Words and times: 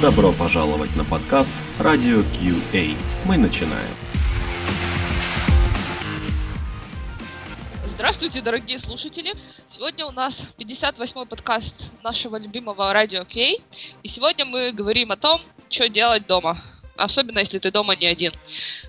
Добро 0.00 0.32
пожаловать 0.32 0.94
на 0.94 1.04
подкаст 1.04 1.52
Радио 1.80 2.20
QA. 2.20 2.96
Мы 3.24 3.36
начинаем. 3.36 3.90
Здравствуйте, 7.84 8.40
дорогие 8.40 8.78
слушатели! 8.78 9.32
Сегодня 9.66 10.06
у 10.06 10.12
нас 10.12 10.44
58-й 10.56 11.26
подкаст 11.26 11.94
нашего 12.04 12.36
любимого 12.36 12.92
радио 12.92 13.24
Кей. 13.24 13.60
И 14.04 14.08
сегодня 14.08 14.44
мы 14.44 14.70
говорим 14.70 15.10
о 15.10 15.16
том, 15.16 15.40
что 15.68 15.88
делать 15.88 16.28
дома. 16.28 16.56
Особенно, 16.96 17.40
если 17.40 17.58
ты 17.58 17.72
дома 17.72 17.96
не 17.96 18.06
один. 18.06 18.32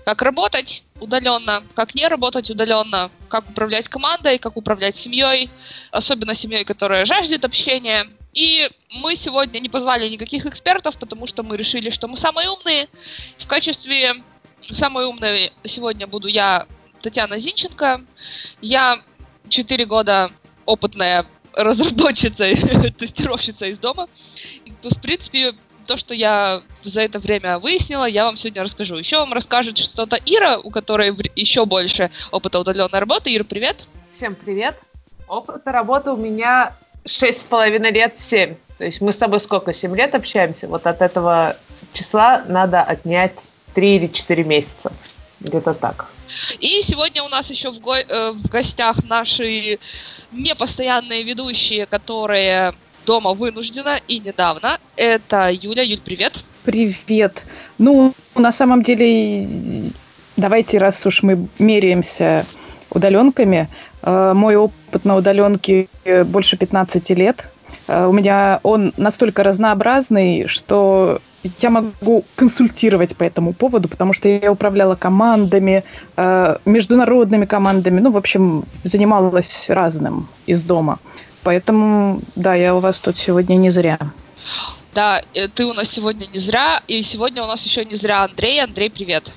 Как 0.04 0.22
работать 0.22 0.84
удаленно, 1.00 1.64
как 1.74 1.96
не 1.96 2.06
работать 2.06 2.50
удаленно, 2.50 3.10
как 3.28 3.50
управлять 3.50 3.88
командой, 3.88 4.38
как 4.38 4.56
управлять 4.56 4.94
семьей, 4.94 5.50
особенно 5.90 6.34
семьей, 6.34 6.64
которая 6.64 7.04
жаждет 7.04 7.44
общения. 7.44 8.06
И 8.32 8.68
мы 8.90 9.16
сегодня 9.16 9.58
не 9.58 9.68
позвали 9.68 10.08
никаких 10.08 10.46
экспертов, 10.46 10.96
потому 10.98 11.26
что 11.26 11.42
мы 11.42 11.56
решили, 11.56 11.90
что 11.90 12.08
мы 12.08 12.16
самые 12.16 12.48
умные. 12.48 12.88
В 13.38 13.46
качестве 13.46 14.14
самой 14.70 15.06
умной 15.06 15.52
сегодня 15.64 16.06
буду 16.06 16.28
я, 16.28 16.66
Татьяна 17.02 17.38
Зинченко. 17.38 18.02
Я 18.60 19.00
4 19.48 19.84
года 19.86 20.30
опытная 20.64 21.26
разработчица, 21.54 22.44
тестировщица 22.98 23.66
из 23.66 23.78
дома. 23.78 24.08
И, 24.64 24.72
в 24.82 25.00
принципе, 25.00 25.54
то, 25.86 25.96
что 25.96 26.14
я 26.14 26.62
за 26.84 27.00
это 27.00 27.18
время 27.18 27.58
выяснила, 27.58 28.04
я 28.04 28.24
вам 28.24 28.36
сегодня 28.36 28.62
расскажу. 28.62 28.96
Еще 28.96 29.18
вам 29.18 29.32
расскажет 29.32 29.76
что-то 29.76 30.16
Ира, 30.24 30.58
у 30.58 30.70
которой 30.70 31.12
еще 31.34 31.66
больше 31.66 32.10
опыта 32.30 32.60
удаленной 32.60 33.00
работы. 33.00 33.34
Ира, 33.34 33.44
привет! 33.44 33.88
Всем 34.12 34.36
привет! 34.36 34.78
Опыта 35.26 35.72
работы 35.72 36.10
у 36.10 36.16
меня 36.16 36.76
шесть 37.06 37.40
с 37.40 37.42
половиной 37.42 37.90
лет, 37.92 38.18
семь. 38.18 38.54
То 38.78 38.84
есть 38.84 39.00
мы 39.00 39.12
с 39.12 39.16
тобой 39.16 39.40
сколько, 39.40 39.72
семь 39.72 39.96
лет 39.96 40.14
общаемся? 40.14 40.68
Вот 40.68 40.86
от 40.86 41.02
этого 41.02 41.56
числа 41.92 42.44
надо 42.48 42.82
отнять 42.82 43.34
три 43.74 43.96
или 43.96 44.06
четыре 44.06 44.44
месяца. 44.44 44.92
Где-то 45.40 45.74
так. 45.74 46.06
И 46.60 46.80
сегодня 46.82 47.22
у 47.22 47.28
нас 47.28 47.50
еще 47.50 47.70
в, 47.70 47.80
го- 47.80 47.94
э, 47.94 48.30
в 48.32 48.48
гостях 48.48 48.96
наши 49.08 49.78
непостоянные 50.32 51.22
ведущие, 51.22 51.86
которые 51.86 52.74
дома 53.06 53.32
вынуждена 53.32 54.00
и 54.06 54.20
недавно. 54.20 54.78
Это 54.96 55.50
Юля. 55.50 55.82
Юль, 55.82 56.00
привет. 56.00 56.44
Привет. 56.64 57.42
Ну, 57.78 58.14
на 58.34 58.52
самом 58.52 58.82
деле, 58.82 59.90
давайте, 60.36 60.78
раз 60.78 61.04
уж 61.06 61.22
мы 61.22 61.48
меряемся 61.58 62.46
удаленками, 62.90 63.68
мой 64.02 64.56
опыт 64.56 65.04
на 65.04 65.16
удаленке 65.16 65.88
больше 66.24 66.56
15 66.56 67.10
лет. 67.10 67.46
Э, 67.90 68.06
у 68.06 68.12
меня 68.12 68.60
он 68.62 68.92
настолько 68.96 69.42
разнообразный, 69.42 70.46
что 70.46 71.20
я 71.58 71.70
могу 71.70 72.24
консультировать 72.36 73.16
по 73.16 73.24
этому 73.24 73.52
поводу, 73.52 73.88
потому 73.88 74.12
что 74.12 74.28
я 74.28 74.52
управляла 74.52 74.94
командами, 74.94 75.82
э, 76.16 76.56
международными 76.64 77.46
командами, 77.46 78.00
ну, 78.00 78.10
в 78.10 78.16
общем, 78.16 78.64
занималась 78.84 79.68
разным 79.68 80.28
из 80.46 80.62
дома. 80.62 80.98
Поэтому, 81.42 82.20
да, 82.36 82.54
я 82.54 82.74
у 82.74 82.80
вас 82.80 82.98
тут 82.98 83.18
сегодня 83.18 83.56
не 83.56 83.70
зря. 83.70 83.98
Да, 84.94 85.22
ты 85.54 85.64
у 85.64 85.72
нас 85.72 85.88
сегодня 85.88 86.26
не 86.32 86.38
зря, 86.38 86.80
и 86.86 87.02
сегодня 87.02 87.42
у 87.42 87.46
нас 87.46 87.64
еще 87.64 87.84
не 87.84 87.96
зря 87.96 88.24
Андрей. 88.24 88.62
Андрей, 88.62 88.90
привет. 88.90 89.32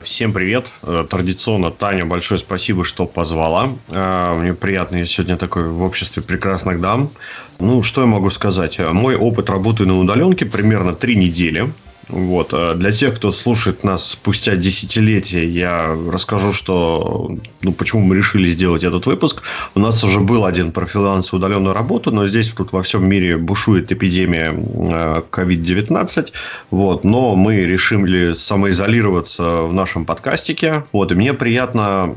Всем 0.00 0.32
привет. 0.32 0.70
Традиционно, 1.10 1.72
Таня, 1.72 2.06
большое 2.06 2.38
спасибо, 2.38 2.84
что 2.84 3.04
позвала. 3.04 3.74
Мне 3.88 4.54
приятно, 4.54 4.96
я 4.96 5.06
сегодня 5.06 5.36
такой 5.36 5.68
в 5.68 5.82
обществе 5.82 6.22
прекрасных 6.22 6.80
дам. 6.80 7.10
Ну, 7.58 7.82
что 7.82 8.02
я 8.02 8.06
могу 8.06 8.30
сказать? 8.30 8.78
Мой 8.78 9.16
опыт 9.16 9.50
работы 9.50 9.86
на 9.86 9.98
удаленке 9.98 10.46
примерно 10.46 10.94
три 10.94 11.16
недели. 11.16 11.72
Вот. 12.08 12.54
Для 12.78 12.90
тех, 12.90 13.16
кто 13.16 13.30
слушает 13.32 13.84
нас 13.84 14.10
спустя 14.10 14.56
десятилетия, 14.56 15.46
я 15.46 15.94
расскажу, 16.10 16.52
что, 16.52 17.36
ну, 17.62 17.72
почему 17.72 18.02
мы 18.02 18.16
решили 18.16 18.48
сделать 18.48 18.82
этот 18.82 19.04
выпуск. 19.06 19.42
У 19.74 19.80
нас 19.80 20.02
уже 20.04 20.20
был 20.20 20.46
один 20.46 20.72
про 20.72 20.86
фриланс 20.86 21.32
удаленную 21.32 21.74
работу, 21.74 22.10
но 22.10 22.26
здесь 22.26 22.48
тут 22.50 22.72
во 22.72 22.82
всем 22.82 23.06
мире 23.06 23.36
бушует 23.36 23.92
эпидемия 23.92 24.52
COVID-19. 24.52 26.32
Вот. 26.70 27.04
Но 27.04 27.36
мы 27.36 27.56
решили 27.56 28.32
самоизолироваться 28.32 29.62
в 29.62 29.74
нашем 29.74 30.06
подкастике. 30.06 30.84
Вот. 30.92 31.12
И 31.12 31.14
мне 31.14 31.34
приятно, 31.34 32.16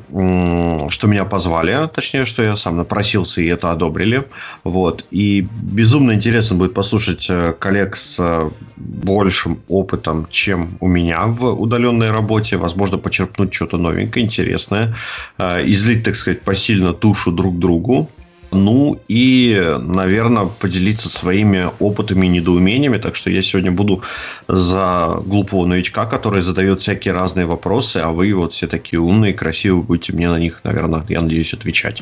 что 0.90 1.08
меня 1.08 1.26
позвали, 1.26 1.90
точнее, 1.94 2.26
что 2.26 2.44
я 2.44 2.56
сам 2.56 2.78
напросился 2.78 3.42
и 3.42 3.48
это 3.48 3.72
одобрили. 3.72 4.28
Вот. 4.64 5.06
И 5.12 5.46
безумно 5.62 6.14
интересно 6.14 6.56
будет 6.56 6.74
послушать 6.74 7.30
коллег 7.60 7.98
с 7.98 8.52
большим 8.78 9.60
опытом 9.68 9.81
опытом, 9.82 10.28
чем 10.30 10.70
у 10.80 10.88
меня 10.88 11.26
в 11.28 11.46
удаленной 11.62 12.12
работе. 12.12 12.58
Возможно, 12.58 12.98
почерпнуть 12.98 13.54
что-то 13.54 13.78
новенькое, 13.78 14.26
интересное. 14.26 14.96
Излить, 15.40 16.04
так 16.04 16.16
сказать, 16.16 16.42
посильно 16.42 16.94
тушу 16.94 17.32
друг 17.32 17.60
другу. 17.60 18.10
Ну 18.54 19.00
и, 19.08 19.78
наверное, 19.80 20.46
поделиться 20.46 21.08
своими 21.08 21.70
опытами 21.80 22.26
и 22.26 22.30
недоумениями. 22.30 22.98
Так 22.98 23.16
что 23.16 23.30
я 23.30 23.42
сегодня 23.42 23.72
буду 23.72 24.04
за 24.50 25.22
глупого 25.26 25.66
новичка, 25.66 26.06
который 26.06 26.42
задает 26.42 26.82
всякие 26.82 27.14
разные 27.14 27.46
вопросы, 27.46 27.98
а 27.98 28.12
вы 28.12 28.34
вот 28.34 28.52
все 28.52 28.68
такие 28.68 29.00
умные, 29.00 29.34
красивые, 29.34 29.84
будете 29.84 30.12
мне 30.14 30.30
на 30.30 30.38
них, 30.38 30.60
наверное, 30.66 31.06
я 31.08 31.22
надеюсь, 31.22 31.54
отвечать 31.54 32.02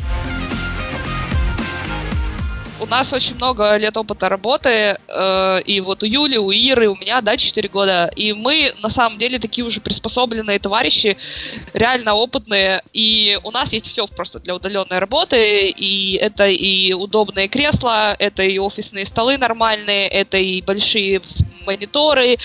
у 2.80 2.86
нас 2.86 3.14
очень 3.14 3.36
много 3.36 3.76
лет 3.78 3.98
опыта 3.98 4.30
работы, 4.30 4.98
э, 5.08 5.62
и 5.66 5.82
вот 5.82 6.04
у 6.04 6.06
Юли, 6.06 6.38
у 6.38 6.52
Иры, 6.52 6.88
у 6.90 6.96
меня, 6.96 7.22
да, 7.22 7.38
4 7.38 7.70
года, 7.70 8.12
и 8.16 8.34
мы, 8.34 8.74
на 8.82 8.90
самом 8.90 9.18
деле, 9.18 9.40
такие 9.40 9.66
уже 9.66 9.82
приспособленные 9.82 10.60
товарищи, 10.60 11.18
реально 11.74 12.14
опытные, 12.16 12.82
и 12.94 13.40
у 13.44 13.52
нас 13.52 13.74
есть 13.74 13.88
все 13.88 14.08
просто 14.08 14.40
для 14.40 14.56
удаленной 14.56 15.00
работы, 15.00 15.70
и 15.70 16.18
это 16.22 16.48
и 16.48 16.94
удобные 16.94 17.48
кресла, 17.48 18.16
это 18.18 18.44
и 18.44 18.58
офисные 18.60 19.06
столы 19.06 19.38
нормальные, 19.38 20.08
это 20.08 20.38
и 20.38 20.62
большие 20.62 21.22
мониторы, 21.70 22.38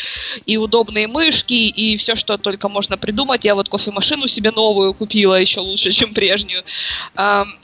и 0.46 0.56
удобные 0.56 1.06
мышки, 1.06 1.54
и 1.54 1.96
все, 1.96 2.14
что 2.14 2.36
только 2.38 2.68
можно 2.68 2.96
придумать. 2.96 3.44
Я 3.44 3.54
вот 3.54 3.68
кофемашину 3.68 4.28
себе 4.28 4.50
новую 4.50 4.94
купила, 4.94 5.40
еще 5.40 5.60
лучше, 5.60 5.92
чем 5.92 6.14
прежнюю. 6.14 6.62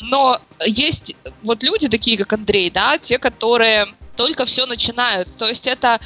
Но 0.01 0.41
есть 0.67 1.17
вот 1.43 1.63
люди 1.63 1.89
такие, 1.89 2.17
как 2.17 2.33
Андрей, 2.33 2.71
да, 2.71 2.99
те, 2.99 3.19
которые 3.19 3.87
только 4.21 4.45
все 4.45 4.67
начинают. 4.67 5.29
То 5.39 5.49
есть 5.49 5.67
это 5.67 5.99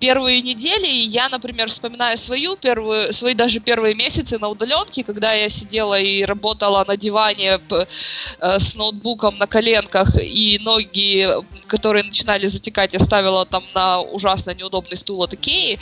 первые 0.00 0.40
недели, 0.40 0.88
и 0.88 1.06
я, 1.06 1.28
например, 1.28 1.68
вспоминаю 1.68 2.18
свою 2.18 2.56
первую, 2.56 3.12
свои 3.12 3.34
даже 3.34 3.60
первые 3.60 3.94
месяцы 3.94 4.38
на 4.40 4.48
удаленке, 4.48 5.04
когда 5.04 5.32
я 5.34 5.48
сидела 5.48 5.96
и 6.00 6.24
работала 6.24 6.84
на 6.84 6.96
диване 6.96 7.60
э, 7.70 8.58
с 8.58 8.74
ноутбуком 8.74 9.38
на 9.38 9.46
коленках, 9.46 10.16
и 10.20 10.58
ноги, 10.62 11.28
которые 11.68 12.02
начинали 12.02 12.48
затекать, 12.48 12.92
я 12.92 12.98
ставила 12.98 13.46
там 13.46 13.62
на 13.72 14.00
ужасно 14.00 14.52
неудобный 14.52 14.96
стул 14.96 15.22
от 15.22 15.34
Икеи. 15.34 15.78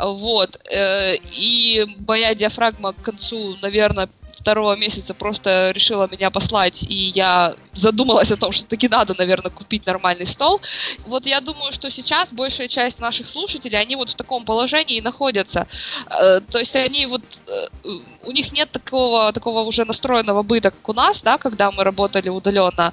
Вот. 0.00 0.60
Э, 0.70 1.16
и 1.32 1.84
моя 2.06 2.32
диафрагма 2.36 2.92
к 2.92 3.02
концу, 3.02 3.56
наверное, 3.60 4.08
второго 4.48 4.76
месяца 4.76 5.14
просто 5.14 5.72
решила 5.74 6.08
меня 6.10 6.30
послать, 6.30 6.84
и 6.88 6.94
я 6.94 7.54
задумалась 7.78 8.32
о 8.32 8.36
том, 8.36 8.52
что 8.52 8.66
таки 8.66 8.88
надо, 8.88 9.14
наверное, 9.18 9.50
купить 9.50 9.86
нормальный 9.86 10.26
стол. 10.26 10.60
Вот 11.06 11.26
я 11.26 11.40
думаю, 11.40 11.72
что 11.72 11.90
сейчас 11.90 12.32
большая 12.32 12.68
часть 12.68 13.00
наших 13.00 13.26
слушателей, 13.26 13.80
они 13.80 13.96
вот 13.96 14.10
в 14.10 14.14
таком 14.14 14.44
положении 14.44 14.96
и 14.96 15.00
находятся. 15.00 15.66
Э, 16.10 16.40
то 16.40 16.58
есть 16.58 16.76
они 16.76 17.06
вот, 17.06 17.22
э, 17.46 17.88
у 18.24 18.32
них 18.32 18.52
нет 18.52 18.70
такого, 18.70 19.32
такого 19.32 19.60
уже 19.60 19.84
настроенного 19.84 20.42
быта, 20.42 20.70
как 20.70 20.88
у 20.88 20.92
нас, 20.92 21.22
да, 21.22 21.38
когда 21.38 21.70
мы 21.70 21.84
работали 21.84 22.28
удаленно. 22.28 22.92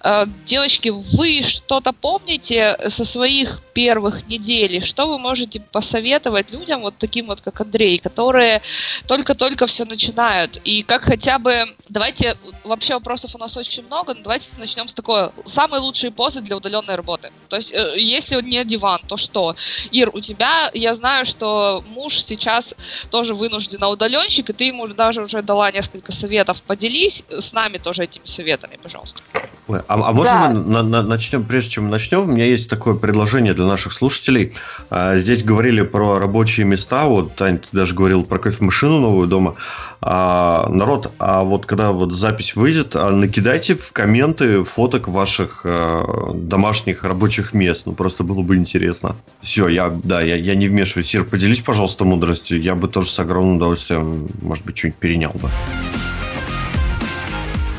Э, 0.00 0.26
девочки, 0.44 0.88
вы 0.88 1.42
что-то 1.42 1.92
помните 1.92 2.76
со 2.88 3.04
своих 3.04 3.60
первых 3.72 4.26
недель? 4.28 4.82
Что 4.82 5.06
вы 5.06 5.18
можете 5.18 5.60
посоветовать 5.60 6.52
людям, 6.52 6.80
вот 6.80 6.94
таким 6.98 7.26
вот, 7.26 7.40
как 7.40 7.60
Андрей, 7.60 7.98
которые 7.98 8.62
только-только 9.06 9.66
все 9.66 9.84
начинают? 9.84 10.60
И 10.64 10.82
как 10.82 11.02
хотя 11.02 11.38
бы, 11.38 11.64
давайте, 11.88 12.36
вообще 12.64 12.94
вопросов 12.94 13.34
у 13.34 13.38
нас 13.38 13.56
очень 13.56 13.86
много, 13.86 14.14
давайте 14.24 14.48
начнем 14.58 14.88
с 14.88 14.94
такой. 14.94 15.28
Самые 15.44 15.80
лучшие 15.80 16.10
позы 16.10 16.40
для 16.40 16.56
удаленной 16.56 16.96
работы. 16.96 17.30
То 17.48 17.56
есть, 17.56 17.72
э, 17.72 17.94
если 17.96 18.40
не 18.42 18.64
диван, 18.64 19.00
то 19.06 19.16
что? 19.16 19.54
Ир, 19.92 20.10
у 20.12 20.20
тебя, 20.20 20.70
я 20.72 20.94
знаю, 20.94 21.24
что 21.24 21.84
муж 21.86 22.18
сейчас 22.18 22.74
тоже 23.10 23.34
вынужден 23.34 23.78
на 23.80 23.88
удаленщик, 23.88 24.50
и 24.50 24.52
ты 24.52 24.64
ему 24.64 24.88
даже 24.88 25.22
уже 25.22 25.42
дала 25.42 25.70
несколько 25.70 26.10
советов. 26.10 26.62
Поделись 26.62 27.24
с 27.28 27.52
нами 27.52 27.78
тоже 27.78 28.04
этими 28.04 28.24
советами, 28.26 28.78
пожалуйста. 28.82 29.20
А, 29.68 29.82
а 29.88 30.12
можно 30.12 30.32
да. 30.32 30.48
мы 30.48 30.54
на, 30.54 30.82
на, 30.82 31.02
начнем, 31.02 31.44
прежде 31.44 31.70
чем 31.70 31.84
мы 31.84 31.90
начнем, 31.90 32.20
у 32.20 32.26
меня 32.26 32.44
есть 32.44 32.68
такое 32.68 32.94
предложение 32.94 33.54
для 33.54 33.64
наших 33.64 33.92
слушателей. 33.92 34.54
А, 34.90 35.16
здесь 35.16 35.42
говорили 35.42 35.82
про 35.82 36.18
рабочие 36.18 36.66
места, 36.66 37.04
вот, 37.04 37.34
Тань, 37.36 37.58
ты 37.58 37.68
даже 37.72 37.94
говорил 37.94 38.24
про 38.24 38.38
кофемашину 38.38 38.98
новую 38.98 39.28
дома. 39.28 39.56
А, 40.06 40.68
народ, 40.68 41.12
а 41.18 41.44
вот 41.44 41.64
когда 41.64 41.90
вот 41.90 42.12
запись 42.12 42.56
выйдет, 42.56 42.94
а 42.94 43.10
накидайте 43.10 43.74
в 43.74 43.90
комменты 43.90 44.62
фоток 44.62 45.08
ваших 45.08 45.62
а, 45.64 46.30
домашних 46.34 47.04
рабочих 47.04 47.54
мест. 47.54 47.86
Ну, 47.86 47.94
просто 47.94 48.22
было 48.22 48.42
бы 48.42 48.56
интересно. 48.56 49.16
Все, 49.40 49.66
я, 49.68 49.88
да, 49.88 50.20
я, 50.20 50.36
я 50.36 50.54
не 50.56 50.68
вмешиваюсь. 50.68 51.06
Сир, 51.06 51.24
поделись, 51.24 51.60
пожалуйста, 51.60 52.04
мудростью. 52.04 52.60
Я 52.60 52.74
бы 52.74 52.86
тоже 52.86 53.08
с 53.08 53.18
огромным 53.18 53.56
удовольствием, 53.56 54.28
может 54.42 54.66
быть, 54.66 54.76
что-нибудь 54.76 54.98
перенял 54.98 55.32
бы. 55.32 55.48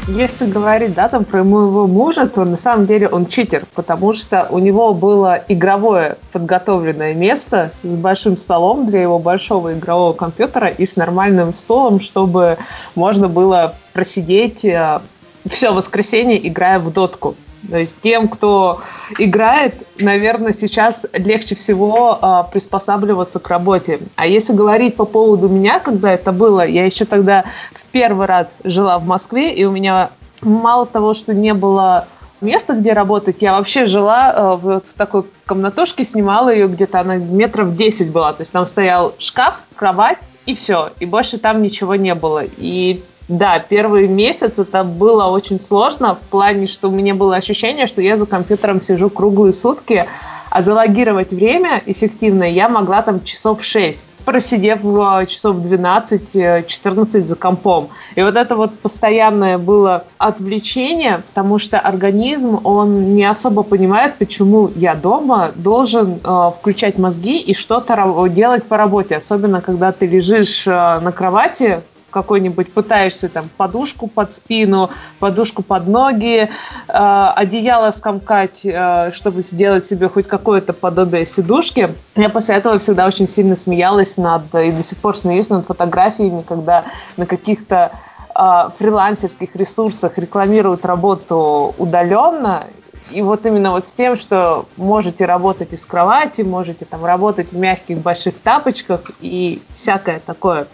Если 0.07 0.45
говорить, 0.45 0.93
да, 0.93 1.09
там 1.09 1.25
про 1.25 1.43
моего 1.43 1.87
мужа, 1.87 2.27
то 2.27 2.45
на 2.45 2.57
самом 2.57 2.85
деле 2.85 3.07
он 3.07 3.25
читер, 3.25 3.63
потому 3.73 4.13
что 4.13 4.45
у 4.51 4.59
него 4.59 4.93
было 4.93 5.41
игровое 5.47 6.17
подготовленное 6.31 7.15
место 7.15 7.71
с 7.81 7.95
большим 7.95 8.37
столом 8.37 8.85
для 8.85 9.01
его 9.01 9.17
большого 9.17 9.73
игрового 9.73 10.13
компьютера 10.13 10.67
и 10.67 10.85
с 10.85 10.95
нормальным 10.95 11.55
столом, 11.55 11.99
чтобы 11.99 12.59
можно 12.93 13.27
было 13.27 13.73
просидеть 13.93 14.63
э, 14.63 14.99
все 15.47 15.73
воскресенье, 15.73 16.47
играя 16.47 16.77
в 16.77 16.93
дотку. 16.93 17.35
То 17.69 17.77
есть 17.77 18.01
тем, 18.01 18.27
кто 18.27 18.81
играет, 19.17 19.75
наверное, 19.99 20.53
сейчас 20.53 21.05
легче 21.13 21.55
всего 21.55 22.19
э, 22.21 22.51
приспосабливаться 22.51 23.39
к 23.39 23.49
работе. 23.49 23.99
А 24.15 24.27
если 24.27 24.53
говорить 24.53 24.95
по 24.95 25.05
поводу 25.05 25.47
меня, 25.47 25.79
когда 25.79 26.11
это 26.11 26.31
было, 26.31 26.65
я 26.65 26.85
еще 26.85 27.05
тогда 27.05 27.45
в 27.73 27.85
первый 27.85 28.27
раз 28.27 28.55
жила 28.63 28.99
в 28.99 29.05
Москве, 29.05 29.53
и 29.53 29.63
у 29.65 29.71
меня 29.71 30.09
мало 30.41 30.85
того, 30.85 31.13
что 31.13 31.33
не 31.33 31.53
было 31.53 32.07
места, 32.41 32.73
где 32.73 32.93
работать, 32.93 33.37
я 33.41 33.53
вообще 33.53 33.85
жила 33.85 34.33
э, 34.33 34.55
вот 34.61 34.87
в 34.87 34.93
такой 34.93 35.23
комнатушке, 35.45 36.03
снимала 36.03 36.53
ее 36.53 36.67
где-то, 36.67 36.99
она 36.99 37.17
метров 37.17 37.75
10 37.75 38.11
была. 38.11 38.33
То 38.33 38.41
есть 38.41 38.51
там 38.51 38.65
стоял 38.65 39.15
шкаф, 39.19 39.61
кровать 39.75 40.19
и 40.45 40.55
все. 40.55 40.91
И 40.99 41.05
больше 41.05 41.37
там 41.37 41.61
ничего 41.61 41.95
не 41.95 42.15
было. 42.15 42.43
И 42.57 43.03
да, 43.27 43.59
первый 43.59 44.07
месяц 44.07 44.59
это 44.59 44.83
было 44.83 45.25
очень 45.25 45.59
сложно 45.59 46.15
в 46.15 46.19
плане, 46.29 46.67
что 46.67 46.89
у 46.89 46.91
меня 46.91 47.15
было 47.15 47.35
ощущение, 47.35 47.87
что 47.87 48.01
я 48.01 48.17
за 48.17 48.25
компьютером 48.25 48.81
сижу 48.81 49.09
круглые 49.09 49.53
сутки, 49.53 50.05
а 50.49 50.61
залогировать 50.61 51.31
время 51.31 51.81
эффективно 51.85 52.43
я 52.43 52.69
могла 52.69 53.01
там 53.01 53.23
часов 53.23 53.63
6 53.63 54.03
просидев 54.25 54.79
часов 55.27 55.57
12-14 55.57 57.27
за 57.27 57.35
компом. 57.35 57.89
И 58.15 58.23
вот 58.23 58.35
это 58.35 58.55
вот 58.55 58.77
постоянное 58.79 59.57
было 59.57 60.05
отвлечение, 60.17 61.21
потому 61.27 61.59
что 61.59 61.79
организм, 61.79 62.59
он 62.63 63.15
не 63.15 63.23
особо 63.23 63.63
понимает, 63.63 64.15
почему 64.15 64.71
я 64.75 64.95
дома 64.95 65.51
должен 65.55 66.19
э, 66.23 66.51
включать 66.59 66.97
мозги 66.97 67.37
и 67.37 67.53
что-то 67.53 68.27
делать 68.29 68.63
по 68.65 68.77
работе. 68.77 69.17
Особенно, 69.17 69.61
когда 69.61 69.91
ты 69.91 70.07
лежишь 70.07 70.65
э, 70.65 70.71
на 70.71 71.11
кровати, 71.11 71.81
какой-нибудь 72.15 72.71
пытаешься 72.71 73.27
там 73.27 73.49
подушку 73.57 74.07
под 74.07 74.33
спину, 74.33 74.89
подушку 75.19 75.63
под 75.63 75.85
ноги, 75.87 76.47
э, 76.87 77.31
одеяло 77.35 77.91
скомкать, 77.91 78.61
э, 78.63 79.11
чтобы 79.11 79.41
сделать 79.41 79.85
себе 79.85 80.07
хоть 80.07 80.25
какое-то 80.25 80.71
подобие 80.71 81.25
сидушки. 81.25 81.89
Я 82.15 82.29
после 82.29 82.55
этого 82.55 82.79
всегда 82.79 83.05
очень 83.05 83.27
сильно 83.27 83.57
смеялась 83.57 84.15
над, 84.15 84.43
и 84.55 84.71
до 84.71 84.81
сих 84.81 84.97
пор 84.99 85.17
смеюсь 85.17 85.49
над 85.49 85.65
фотографиями, 85.65 86.41
когда 86.47 86.85
на 87.17 87.25
каких-то 87.25 87.91
э, 88.33 88.69
фрилансерских 88.79 89.53
ресурсах 89.57 90.17
рекламируют 90.17 90.85
работу 90.85 91.75
удаленно, 91.77 92.63
и 93.11 93.21
вот 93.21 93.45
именно 93.45 93.71
вот 93.71 93.87
с 93.87 93.93
тем, 93.93 94.17
что 94.17 94.65
можете 94.77 95.25
работать 95.25 95.73
из 95.73 95.85
кровати, 95.85 96.41
можете 96.41 96.85
там 96.85 97.05
работать 97.05 97.51
в 97.51 97.57
мягких 97.57 97.97
больших 97.97 98.35
тапочках 98.39 99.01
и 99.19 99.61
всякое 99.75 100.19
такое. 100.25 100.67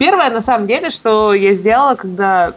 Первое, 0.00 0.30
на 0.30 0.40
самом 0.40 0.66
деле, 0.66 0.88
что 0.88 1.34
я 1.34 1.52
сделала, 1.52 1.94
когда 1.94 2.54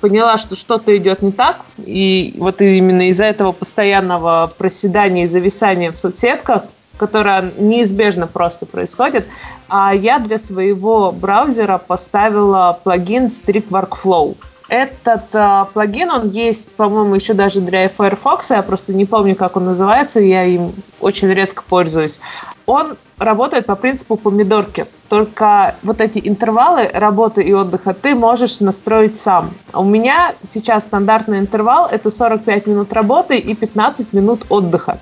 поняла, 0.00 0.38
что 0.38 0.56
что-то 0.56 0.96
идет 0.96 1.22
не 1.22 1.30
так, 1.30 1.60
и 1.78 2.34
вот 2.36 2.60
именно 2.60 3.10
из-за 3.10 3.26
этого 3.26 3.52
постоянного 3.52 4.52
проседания 4.58 5.22
и 5.22 5.28
зависания 5.28 5.92
в 5.92 5.96
соцсетках, 5.96 6.64
которое 6.96 7.52
неизбежно 7.58 8.26
просто 8.26 8.66
происходит, 8.66 9.24
а 9.68 9.94
я 9.94 10.18
для 10.18 10.36
своего 10.40 11.12
браузера 11.12 11.78
поставила 11.78 12.76
плагин 12.82 13.26
Strict 13.26 13.68
Workflow. 13.68 14.36
Этот 14.68 15.32
э, 15.32 15.66
плагин, 15.72 16.10
он 16.10 16.30
есть, 16.30 16.72
по-моему, 16.72 17.14
еще 17.14 17.34
даже 17.34 17.60
для 17.60 17.88
Firefox, 17.88 18.50
я 18.50 18.62
просто 18.62 18.92
не 18.92 19.04
помню, 19.04 19.36
как 19.36 19.56
он 19.56 19.66
называется, 19.66 20.18
я 20.18 20.42
им 20.42 20.72
очень 20.98 21.28
редко 21.28 21.62
пользуюсь. 21.68 22.18
Он 22.66 22.96
работает 23.18 23.66
по 23.66 23.76
принципу 23.76 24.16
помидорки, 24.16 24.86
только 25.08 25.76
вот 25.82 26.00
эти 26.00 26.20
интервалы 26.22 26.88
работы 26.92 27.42
и 27.42 27.52
отдыха 27.52 27.94
ты 27.94 28.14
можешь 28.14 28.60
настроить 28.60 29.20
сам. 29.20 29.50
У 29.72 29.84
меня 29.84 30.32
сейчас 30.48 30.84
стандартный 30.84 31.38
интервал– 31.38 31.88
это 31.90 32.10
45 32.10 32.66
минут 32.66 32.92
работы 32.92 33.38
и 33.38 33.54
15 33.54 34.12
минут 34.12 34.46
отдыха. 34.48 34.98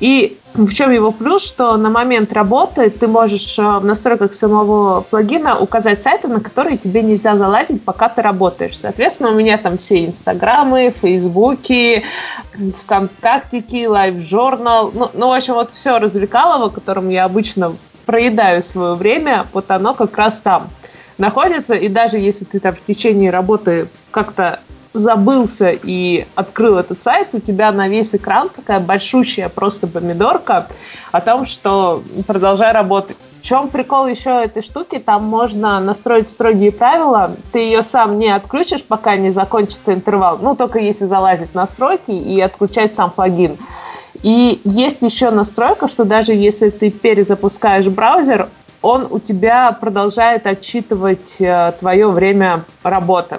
И 0.00 0.38
в 0.54 0.72
чем 0.72 0.90
его 0.90 1.10
плюс, 1.12 1.44
что 1.44 1.76
на 1.76 1.90
момент 1.90 2.32
работы 2.32 2.88
ты 2.90 3.06
можешь 3.06 3.58
э, 3.58 3.62
в 3.62 3.84
настройках 3.84 4.34
самого 4.34 5.02
плагина 5.02 5.58
указать 5.58 6.02
сайты, 6.02 6.28
на 6.28 6.40
которые 6.40 6.78
тебе 6.78 7.02
нельзя 7.02 7.36
залазить, 7.36 7.84
пока 7.84 8.08
ты 8.08 8.22
работаешь. 8.22 8.78
Соответственно, 8.78 9.30
у 9.30 9.34
меня 9.34 9.58
там 9.58 9.76
все 9.76 10.06
инстаграмы, 10.06 10.94
фейсбуки, 11.00 12.04
вконтактики, 12.80 13.86
лайв-журнал, 13.86 14.92
ну, 14.94 15.10
ну, 15.12 15.28
в 15.28 15.32
общем, 15.32 15.54
вот 15.54 15.70
все 15.70 15.98
развлекалово, 15.98 16.70
которым 16.70 17.10
я 17.10 17.24
обычно 17.24 17.74
проедаю 18.06 18.62
свое 18.62 18.94
время, 18.94 19.46
вот 19.52 19.70
оно 19.70 19.94
как 19.94 20.16
раз 20.16 20.40
там 20.40 20.68
находится, 21.18 21.74
и 21.74 21.88
даже 21.88 22.18
если 22.18 22.44
ты 22.44 22.60
там 22.60 22.74
в 22.74 22.84
течение 22.84 23.30
работы 23.30 23.88
как-то 24.10 24.60
забылся 24.98 25.70
и 25.70 26.26
открыл 26.34 26.78
этот 26.78 27.02
сайт, 27.02 27.28
у 27.32 27.40
тебя 27.40 27.72
на 27.72 27.88
весь 27.88 28.14
экран 28.14 28.48
такая 28.48 28.80
большущая 28.80 29.48
просто 29.48 29.86
помидорка 29.86 30.66
о 31.12 31.20
том, 31.20 31.46
что 31.46 32.02
продолжай 32.26 32.72
работать. 32.72 33.16
В 33.40 33.42
чем 33.42 33.68
прикол 33.68 34.06
еще 34.06 34.42
этой 34.42 34.62
штуки? 34.62 34.98
Там 34.98 35.24
можно 35.24 35.78
настроить 35.78 36.28
строгие 36.28 36.72
правила. 36.72 37.30
Ты 37.52 37.60
ее 37.60 37.82
сам 37.82 38.18
не 38.18 38.28
отключишь, 38.28 38.82
пока 38.82 39.16
не 39.16 39.30
закончится 39.30 39.94
интервал. 39.94 40.38
Ну, 40.42 40.56
только 40.56 40.80
если 40.80 41.04
залазить 41.04 41.50
в 41.50 41.54
настройки 41.54 42.10
и 42.10 42.40
отключать 42.40 42.94
сам 42.94 43.10
плагин. 43.10 43.56
И 44.22 44.60
есть 44.64 44.98
еще 45.00 45.30
настройка, 45.30 45.86
что 45.86 46.04
даже 46.04 46.32
если 46.32 46.70
ты 46.70 46.90
перезапускаешь 46.90 47.86
браузер, 47.86 48.48
он 48.82 49.06
у 49.08 49.20
тебя 49.20 49.70
продолжает 49.72 50.46
отчитывать 50.46 51.40
э, 51.40 51.72
твое 51.78 52.08
время 52.08 52.64
работы 52.82 53.38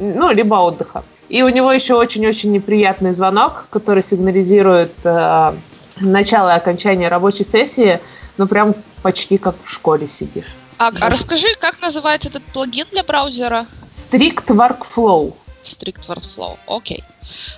ну, 0.00 0.32
либо 0.32 0.54
отдыха. 0.54 1.04
И 1.28 1.42
у 1.42 1.48
него 1.48 1.70
еще 1.70 1.94
очень-очень 1.94 2.50
неприятный 2.50 3.14
звонок, 3.14 3.66
который 3.70 4.02
сигнализирует 4.02 4.92
э, 5.04 5.54
начало 6.00 6.50
и 6.50 6.56
окончание 6.56 7.08
рабочей 7.08 7.44
сессии, 7.44 8.00
ну, 8.36 8.48
прям 8.48 8.74
почти 9.02 9.38
как 9.38 9.54
в 9.62 9.70
школе 9.70 10.08
сидишь. 10.08 10.56
А, 10.78 10.90
а 11.00 11.10
расскажи, 11.10 11.48
как 11.60 11.80
называется 11.82 12.30
этот 12.30 12.42
плагин 12.42 12.86
для 12.90 13.04
браузера? 13.04 13.66
Strict 13.94 14.46
Workflow. 14.46 15.34
Strict 15.62 16.08
Workflow, 16.08 16.56
окей. 16.66 17.04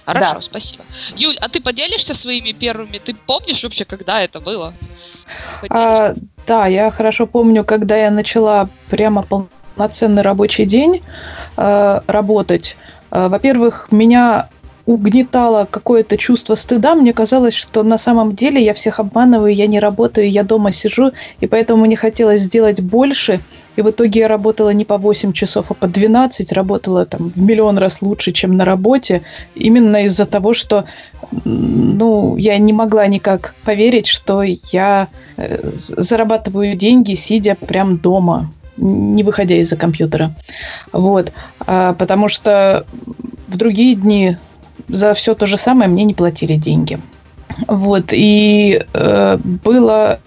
Хорошо, 0.05 0.35
да. 0.35 0.41
спасибо. 0.41 0.85
Юль, 1.17 1.37
а 1.41 1.49
ты 1.49 1.63
поделишься 1.63 2.15
своими 2.15 2.53
первыми? 2.53 2.99
Ты 2.99 3.15
помнишь 3.15 3.63
вообще, 3.63 3.85
когда 3.85 4.21
это 4.21 4.41
было? 4.41 4.75
А, 5.71 6.15
да, 6.47 6.67
я 6.67 6.91
хорошо 6.91 7.27
помню, 7.27 7.65
когда 7.65 7.97
я 7.97 8.11
начала 8.11 8.69
прямо 8.91 9.23
полноценный 9.75 10.23
рабочий 10.23 10.65
день 10.65 11.03
э, 11.57 12.01
работать, 12.07 12.77
э, 13.11 13.29
во-первых, 13.29 13.89
меня 13.91 14.49
угнетало 14.87 15.67
какое-то 15.71 16.17
чувство 16.17 16.55
стыда. 16.55 16.95
Мне 16.95 17.13
казалось, 17.13 17.55
что 17.55 17.83
на 17.83 17.99
самом 17.99 18.35
деле 18.35 18.63
я 18.63 18.75
всех 18.75 18.99
обманываю, 19.01 19.55
я 19.55 19.67
не 19.67 19.79
работаю, 19.79 20.29
я 20.31 20.43
дома 20.43 20.73
сижу, 20.73 21.13
и 21.41 21.47
поэтому 21.47 21.85
мне 21.85 21.97
хотелось 21.97 22.41
сделать 22.41 22.81
больше. 22.81 23.41
И 23.77 23.83
в 23.83 23.91
итоге 23.91 24.21
я 24.21 24.29
работала 24.29 24.71
не 24.71 24.85
по 24.85 24.99
8 24.99 25.33
часов, 25.33 25.67
а 25.71 25.75
по 25.75 25.87
12, 25.87 26.53
работала 26.53 27.07
там 27.07 27.33
в 27.35 27.41
миллион 27.41 27.79
раз 27.79 28.03
лучше, 28.03 28.33
чем 28.33 28.57
на 28.57 28.65
работе, 28.65 29.23
именно 29.55 30.05
из-за 30.05 30.27
того, 30.27 30.53
что 30.53 30.85
ну, 31.45 32.37
я 32.37 32.59
не 32.59 32.73
могла 32.73 33.07
никак 33.07 33.55
поверить, 33.65 34.09
что 34.09 34.43
я 34.43 35.09
э, 35.37 35.71
зарабатываю 35.75 36.77
деньги, 36.77 37.15
сидя 37.15 37.55
прям 37.55 37.99
дома 37.99 38.51
не 38.77 39.23
выходя 39.23 39.55
из-за 39.57 39.77
компьютера. 39.77 40.35
Вот. 40.93 41.33
А, 41.61 41.95
потому 41.95 42.29
что 42.29 42.87
в 43.49 43.57
другие 43.57 43.95
дни 43.95 44.37
за 44.89 45.15
все 45.15 45.35
то 45.35 45.47
же 45.47 45.59
самое 45.59 45.91
мне 45.91 46.05
не 46.05 46.15
платили 46.15 46.55
деньги. 46.55 46.99
Вот. 47.67 48.13
И 48.13 48.83
э, 48.95 49.39
было... 49.65 50.21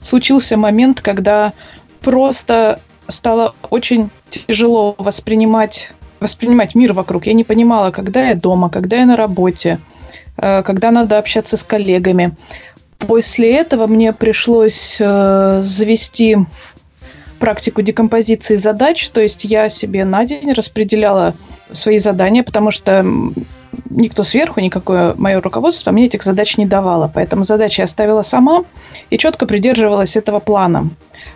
Случился 0.00 0.56
момент, 0.56 1.00
когда 1.00 1.52
просто 2.00 2.80
стало 3.08 3.54
очень 3.70 4.10
тяжело 4.30 4.94
воспринимать, 4.98 5.92
воспринимать 6.20 6.74
мир 6.74 6.92
вокруг. 6.92 7.26
Я 7.26 7.32
не 7.32 7.44
понимала, 7.44 7.90
когда 7.90 8.28
я 8.28 8.34
дома, 8.34 8.68
когда 8.68 8.96
я 8.98 9.06
на 9.06 9.16
работе, 9.16 9.78
э, 10.36 10.62
когда 10.62 10.90
надо 10.90 11.18
общаться 11.18 11.56
с 11.56 11.64
коллегами. 11.64 12.36
После 12.98 13.54
этого 13.54 13.86
мне 13.86 14.12
пришлось 14.12 14.96
э, 15.00 15.60
завести 15.62 16.38
практику 17.38 17.82
декомпозиции 17.82 18.56
задач, 18.56 19.08
то 19.10 19.20
есть 19.20 19.44
я 19.44 19.68
себе 19.68 20.04
на 20.04 20.24
день 20.24 20.52
распределяла 20.52 21.34
свои 21.72 21.98
задания, 21.98 22.42
потому 22.42 22.70
что 22.70 23.04
никто 23.90 24.24
сверху, 24.24 24.60
никакое 24.60 25.14
мое 25.16 25.40
руководство 25.40 25.90
мне 25.90 26.06
этих 26.06 26.22
задач 26.22 26.56
не 26.56 26.66
давало. 26.66 27.10
Поэтому 27.12 27.44
задачи 27.44 27.80
я 27.80 27.86
ставила 27.86 28.22
сама 28.22 28.64
и 29.10 29.18
четко 29.18 29.46
придерживалась 29.46 30.16
этого 30.16 30.40
плана. 30.40 30.90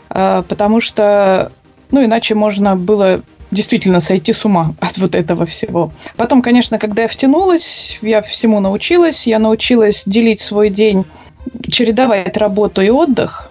А, 0.08 0.42
потому 0.42 0.80
что, 0.80 1.52
ну, 1.90 2.04
иначе 2.04 2.34
можно 2.34 2.76
было 2.76 3.20
действительно 3.50 4.00
сойти 4.00 4.32
с 4.32 4.44
ума 4.44 4.74
от 4.80 4.98
вот 4.98 5.14
этого 5.14 5.46
всего. 5.46 5.92
Потом, 6.16 6.42
конечно, 6.42 6.78
когда 6.78 7.02
я 7.02 7.08
втянулась, 7.08 7.98
я 8.02 8.22
всему 8.22 8.60
научилась. 8.60 9.26
Я 9.26 9.38
научилась 9.38 10.04
делить 10.06 10.40
свой 10.40 10.70
день, 10.70 11.04
чередовать 11.68 12.36
работу 12.36 12.82
и 12.82 12.90
отдых. 12.90 13.49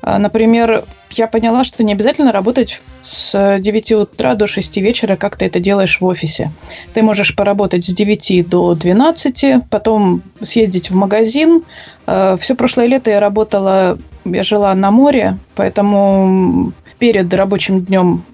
А, 0.00 0.18
например, 0.18 0.84
я 1.10 1.26
поняла, 1.26 1.64
что 1.64 1.82
не 1.82 1.92
обязательно 1.92 2.32
работать 2.32 2.80
с 3.02 3.58
9 3.58 3.92
утра 3.92 4.34
до 4.34 4.46
6 4.46 4.76
вечера, 4.76 5.16
как 5.16 5.36
ты 5.36 5.46
это 5.46 5.60
делаешь 5.60 6.00
в 6.00 6.04
офисе. 6.04 6.50
Ты 6.94 7.02
можешь 7.02 7.34
поработать 7.34 7.84
с 7.84 7.88
9 7.88 8.48
до 8.48 8.74
12, 8.74 9.68
потом 9.70 10.22
съездить 10.42 10.90
в 10.90 10.94
магазин. 10.94 11.62
А, 12.06 12.36
Все 12.36 12.54
прошлое 12.54 12.86
лето 12.86 13.10
я 13.10 13.20
работала, 13.20 13.98
я 14.24 14.42
жила 14.42 14.74
на 14.74 14.90
море, 14.90 15.38
поэтому 15.54 16.72
перед 16.98 17.32
рабочим 17.32 17.84
днем 17.84 18.24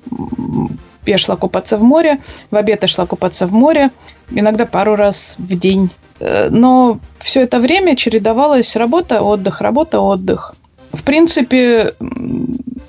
я 1.06 1.18
шла 1.18 1.36
купаться 1.36 1.76
в 1.76 1.82
море, 1.82 2.18
в 2.50 2.56
обед 2.56 2.82
я 2.82 2.88
шла 2.88 3.06
купаться 3.06 3.46
в 3.46 3.52
море, 3.52 3.90
иногда 4.30 4.66
пару 4.66 4.96
раз 4.96 5.36
в 5.38 5.58
день. 5.58 5.90
Э, 6.20 6.48
но 6.50 6.98
все 7.20 7.42
это 7.42 7.60
время 7.60 7.96
чередовалась 7.96 8.76
работа, 8.76 9.22
отдых, 9.22 9.60
работа, 9.60 10.00
отдых. 10.00 10.54
В 10.94 11.02
принципе, 11.02 11.92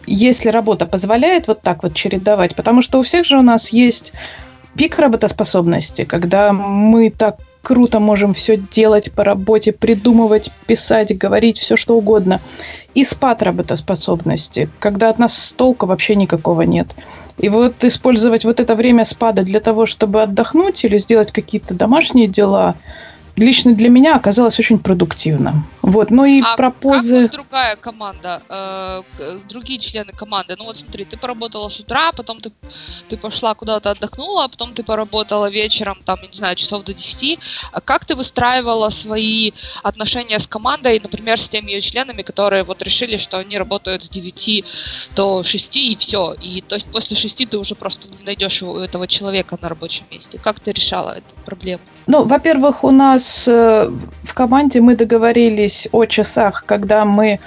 если 0.06 0.50
работа 0.50 0.86
позволяет 0.86 1.48
вот 1.48 1.62
так 1.62 1.84
вот 1.84 1.94
чередовать, 1.94 2.56
потому 2.56 2.82
что 2.82 3.00
у 3.00 3.04
всех 3.04 3.26
же 3.26 3.38
у 3.38 3.42
нас 3.42 3.70
есть 3.70 4.14
пик 4.76 5.00
работоспособности, 5.00 6.04
когда 6.04 6.54
мы 6.54 7.10
так 7.10 7.38
круто 7.62 8.00
можем 8.00 8.36
все 8.36 8.58
делать 8.58 9.12
по 9.12 9.24
работе, 9.24 9.72
придумывать, 9.72 10.52
писать, 10.68 11.18
говорить, 11.18 11.58
все 11.58 11.76
что 11.76 11.98
угодно. 11.98 12.40
И 12.94 13.04
спад 13.04 13.42
работоспособности, 13.42 14.70
когда 14.80 15.10
от 15.10 15.18
нас 15.18 15.54
толка 15.58 15.86
вообще 15.86 16.16
никакого 16.16 16.62
нет. 16.62 16.96
И 17.38 17.50
вот 17.50 17.84
использовать 17.84 18.46
вот 18.46 18.60
это 18.60 18.76
время 18.76 19.04
спада 19.04 19.42
для 19.42 19.60
того, 19.60 19.86
чтобы 19.86 20.22
отдохнуть 20.22 20.86
или 20.86 20.98
сделать 21.00 21.32
какие-то 21.32 21.74
домашние 21.74 22.28
дела– 22.28 22.76
лично 23.36 23.74
для 23.74 23.90
меня 23.90 24.16
оказалось 24.16 24.60
очень 24.60 24.80
продуктивно. 24.80 25.64
Вот, 25.82 26.10
ну 26.10 26.26
и 26.26 26.42
а 26.42 26.56
про 26.56 26.72
позы... 26.72 27.24
как 27.24 27.32
другая 27.32 27.76
команда, 27.76 28.42
э, 28.50 29.04
другие 29.50 29.80
члены 29.80 30.12
команды? 30.12 30.56
Ну 30.58 30.66
вот 30.66 30.78
смотри, 30.78 31.06
ты 31.06 31.18
поработала 31.18 31.70
с 31.70 31.80
утра, 31.80 32.12
потом 32.12 32.40
ты, 32.40 32.52
ты 33.10 33.18
пошла 33.18 33.54
куда-то 33.54 33.92
отдохнула, 33.92 34.46
а 34.46 34.48
потом 34.48 34.74
ты 34.74 34.84
поработала 34.84 35.50
вечером, 35.50 35.98
там, 36.06 36.20
не 36.22 36.34
знаю, 36.38 36.56
часов 36.56 36.84
до 36.84 36.94
10. 36.94 37.40
А 37.72 37.82
как 37.82 38.06
ты 38.06 38.16
выстраивала 38.16 38.90
свои 38.90 39.52
отношения 39.84 40.40
с 40.40 40.48
командой, 40.48 41.00
например, 41.04 41.40
с 41.40 41.50
теми 41.50 41.72
ее 41.72 41.82
членами, 41.82 42.22
которые 42.22 42.64
вот 42.64 42.82
решили, 42.82 43.18
что 43.18 43.38
они 43.38 43.58
работают 43.58 44.04
с 44.04 44.10
9 44.10 44.66
до 45.16 45.44
6 45.44 45.78
и 45.78 45.96
все. 45.98 46.34
И 46.42 46.62
то 46.62 46.76
есть 46.76 46.88
после 46.88 47.18
6 47.18 47.50
ты 47.50 47.58
уже 47.58 47.76
просто 47.76 48.08
не 48.08 48.24
найдешь 48.24 48.62
этого 48.62 49.08
человека 49.08 49.58
на 49.62 49.70
рабочем 49.70 50.06
месте. 50.12 50.40
Как 50.42 50.60
ты 50.60 50.72
решала 50.72 51.12
эту 51.12 51.36
проблему? 51.46 51.82
Ну, 52.08 52.24
во-первых, 52.24 52.84
у 52.84 52.92
нас 52.92 53.25
э, 53.48 53.90
в 54.24 54.34
команде 54.34 54.82
мы 54.82 54.96
договорились 54.96 55.88
о 55.92 56.06
часах, 56.06 56.64
когда 56.66 57.06
мы 57.06 57.40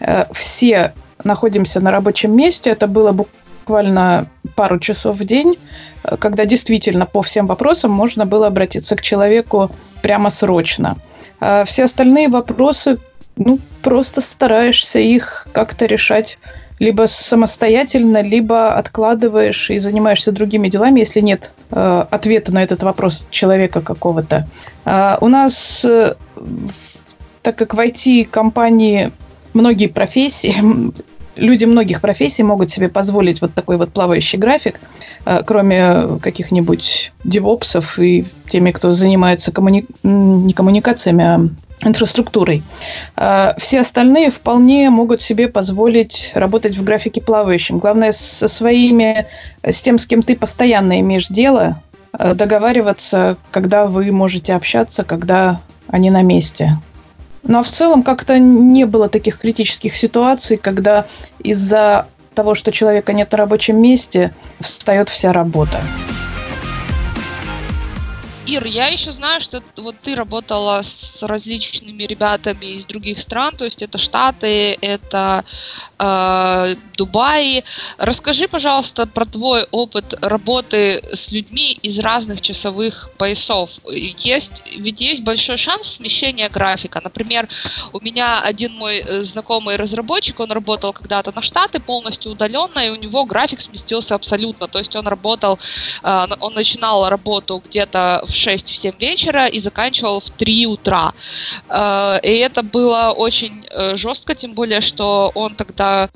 э, 0.00 0.24
все 0.32 0.92
находимся 1.24 1.80
на 1.80 1.90
рабочем 1.90 2.36
месте. 2.36 2.70
Это 2.70 2.86
было 2.86 3.12
буквально 3.12 4.26
пару 4.54 4.78
часов 4.78 5.16
в 5.16 5.24
день, 5.24 5.56
э, 6.02 6.16
когда 6.16 6.44
действительно 6.44 7.06
по 7.06 7.22
всем 7.22 7.46
вопросам 7.46 7.90
можно 7.90 8.26
было 8.26 8.46
обратиться 8.46 8.96
к 8.96 9.02
человеку 9.02 9.70
прямо 10.02 10.30
срочно. 10.30 10.96
А 11.40 11.64
все 11.64 11.84
остальные 11.84 12.28
вопросы, 12.28 12.98
ну, 13.36 13.58
просто 13.82 14.20
стараешься 14.20 14.98
их 14.98 15.48
как-то 15.52 15.86
решать 15.86 16.38
либо 16.78 17.06
самостоятельно, 17.06 18.22
либо 18.22 18.74
откладываешь 18.74 19.70
и 19.70 19.78
занимаешься 19.78 20.32
другими 20.32 20.68
делами, 20.68 21.00
если 21.00 21.20
нет 21.20 21.52
э, 21.70 22.04
ответа 22.10 22.52
на 22.52 22.62
этот 22.62 22.82
вопрос 22.82 23.26
человека 23.30 23.80
какого-то. 23.80 24.48
Э, 24.84 25.16
у 25.20 25.28
нас, 25.28 25.84
э, 25.84 26.14
так 27.42 27.56
как 27.56 27.74
в 27.74 27.78
IT-компании 27.78 29.12
многие 29.52 29.86
профессии, 29.86 30.54
люди 31.36 31.64
многих 31.64 32.00
профессий 32.00 32.42
могут 32.42 32.70
себе 32.70 32.88
позволить 32.88 33.40
вот 33.40 33.54
такой 33.54 33.76
вот 33.76 33.92
плавающий 33.92 34.38
график, 34.38 34.80
э, 35.26 35.42
кроме 35.46 36.18
каких-нибудь 36.20 37.12
девопсов 37.22 38.00
и 38.00 38.26
теми, 38.48 38.72
кто 38.72 38.90
занимается 38.90 39.52
коммуни... 39.52 39.86
не 40.02 40.52
коммуникациями, 40.52 41.24
а 41.24 41.46
инфраструктурой. 41.84 42.62
А, 43.16 43.54
все 43.58 43.80
остальные 43.80 44.30
вполне 44.30 44.90
могут 44.90 45.22
себе 45.22 45.48
позволить 45.48 46.32
работать 46.34 46.76
в 46.76 46.84
графике 46.84 47.20
плавающем. 47.20 47.78
Главное, 47.78 48.12
со 48.12 48.48
своими, 48.48 49.26
с 49.62 49.82
тем, 49.82 49.98
с 49.98 50.06
кем 50.06 50.22
ты 50.22 50.36
постоянно 50.36 51.00
имеешь 51.00 51.28
дело, 51.28 51.80
а, 52.12 52.34
договариваться, 52.34 53.36
когда 53.50 53.86
вы 53.86 54.10
можете 54.12 54.54
общаться, 54.54 55.04
когда 55.04 55.60
они 55.88 56.10
на 56.10 56.22
месте. 56.22 56.78
Но 57.42 57.62
в 57.62 57.68
целом 57.68 58.02
как-то 58.02 58.38
не 58.38 58.84
было 58.86 59.08
таких 59.08 59.38
критических 59.38 59.94
ситуаций, 59.96 60.56
когда 60.56 61.06
из-за 61.38 62.06
того, 62.34 62.54
что 62.54 62.72
человека 62.72 63.12
нет 63.12 63.30
на 63.32 63.38
рабочем 63.38 63.80
месте, 63.80 64.34
встает 64.60 65.08
вся 65.08 65.32
работа. 65.32 65.80
Ир, 68.46 68.66
я 68.66 68.88
еще 68.88 69.10
знаю, 69.10 69.40
что 69.40 69.62
вот 69.76 69.96
ты 70.00 70.14
работала 70.14 70.82
с 70.82 71.22
различными 71.22 72.02
ребятами 72.02 72.66
из 72.66 72.84
других 72.84 73.18
стран, 73.18 73.56
то 73.56 73.64
есть 73.64 73.80
это 73.80 73.96
Штаты, 73.96 74.76
это 74.82 75.44
э, 75.98 76.74
Дубай. 76.96 77.64
Расскажи, 77.96 78.46
пожалуйста, 78.46 79.06
про 79.06 79.24
твой 79.24 79.66
опыт 79.70 80.14
работы 80.20 81.02
с 81.12 81.32
людьми 81.32 81.72
из 81.82 81.98
разных 82.00 82.42
часовых 82.42 83.10
поясов. 83.16 83.70
Есть, 83.90 84.62
ведь 84.76 85.00
есть 85.00 85.22
большой 85.22 85.56
шанс 85.56 85.94
смещения 85.94 86.50
графика. 86.50 87.00
Например, 87.02 87.48
у 87.92 88.00
меня 88.00 88.42
один 88.42 88.74
мой 88.74 88.98
э, 88.98 89.22
знакомый 89.22 89.76
разработчик, 89.76 90.38
он 90.40 90.52
работал 90.52 90.92
когда-то 90.92 91.32
на 91.34 91.40
Штаты 91.40 91.80
полностью 91.80 92.32
удаленно, 92.32 92.80
и 92.80 92.90
у 92.90 92.96
него 92.96 93.24
график 93.24 93.60
сместился 93.60 94.14
абсолютно. 94.14 94.68
То 94.68 94.80
есть 94.80 94.94
он 94.96 95.06
работал, 95.06 95.58
э, 96.02 96.26
он 96.40 96.52
начинал 96.52 97.08
работу 97.08 97.62
где-то 97.64 98.22
в 98.26 98.33
6-7 98.34 98.94
вечера 99.00 99.46
и 99.46 99.58
заканчивал 99.58 100.20
в 100.20 100.30
3 100.30 100.66
утра. 100.66 101.12
Э, 101.68 102.18
и 102.22 102.28
это 102.28 102.62
было 102.62 103.14
очень 103.16 103.66
э, 103.70 103.96
жестко, 103.96 104.34
тем 104.34 104.52
более, 104.52 104.80
что 104.80 105.30
он 105.34 105.54
тогда 105.54 106.10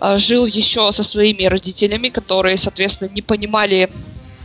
э, 0.00 0.18
жил 0.18 0.46
еще 0.46 0.92
со 0.92 1.02
своими 1.02 1.44
родителями, 1.44 2.08
которые, 2.08 2.56
соответственно, 2.56 3.10
не 3.14 3.22
понимали 3.22 3.88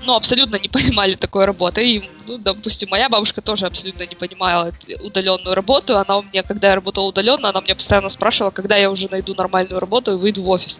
ну, 0.05 0.15
абсолютно 0.15 0.57
не 0.57 0.69
понимали 0.69 1.13
такой 1.13 1.45
работы. 1.45 1.85
И, 1.85 2.03
ну, 2.27 2.37
допустим, 2.37 2.89
моя 2.89 3.09
бабушка 3.09 3.41
тоже 3.41 3.65
абсолютно 3.65 4.03
не 4.03 4.15
понимала 4.15 4.71
удаленную 5.01 5.55
работу. 5.55 5.97
Она 5.97 6.17
у 6.17 6.23
меня, 6.23 6.43
когда 6.43 6.69
я 6.69 6.75
работала 6.75 7.05
удаленно, 7.05 7.49
она 7.49 7.61
меня 7.61 7.75
постоянно 7.75 8.09
спрашивала, 8.09 8.51
когда 8.51 8.75
я 8.75 8.89
уже 8.89 9.07
найду 9.09 9.33
нормальную 9.35 9.79
работу 9.79 10.13
и 10.13 10.17
выйду 10.17 10.43
в 10.43 10.49
офис. 10.49 10.79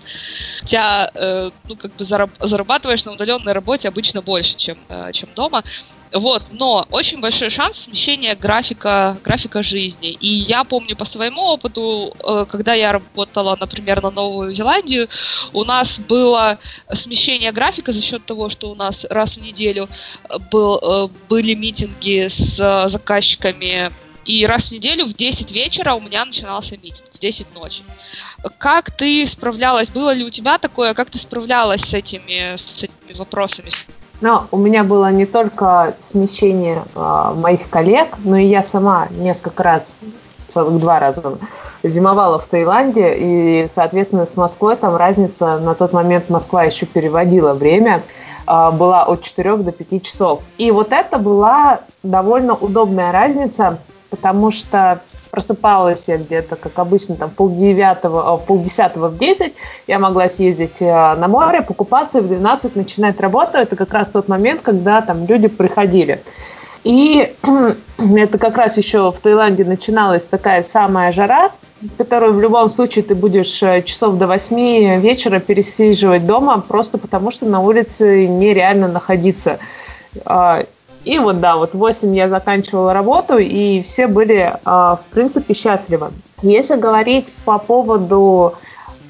Хотя, 0.61 1.09
э, 1.13 1.51
ну, 1.67 1.75
как 1.75 1.95
бы 1.95 2.03
зарабатываешь 2.03 3.05
на 3.05 3.13
удаленной 3.13 3.53
работе 3.53 3.87
обычно 3.87 4.21
больше, 4.21 4.55
чем, 4.55 4.77
э, 4.89 5.11
чем 5.11 5.29
дома. 5.35 5.63
Вот, 6.13 6.43
но 6.51 6.85
очень 6.91 7.21
большой 7.21 7.49
шанс 7.49 7.77
смещения 7.77 8.35
графика, 8.35 9.17
графика 9.23 9.63
жизни. 9.63 10.09
И 10.09 10.27
я 10.27 10.63
помню 10.63 10.95
по 10.95 11.05
своему 11.05 11.41
опыту, 11.41 12.13
э, 12.23 12.45
когда 12.47 12.73
я 12.73 12.91
работала, 12.91 13.57
например, 13.59 14.03
на 14.03 14.11
Новую 14.11 14.53
Зеландию, 14.53 15.09
у 15.53 15.63
нас 15.63 15.99
было 15.99 16.59
смещение 16.93 17.51
графика 17.51 17.91
за 17.91 18.01
счет 18.01 18.25
того, 18.25 18.49
что 18.49 18.69
у 18.69 18.75
нас 18.75 19.05
раз 19.09 19.37
в 19.37 19.41
неделю 19.41 19.89
был, 20.51 20.77
э, 20.77 21.07
были 21.33 21.55
митинги 21.55 22.27
с 22.27 22.87
заказчиками 22.87 23.89
и 24.23 24.45
раз 24.45 24.67
в 24.67 24.71
неделю 24.71 25.07
в 25.07 25.13
10 25.15 25.51
вечера 25.51 25.95
у 25.95 25.99
меня 25.99 26.23
начинался 26.25 26.75
митинг, 26.75 27.09
в 27.11 27.17
10 27.17 27.55
ночи. 27.55 27.81
Как 28.59 28.91
ты 28.91 29.25
справлялась? 29.25 29.89
Было 29.89 30.13
ли 30.13 30.23
у 30.23 30.29
тебя 30.29 30.59
такое? 30.59 30.93
Как 30.93 31.09
ты 31.09 31.17
справлялась 31.17 31.81
с 31.81 31.95
этими, 31.95 32.55
с 32.55 32.83
этими 32.83 33.17
вопросами? 33.17 33.69
Но 34.21 34.45
у 34.51 34.57
меня 34.57 34.83
было 34.83 35.11
не 35.11 35.25
только 35.25 35.95
смещение 36.11 36.83
э, 36.93 37.33
моих 37.35 37.67
коллег, 37.67 38.09
но 38.23 38.37
и 38.37 38.45
я 38.45 38.61
сама 38.61 39.07
несколько 39.09 39.63
раз, 39.63 39.95
целых 40.49 40.79
два 40.79 40.99
раза, 40.99 41.39
зимовала 41.81 42.37
в 42.37 42.45
Таиланде, 42.45 43.15
и, 43.17 43.67
соответственно, 43.73 44.27
с 44.27 44.37
Москвой 44.37 44.75
там 44.75 44.95
разница, 44.95 45.57
на 45.57 45.73
тот 45.73 45.93
момент 45.93 46.29
Москва 46.29 46.63
еще 46.63 46.85
переводила 46.85 47.53
время, 47.53 48.03
э, 48.03 48.22
была 48.45 49.03
от 49.03 49.23
4 49.23 49.57
до 49.57 49.71
5 49.71 50.03
часов. 50.03 50.41
И 50.57 50.71
вот 50.71 50.91
это 50.91 51.17
была 51.17 51.81
довольно 52.03 52.53
удобная 52.55 53.11
разница, 53.11 53.77
потому 54.09 54.51
что 54.51 55.01
просыпалась 55.31 56.07
я 56.07 56.17
где-то, 56.17 56.55
как 56.55 56.77
обычно, 56.77 57.15
там 57.15 57.31
полдевятого, 57.31 58.37
полдесятого 58.37 59.07
в 59.07 59.17
10, 59.17 59.53
я 59.87 59.97
могла 59.97 60.29
съездить 60.29 60.79
на 60.79 61.27
море, 61.27 61.63
покупаться, 61.63 62.19
и 62.19 62.21
в 62.21 62.27
12 62.27 62.75
начинать 62.75 63.19
работу. 63.19 63.57
Это 63.57 63.75
как 63.75 63.91
раз 63.93 64.09
тот 64.09 64.27
момент, 64.27 64.61
когда 64.61 65.01
там 65.01 65.25
люди 65.25 65.47
приходили. 65.47 66.21
И 66.83 67.33
это 67.97 68.37
как 68.37 68.57
раз 68.57 68.77
еще 68.77 69.11
в 69.11 69.19
Таиланде 69.19 69.63
начиналась 69.63 70.25
такая 70.25 70.63
самая 70.63 71.11
жара, 71.11 71.51
которую 71.97 72.33
в 72.33 72.41
любом 72.41 72.69
случае 72.69 73.03
ты 73.03 73.15
будешь 73.15 73.61
э, 73.63 73.81
часов 73.83 74.17
до 74.17 74.27
8 74.27 75.01
вечера 75.01 75.39
пересиживать 75.39 76.25
дома, 76.25 76.61
просто 76.61 76.97
потому 76.97 77.31
что 77.31 77.45
на 77.45 77.61
улице 77.61 78.27
нереально 78.27 78.87
находиться. 78.87 79.59
А, 80.25 80.61
и 81.03 81.19
вот 81.19 81.39
да, 81.39 81.57
вот 81.57 81.73
в 81.73 81.77
8 81.77 82.15
я 82.15 82.29
заканчивала 82.29 82.93
работу, 82.93 83.37
и 83.37 83.81
все 83.83 84.07
были, 84.07 84.53
а, 84.63 84.97
в 84.97 85.13
принципе, 85.13 85.53
счастливы. 85.53 86.11
Если 86.41 86.75
говорить 86.75 87.27
по 87.45 87.57
поводу 87.57 88.53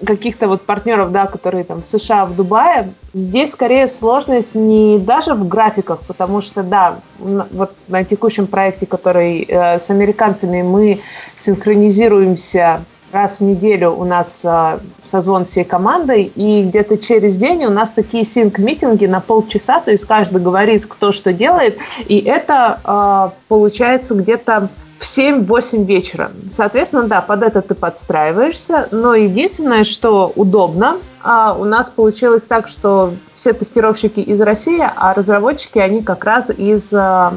каких-то 0.05 0.47
вот 0.47 0.63
партнеров, 0.63 1.11
да, 1.11 1.25
которые 1.25 1.63
там 1.63 1.81
в 1.81 1.85
США, 1.85 2.25
в 2.25 2.35
Дубае, 2.35 2.89
здесь 3.13 3.51
скорее 3.51 3.87
сложность 3.87 4.55
не 4.55 4.99
даже 4.99 5.33
в 5.33 5.47
графиках, 5.47 6.01
потому 6.07 6.41
что, 6.41 6.63
да, 6.63 6.99
вот 7.19 7.71
на 7.87 8.03
текущем 8.03 8.47
проекте, 8.47 8.85
который 8.85 9.45
э, 9.47 9.79
с 9.79 9.89
американцами 9.89 10.61
мы 10.61 10.99
синхронизируемся 11.37 12.81
раз 13.13 13.39
в 13.39 13.43
неделю 13.43 13.91
у 13.91 14.03
нас 14.03 14.41
э, 14.43 14.79
созвон 15.05 15.45
всей 15.45 15.63
командой, 15.63 16.31
и 16.35 16.63
где-то 16.63 16.97
через 16.97 17.37
день 17.37 17.65
у 17.65 17.69
нас 17.69 17.91
такие 17.91 18.25
синк-митинги 18.25 19.05
на 19.05 19.21
полчаса, 19.21 19.79
то 19.79 19.91
есть 19.91 20.05
каждый 20.05 20.41
говорит, 20.41 20.87
кто 20.87 21.11
что 21.11 21.31
делает, 21.31 21.77
и 22.07 22.17
это 22.19 22.79
э, 22.83 23.35
получается 23.47 24.15
где-то 24.15 24.69
в 25.03 25.05
7-8 25.05 25.83
вечера. 25.83 26.31
Соответственно, 26.49 27.03
да, 27.03 27.19
под 27.21 27.43
это 27.43 27.61
ты 27.61 27.75
подстраиваешься, 27.75 28.87
но 28.91 29.15
единственное, 29.15 29.83
что 29.83 30.31
удобно, 30.37 30.95
а 31.21 31.53
у 31.59 31.65
нас 31.65 31.89
получилось 31.89 32.43
так, 32.47 32.69
что 32.69 33.13
все 33.35 33.51
тестировщики 33.51 34.21
из 34.21 34.39
России, 34.39 34.81
а 34.81 35.13
разработчики, 35.13 35.77
они 35.77 36.03
как 36.03 36.23
раз 36.23 36.49
из 36.49 36.93
э, 36.93 37.31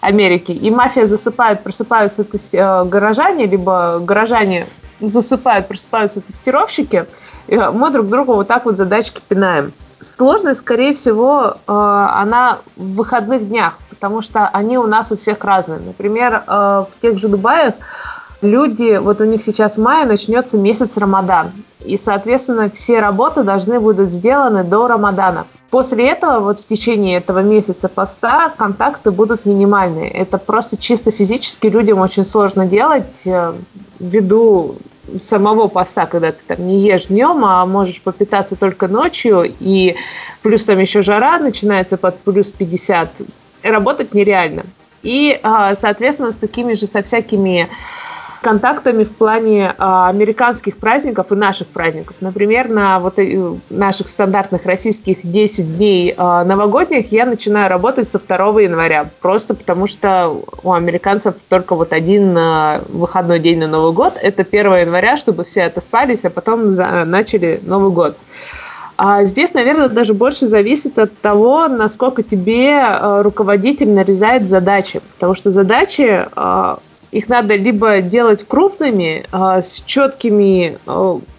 Америки. 0.00 0.52
И 0.52 0.70
мафия 0.70 1.08
засыпает, 1.08 1.64
просыпаются 1.64 2.24
э, 2.52 2.84
горожане, 2.84 3.46
либо 3.46 3.98
горожане 3.98 4.66
засыпают, 5.00 5.66
просыпаются 5.66 6.20
тестировщики, 6.20 7.06
и 7.48 7.56
мы 7.56 7.90
друг 7.90 8.06
другу 8.06 8.34
вот 8.34 8.46
так 8.46 8.66
вот 8.66 8.76
задачки 8.76 9.20
пинаем. 9.28 9.72
Сложность, 10.00 10.60
скорее 10.60 10.94
всего, 10.94 11.56
э, 11.56 11.56
она 11.66 12.58
в 12.76 12.94
выходных 12.94 13.48
днях, 13.48 13.78
потому 14.00 14.22
что 14.22 14.48
они 14.48 14.78
у 14.78 14.86
нас 14.86 15.12
у 15.12 15.16
всех 15.18 15.44
разные. 15.44 15.78
Например, 15.78 16.42
э, 16.46 16.50
в 16.50 17.02
тех 17.02 17.18
же 17.18 17.28
Дубаях 17.28 17.74
люди, 18.40 18.96
вот 18.96 19.20
у 19.20 19.24
них 19.24 19.44
сейчас 19.44 19.76
в 19.76 19.82
мае 19.82 20.06
начнется 20.06 20.56
месяц 20.56 20.96
Рамадан, 20.96 21.52
и, 21.84 21.98
соответственно, 21.98 22.70
все 22.70 23.00
работы 23.00 23.42
должны 23.42 23.78
будут 23.78 24.08
сделаны 24.08 24.64
до 24.64 24.88
Рамадана. 24.88 25.46
После 25.68 26.08
этого, 26.08 26.40
вот 26.40 26.60
в 26.60 26.66
течение 26.66 27.18
этого 27.18 27.42
месяца 27.42 27.90
поста, 27.90 28.50
контакты 28.56 29.10
будут 29.10 29.44
минимальные. 29.44 30.10
Это 30.10 30.38
просто 30.38 30.78
чисто 30.78 31.10
физически 31.10 31.66
людям 31.66 32.00
очень 32.00 32.24
сложно 32.24 32.64
делать 32.64 33.06
э, 33.26 33.52
ввиду 33.98 34.76
самого 35.20 35.68
поста, 35.68 36.06
когда 36.06 36.32
ты 36.32 36.38
там 36.46 36.66
не 36.66 36.80
ешь 36.80 37.06
днем, 37.06 37.44
а 37.44 37.66
можешь 37.66 38.00
попитаться 38.00 38.56
только 38.56 38.88
ночью, 38.88 39.44
и 39.60 39.96
плюс 40.42 40.64
там 40.64 40.78
еще 40.78 41.02
жара 41.02 41.38
начинается 41.38 41.96
под 41.96 42.18
плюс 42.20 42.50
50, 42.50 43.10
работать 43.62 44.14
нереально. 44.14 44.64
И, 45.02 45.38
а, 45.42 45.74
соответственно, 45.74 46.30
с 46.30 46.36
такими 46.36 46.74
же, 46.74 46.86
со 46.86 47.02
всякими 47.02 47.68
контактами 48.42 49.04
в 49.04 49.14
плане 49.16 49.74
а, 49.76 50.08
американских 50.08 50.78
праздников 50.78 51.30
и 51.30 51.34
наших 51.34 51.68
праздников. 51.68 52.16
Например, 52.20 52.68
на 52.68 52.98
вот 52.98 53.18
наших 53.68 54.08
стандартных 54.08 54.64
российских 54.64 55.18
10 55.22 55.76
дней 55.76 56.14
а, 56.16 56.44
новогодних 56.44 57.12
я 57.12 57.26
начинаю 57.26 57.68
работать 57.68 58.10
со 58.10 58.18
2 58.18 58.62
января, 58.62 59.10
просто 59.20 59.54
потому 59.54 59.86
что 59.86 60.42
у 60.62 60.72
американцев 60.72 61.34
только 61.48 61.74
вот 61.74 61.92
один 61.92 62.38
выходной 62.88 63.40
день 63.40 63.58
на 63.58 63.66
Новый 63.66 63.92
год, 63.92 64.14
это 64.20 64.42
1 64.42 64.74
января, 64.76 65.16
чтобы 65.16 65.44
все 65.44 65.64
отоспались, 65.64 66.24
а 66.24 66.30
потом 66.30 66.74
начали 66.74 67.60
Новый 67.62 67.92
год. 67.92 68.16
А 69.02 69.24
здесь, 69.24 69.54
наверное, 69.54 69.88
даже 69.88 70.12
больше 70.12 70.46
зависит 70.46 70.98
от 70.98 71.16
того, 71.20 71.68
насколько 71.68 72.22
тебе 72.22 72.74
э, 72.74 73.22
руководитель 73.22 73.88
нарезает 73.88 74.46
задачи. 74.46 75.00
Потому 75.14 75.34
что 75.34 75.50
задачи, 75.50 76.26
э, 76.36 76.76
их 77.10 77.28
надо 77.30 77.54
либо 77.54 78.02
делать 78.02 78.44
крупными, 78.46 79.24
э, 79.32 79.62
с 79.62 79.82
четкими 79.86 80.76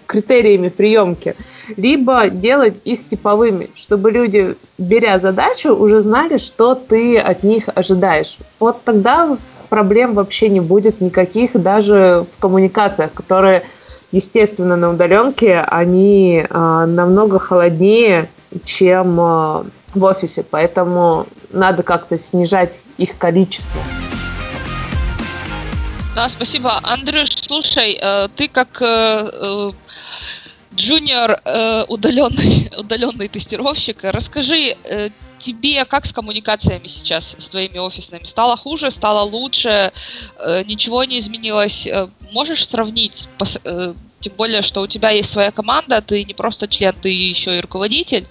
критериями 0.08 0.69
приемки, 0.69 1.36
либо 1.78 2.32
делать 2.32 2.74
их 2.84 3.08
типовыми, 3.08 3.69
чтобы 3.76 4.10
люди, 4.10 4.56
беря 4.80 5.19
задачу, 5.19 5.76
уже 5.76 6.02
знали, 6.02 6.39
что 6.39 6.74
ты 6.74 7.19
от 7.19 7.43
них 7.43 7.65
ожидаешь. 7.76 8.39
Вот 8.60 8.84
тогда 8.84 9.38
проблем 9.69 10.15
вообще 10.15 10.50
не 10.50 10.62
будет 10.62 11.00
никаких 11.00 11.52
даже 11.54 12.26
в 12.36 12.41
коммуникациях, 12.41 13.13
которые 13.13 13.62
естественно, 14.12 14.76
на 14.76 14.89
удаленке 14.89 15.60
они 15.60 16.45
э, 16.47 16.86
намного 16.86 17.39
холоднее, 17.39 18.30
чем 18.65 19.19
э, 19.19 19.63
в 19.93 20.04
офисе, 20.04 20.43
поэтому 20.50 21.28
надо 21.52 21.84
как-то 21.84 22.17
снижать 22.17 22.74
их 22.97 23.17
количество. 23.17 23.82
Да, 26.15 26.28
спасибо. 26.28 26.80
Андрюш, 26.84 27.30
слушай, 27.30 27.97
э, 28.02 28.28
ты 28.36 28.47
как 28.47 28.82
э, 28.82 29.71
джуниор 30.76 31.39
э, 31.45 31.84
удаленный, 31.88 32.71
удаленный 32.78 33.28
тестировщик, 33.28 34.00
расскажи, 34.04 34.76
тебе 35.41 35.84
как 35.86 36.06
с 36.06 36.13
коммуникациями 36.13 36.88
сейчас, 36.88 37.36
с 37.38 37.49
твоими 37.49 37.80
офисными? 37.80 38.23
Стало 38.23 38.56
хуже, 38.56 38.91
стало 38.91 39.21
лучше, 39.23 39.91
э, 40.38 40.63
ничего 40.65 41.04
не 41.04 41.19
изменилось? 41.19 41.88
Э, 41.88 42.08
можешь 42.32 42.67
сравнить, 42.67 43.27
э, 43.63 43.93
тем 44.19 44.34
более, 44.38 44.62
что 44.62 44.82
у 44.82 44.88
тебя 44.88 45.10
есть 45.10 45.32
своя 45.32 45.51
команда, 45.51 46.01
ты 46.01 46.23
не 46.23 46.34
просто 46.34 46.67
член, 46.67 46.93
ты 47.01 47.10
еще 47.10 47.58
и 47.58 47.62
руководитель. 47.62 48.25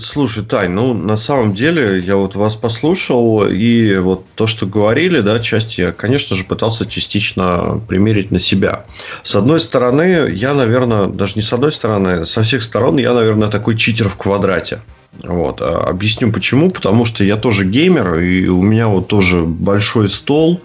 Слушай, 0.00 0.44
Тань, 0.44 0.70
ну 0.70 0.94
на 0.94 1.16
самом 1.16 1.52
деле 1.52 2.00
я 2.00 2.16
вот 2.16 2.34
вас 2.34 2.56
послушал, 2.56 3.46
и 3.46 3.96
вот 3.98 4.24
то, 4.34 4.46
что 4.46 4.66
говорили, 4.66 5.20
да, 5.20 5.38
часть 5.38 5.76
я, 5.76 5.92
конечно 5.92 6.34
же, 6.34 6.44
пытался 6.44 6.86
частично 6.86 7.80
примерить 7.86 8.30
на 8.30 8.38
себя. 8.38 8.86
С 9.22 9.36
одной 9.36 9.60
стороны, 9.60 10.30
я, 10.32 10.54
наверное, 10.54 11.06
даже 11.06 11.34
не 11.36 11.42
с 11.42 11.52
одной 11.52 11.72
стороны, 11.72 12.24
со 12.24 12.42
всех 12.42 12.62
сторон 12.62 12.96
я, 12.96 13.12
наверное, 13.12 13.48
такой 13.48 13.76
читер 13.76 14.08
в 14.08 14.16
квадрате. 14.16 14.80
Вот. 15.22 15.60
А 15.60 15.84
объясню 15.88 16.32
почему. 16.32 16.70
Потому 16.70 17.04
что 17.04 17.24
я 17.24 17.36
тоже 17.36 17.64
геймер, 17.66 18.18
и 18.18 18.48
у 18.48 18.62
меня 18.62 18.88
вот 18.88 19.08
тоже 19.08 19.42
большой 19.42 20.08
стол, 20.08 20.60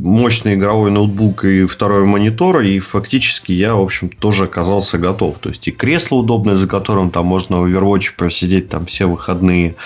мощный 0.00 0.54
игровой 0.54 0.90
ноутбук 0.90 1.44
и 1.44 1.66
второй 1.66 2.04
монитор, 2.04 2.60
и 2.60 2.78
фактически 2.78 3.52
я, 3.52 3.74
в 3.74 3.80
общем, 3.80 4.08
тоже 4.08 4.44
оказался 4.44 4.98
готов. 4.98 5.38
То 5.38 5.48
есть, 5.50 5.66
и 5.68 5.72
кресло 5.72 6.16
удобное, 6.16 6.56
за 6.56 6.68
которым 6.68 7.10
там 7.10 7.26
можно 7.26 7.60
в 7.60 7.66
Overwatch 7.66 8.12
просидеть 8.16 8.68
там 8.68 8.86
все 8.86 9.06
выходные, 9.06 9.76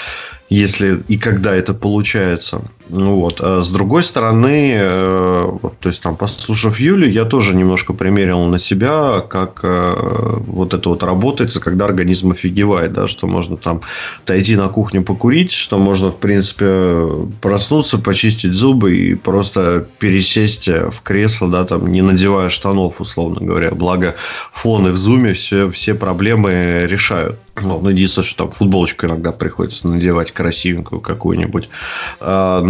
если 0.48 1.02
и 1.08 1.18
когда 1.18 1.54
это 1.54 1.74
получается. 1.74 2.62
Ну 2.88 3.20
вот. 3.20 3.40
А 3.40 3.60
с 3.62 3.70
другой 3.70 4.02
стороны, 4.02 4.72
э, 4.74 5.58
то 5.80 5.88
есть 5.88 6.02
там, 6.02 6.16
послушав 6.16 6.80
Юлю, 6.80 7.08
я 7.08 7.24
тоже 7.24 7.54
немножко 7.54 7.92
примерил 7.92 8.44
на 8.44 8.58
себя, 8.58 9.20
как 9.20 9.60
э, 9.62 10.38
вот 10.46 10.74
это 10.74 10.88
вот 10.88 11.02
работается, 11.02 11.60
когда 11.60 11.84
организм 11.84 12.30
офигевает, 12.30 12.92
да, 12.92 13.06
что 13.06 13.26
можно 13.26 13.56
там 13.56 13.82
отойти 14.24 14.56
на 14.56 14.68
кухню 14.68 15.02
покурить, 15.02 15.52
что 15.52 15.78
можно, 15.78 16.10
в 16.10 16.16
принципе, 16.16 17.06
проснуться, 17.40 17.98
почистить 17.98 18.52
зубы 18.52 18.96
и 18.96 19.14
просто 19.14 19.86
пересесть 19.98 20.68
в 20.68 21.02
кресло, 21.02 21.48
да, 21.48 21.64
там, 21.64 21.92
не 21.92 22.02
надевая 22.02 22.48
штанов, 22.48 23.00
условно 23.00 23.44
говоря. 23.44 23.70
Благо, 23.72 24.16
фоны 24.52 24.90
в 24.90 24.96
зуме 24.96 25.32
все, 25.34 25.70
все 25.70 25.94
проблемы 25.94 26.86
решают. 26.88 27.38
Ну, 27.62 27.88
единственное, 27.88 28.26
что 28.26 28.44
там 28.44 28.52
футболочку 28.52 29.06
иногда 29.06 29.32
приходится 29.32 29.88
надевать 29.88 30.32
красивенькую 30.32 31.00
какую-нибудь. 31.00 31.68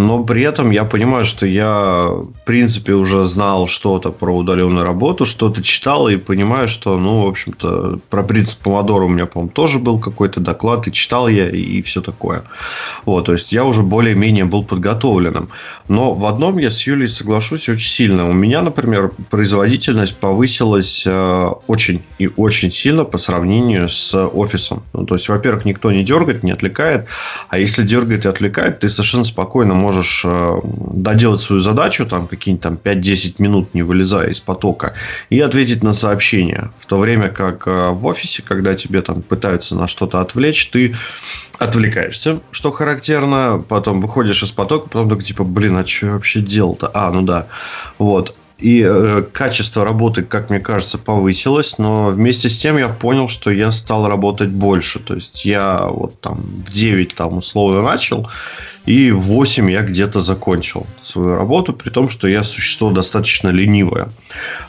Но 0.09 0.25
при 0.25 0.41
этом 0.41 0.71
я 0.71 0.85
понимаю, 0.85 1.27
что 1.27 1.45
я, 1.45 2.09
в 2.09 2.47
принципе, 2.47 2.95
уже 2.95 3.25
знал 3.25 3.69
что-то 3.69 4.11
про 4.11 4.35
удаленную 4.35 4.83
работу, 4.83 5.27
что-то 5.27 5.63
читал 5.63 6.09
и 6.09 6.17
понимаю, 6.17 6.67
что, 6.67 6.97
ну, 6.97 7.25
в 7.25 7.27
общем-то, 7.27 7.99
про 8.09 8.23
принцип 8.23 8.59
Помодора 8.61 9.05
у 9.05 9.09
меня, 9.09 9.27
по-моему, 9.27 9.53
тоже 9.53 9.79
был 9.79 9.99
какой-то 9.99 10.41
доклад, 10.41 10.89
и 10.89 10.93
читал 10.93 11.29
я, 11.29 11.51
и 11.51 11.83
все 11.83 12.01
такое. 12.01 12.45
Вот, 13.05 13.27
то 13.27 13.33
есть, 13.33 13.53
я 13.53 13.67
уже 13.67 13.83
более-менее 13.83 14.47
был 14.47 14.65
подготовленным. 14.65 15.51
Но 15.89 16.15
в 16.15 16.25
одном 16.25 16.57
я 16.57 16.71
с 16.71 16.87
Юлей 16.87 17.09
соглашусь 17.09 17.69
очень 17.69 17.91
сильно. 17.91 18.31
У 18.31 18.33
меня, 18.33 18.63
например, 18.63 19.13
производительность 19.29 20.17
повысилась 20.17 21.03
э, 21.07 21.51
очень 21.67 22.01
и 22.19 22.31
очень 22.35 22.71
сильно 22.71 23.05
по 23.05 23.19
сравнению 23.19 23.91
с 23.91 24.15
офисом. 24.17 24.83
Ну, 24.95 25.05
то 25.05 25.17
есть, 25.17 25.29
во-первых, 25.29 25.67
никто 25.67 25.93
не 25.93 26.03
дергает, 26.03 26.43
не 26.43 26.53
отвлекает, 26.53 27.09
а 27.51 27.59
если 27.59 27.83
дергает 27.83 28.25
и 28.25 28.29
отвлекает, 28.31 28.81
ты 28.81 28.89
совершенно 28.89 29.25
спокойно 29.25 29.75
можешь 29.75 29.98
можешь 29.99 30.23
э, 30.25 30.61
доделать 30.95 31.41
свою 31.41 31.61
задачу, 31.61 32.07
там 32.07 32.29
какие-нибудь 32.29 32.63
там 32.63 32.79
5-10 32.83 33.35
минут, 33.39 33.75
не 33.75 33.83
вылезая 33.83 34.31
из 34.31 34.41
потока, 34.41 34.95
и 35.31 35.41
ответить 35.41 35.83
на 35.83 35.93
сообщение. 35.93 36.71
В 36.79 36.87
то 36.87 36.99
время 36.99 37.29
как 37.29 37.67
э, 37.67 37.91
в 37.91 38.07
офисе, 38.07 38.43
когда 38.43 38.75
тебе 38.75 39.03
там 39.03 39.23
пытаются 39.23 39.75
на 39.75 39.89
что-то 39.89 40.21
отвлечь, 40.21 40.69
ты 40.71 40.95
отвлекаешься, 41.59 42.41
что 42.53 42.71
характерно, 42.71 43.65
потом 43.69 44.01
выходишь 44.01 44.43
из 44.43 44.53
потока, 44.53 44.89
потом 44.89 45.09
только 45.09 45.25
типа, 45.25 45.43
блин, 45.43 45.77
а 45.77 45.85
что 45.85 46.07
я 46.07 46.13
вообще 46.13 46.41
делал-то? 46.41 46.91
А, 46.95 47.11
ну 47.11 47.23
да. 47.23 47.49
Вот. 47.99 48.35
И 48.59 48.83
э, 48.85 49.23
качество 49.33 49.85
работы, 49.85 50.23
как 50.23 50.51
мне 50.51 50.59
кажется, 50.59 50.99
повысилось, 50.99 51.79
но 51.79 52.09
вместе 52.09 52.49
с 52.49 52.59
тем 52.59 52.77
я 52.77 52.89
понял, 52.89 53.29
что 53.29 53.53
я 53.53 53.71
стал 53.71 54.09
работать 54.09 54.49
больше. 54.51 54.99
То 54.99 55.15
есть 55.15 55.45
я 55.45 55.87
вот 55.87 56.21
там 56.21 56.39
в 56.67 56.73
9 56.73 57.15
там 57.15 57.37
условно 57.37 57.83
начал, 57.83 58.29
и 58.85 59.13
в 59.13 59.21
8 59.21 59.71
я 59.71 59.83
где-то 59.83 60.19
закончил 60.19 60.87
свою 61.03 61.37
работу, 61.37 61.73
при 61.73 61.91
том, 61.91 62.09
что 62.09 62.27
я 62.27 62.43
существо 62.43 62.91
достаточно 62.91 63.49
ленивое. 63.49 64.09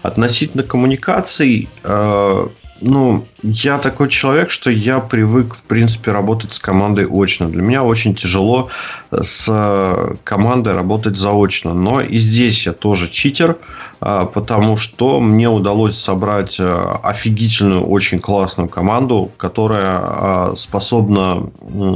Относительно 0.03 0.61
коммуникаций, 0.61 1.67
э, 1.83 2.47
ну, 2.81 3.25
я 3.43 3.77
такой 3.77 4.09
человек, 4.09 4.51
что 4.51 4.69
я 4.71 4.99
привык, 4.99 5.53
в 5.55 5.63
принципе, 5.63 6.11
работать 6.11 6.53
с 6.53 6.59
командой 6.59 7.07
очно. 7.09 7.49
Для 7.49 7.61
меня 7.61 7.83
очень 7.83 8.15
тяжело 8.15 8.69
с 9.11 10.15
командой 10.23 10.73
работать 10.73 11.17
заочно. 11.17 11.73
Но 11.73 12.01
и 12.01 12.17
здесь 12.17 12.65
я 12.65 12.73
тоже 12.73 13.09
читер, 13.09 13.57
а, 14.01 14.25
потому 14.25 14.77
что 14.77 15.19
мне 15.19 15.49
удалось 15.49 15.97
собрать 15.97 16.57
а, 16.59 16.99
офигительную, 17.03 17.85
очень 17.85 18.19
классную 18.19 18.69
команду, 18.69 19.31
которая 19.37 19.97
а, 19.99 20.53
способна 20.55 21.49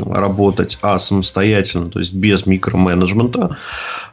работать 0.05 0.77
а, 0.81 0.97
самостоятельно, 0.97 1.89
то 1.89 1.99
есть 1.99 2.13
без 2.13 2.45
микроменеджмента. 2.45 3.57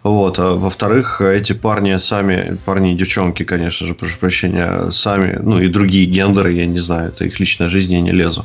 Вот. 0.03 0.39
А, 0.39 0.55
во-вторых, 0.55 1.21
эти 1.21 1.53
парни 1.53 1.97
сами, 1.97 2.59
парни 2.65 2.93
и 2.93 2.97
девчонки, 2.97 3.45
конечно 3.45 3.87
же, 3.87 3.95
прошу 3.95 4.19
прощения, 4.19 4.91
сами, 4.91 5.39
ну 5.43 5.59
и 5.59 5.69
другие 5.69 6.07
гендеры, 6.07 6.53
я 6.53 6.67
не 6.67 6.79
знаю, 6.79 7.09
это 7.09 7.25
их 7.25 7.41
личная 7.41 7.69
жизнь, 7.69 7.95
я 7.95 8.01
не 8.01 8.13
лезу. 8.13 8.45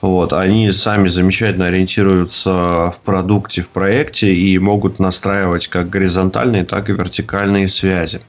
Вот. 0.00 0.32
Они 0.32 0.70
сами 0.70 1.08
замечательно 1.08 1.66
ориентируются 1.66 2.92
в 2.94 3.00
продукте, 3.04 3.62
в 3.62 3.70
проекте 3.70 3.85
и 4.26 4.58
могут 4.58 4.98
настраивать 4.98 5.68
как 5.68 5.90
горизонтальные, 5.90 6.64
так 6.64 6.88
и 6.90 6.92
вертикальные 6.92 7.68
связи. 7.68 8.20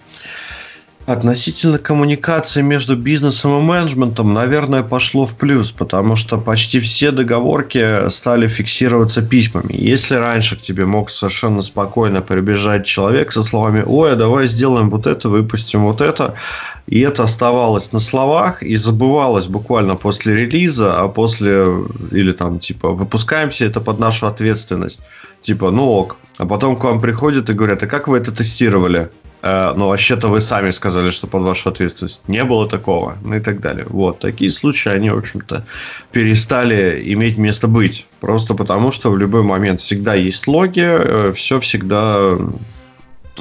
Относительно 1.08 1.78
коммуникации 1.78 2.62
между 2.62 2.98
бизнесом 2.98 3.58
и 3.58 3.62
менеджментом, 3.62 4.34
наверное, 4.34 4.84
пошло 4.84 5.26
в 5.26 5.38
плюс, 5.38 5.72
потому 5.72 6.18
что 6.18 6.38
почти 6.38 6.82
все 6.82 7.12
договорки 7.12 8.10
стали 8.10 8.48
фиксироваться 8.48 9.22
письмами. 9.22 9.74
Если 9.74 10.16
раньше 10.16 10.58
к 10.58 10.62
тебе 10.62 10.86
мог 10.86 11.10
совершенно 11.10 11.62
спокойно 11.62 12.20
прибежать 12.20 12.86
человек 12.86 13.32
со 13.32 13.42
словами 13.42 13.86
«Ой, 13.88 14.12
а 14.12 14.16
давай 14.18 14.48
сделаем 14.48 14.90
вот 14.90 15.08
это, 15.08 15.30
выпустим 15.30 15.86
вот 15.86 16.02
это», 16.02 16.36
и 16.88 17.00
это 17.00 17.24
оставалось 17.24 17.94
на 17.94 18.00
словах 18.00 18.62
и 18.62 18.76
забывалось 18.76 19.48
буквально 19.48 19.96
после 19.96 20.36
релиза, 20.36 21.00
а 21.00 21.08
после, 21.08 21.68
или 22.12 22.34
там, 22.34 22.60
типа, 22.60 22.90
выпускаемся 22.90 23.64
это 23.64 23.80
под 23.80 24.00
нашу 24.00 24.28
ответственность. 24.28 25.00
Типа, 25.42 25.72
ну 25.72 25.86
ок. 25.86 26.18
А 26.38 26.46
потом 26.46 26.76
к 26.76 26.84
вам 26.84 27.00
приходят 27.00 27.50
и 27.50 27.54
говорят, 27.54 27.84
а 27.84 27.88
как 27.88 28.08
вы 28.08 28.18
это 28.18 28.32
тестировали? 28.32 29.10
Э, 29.42 29.74
но 29.76 29.90
вообще-то 29.90 30.28
вы 30.28 30.40
сами 30.40 30.72
сказали, 30.72 31.10
что 31.10 31.28
под 31.28 31.44
вашу 31.44 31.70
ответственность 31.70 32.22
не 32.28 32.44
было 32.44 32.68
такого, 32.68 33.18
ну 33.24 33.36
и 33.36 33.40
так 33.40 33.60
далее. 33.60 33.86
Вот, 33.90 34.20
такие 34.20 34.52
случаи, 34.52 34.90
они, 34.90 35.10
в 35.10 35.18
общем-то, 35.18 35.66
перестали 36.12 37.02
иметь 37.14 37.38
место 37.38 37.68
быть. 37.68 38.08
Просто 38.20 38.56
потому, 38.56 38.92
что 38.92 39.12
в 39.12 39.18
любой 39.18 39.44
момент 39.44 39.80
всегда 39.80 40.16
есть 40.16 40.48
логи, 40.48 40.86
э, 40.86 41.32
все 41.34 41.60
всегда 41.60 42.38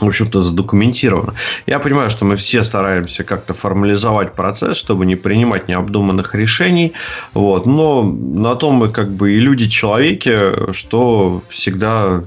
в 0.01 0.07
общем-то, 0.07 0.43
задокументировано. 0.43 1.35
Я 1.67 1.79
понимаю, 1.79 2.11
что 2.11 2.25
мы 2.25 2.37
все 2.37 2.63
стараемся 2.63 3.25
как-то 3.25 3.55
формализовать 3.55 4.35
процесс, 4.35 4.77
чтобы 4.77 5.07
не 5.07 5.17
принимать 5.17 5.69
необдуманных 5.69 6.35
решений. 6.35 6.93
Вот. 7.35 7.67
Но 7.67 8.03
на 8.03 8.55
том 8.57 8.75
мы 8.75 8.89
как 8.89 9.13
бы 9.13 9.33
и 9.33 9.41
люди-человеки, 9.41 10.73
что 10.73 11.43
всегда 11.49 12.25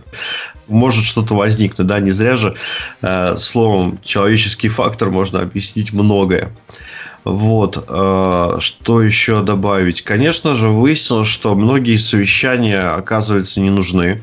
может 0.68 1.06
что-то 1.06 1.36
возникнуть. 1.36 1.88
Да, 1.88 2.00
не 2.00 2.12
зря 2.12 2.38
же 2.38 2.56
э, 3.02 3.36
словом 3.38 4.00
человеческий 4.04 4.70
фактор 4.70 5.10
можно 5.10 5.42
объяснить 5.42 5.94
многое. 5.94 6.52
Вот. 7.24 7.86
Э, 7.90 8.58
что 8.60 9.02
еще 9.02 9.42
добавить? 9.42 10.02
Конечно 10.02 10.56
же, 10.56 10.70
выяснилось, 10.70 11.28
что 11.28 11.56
многие 11.56 11.98
совещания, 11.98 12.96
оказывается, 12.96 13.60
не 13.60 13.70
нужны. 13.70 14.22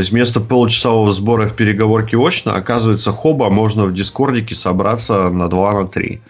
То 0.00 0.02
есть 0.02 0.12
вместо 0.12 0.40
получасового 0.40 1.12
сбора 1.12 1.46
в 1.46 1.54
переговорке 1.54 2.16
очно, 2.16 2.54
оказывается, 2.54 3.12
хоба 3.12 3.50
можно 3.50 3.84
в 3.84 3.92
дискордике 3.92 4.54
собраться 4.54 5.28
на 5.28 5.50
2 5.50 5.74
на 5.74 5.86
3. 5.86 6.22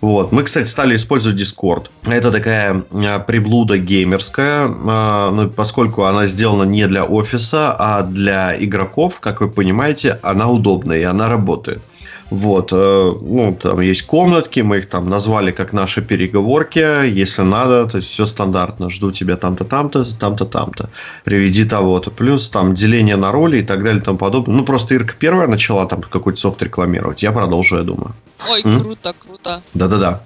Вот. 0.00 0.30
Мы, 0.30 0.44
кстати, 0.44 0.68
стали 0.68 0.94
использовать 0.94 1.36
Discord. 1.36 1.86
Это 2.04 2.30
такая 2.30 2.84
а, 2.92 3.18
приблуда 3.18 3.78
геймерская, 3.78 4.68
а, 4.68 5.32
ну, 5.32 5.48
поскольку 5.50 6.04
она 6.04 6.28
сделана 6.28 6.62
не 6.62 6.86
для 6.86 7.04
офиса, 7.04 7.74
а 7.76 8.04
для 8.04 8.56
игроков, 8.64 9.18
как 9.18 9.40
вы 9.40 9.48
понимаете, 9.48 10.20
она 10.22 10.48
удобная 10.48 10.98
и 10.98 11.02
она 11.02 11.28
работает. 11.28 11.82
Вот, 12.30 12.72
э, 12.72 13.12
ну, 13.20 13.56
там 13.62 13.80
есть 13.80 14.02
комнатки, 14.02 14.58
мы 14.60 14.78
их 14.78 14.88
там 14.88 15.08
назвали 15.08 15.52
как 15.52 15.72
наши 15.72 16.02
переговорки, 16.02 17.06
если 17.06 17.42
надо, 17.42 17.86
то 17.86 17.98
есть 17.98 18.10
все 18.10 18.26
стандартно, 18.26 18.90
жду 18.90 19.12
тебя 19.12 19.36
там-то, 19.36 19.64
там-то, 19.64 20.04
там-то, 20.18 20.44
там-то, 20.44 20.90
приведи 21.24 21.64
того-то, 21.64 22.10
плюс 22.10 22.48
там 22.48 22.74
деление 22.74 23.16
на 23.16 23.30
роли 23.30 23.58
и 23.58 23.62
так 23.62 23.84
далее 23.84 24.00
и 24.00 24.04
тому 24.04 24.18
подобное. 24.18 24.56
Ну, 24.56 24.64
просто 24.64 24.94
Ирка 24.94 25.14
первая 25.16 25.46
начала 25.46 25.86
там 25.86 26.02
какой-то 26.02 26.40
софт 26.40 26.62
рекламировать, 26.62 27.22
я 27.22 27.30
продолжу, 27.30 27.76
я 27.76 27.82
думаю. 27.82 28.14
Ой, 28.50 28.62
М? 28.64 28.80
круто, 28.80 29.14
круто. 29.18 29.62
Да-да-да. 29.74 30.20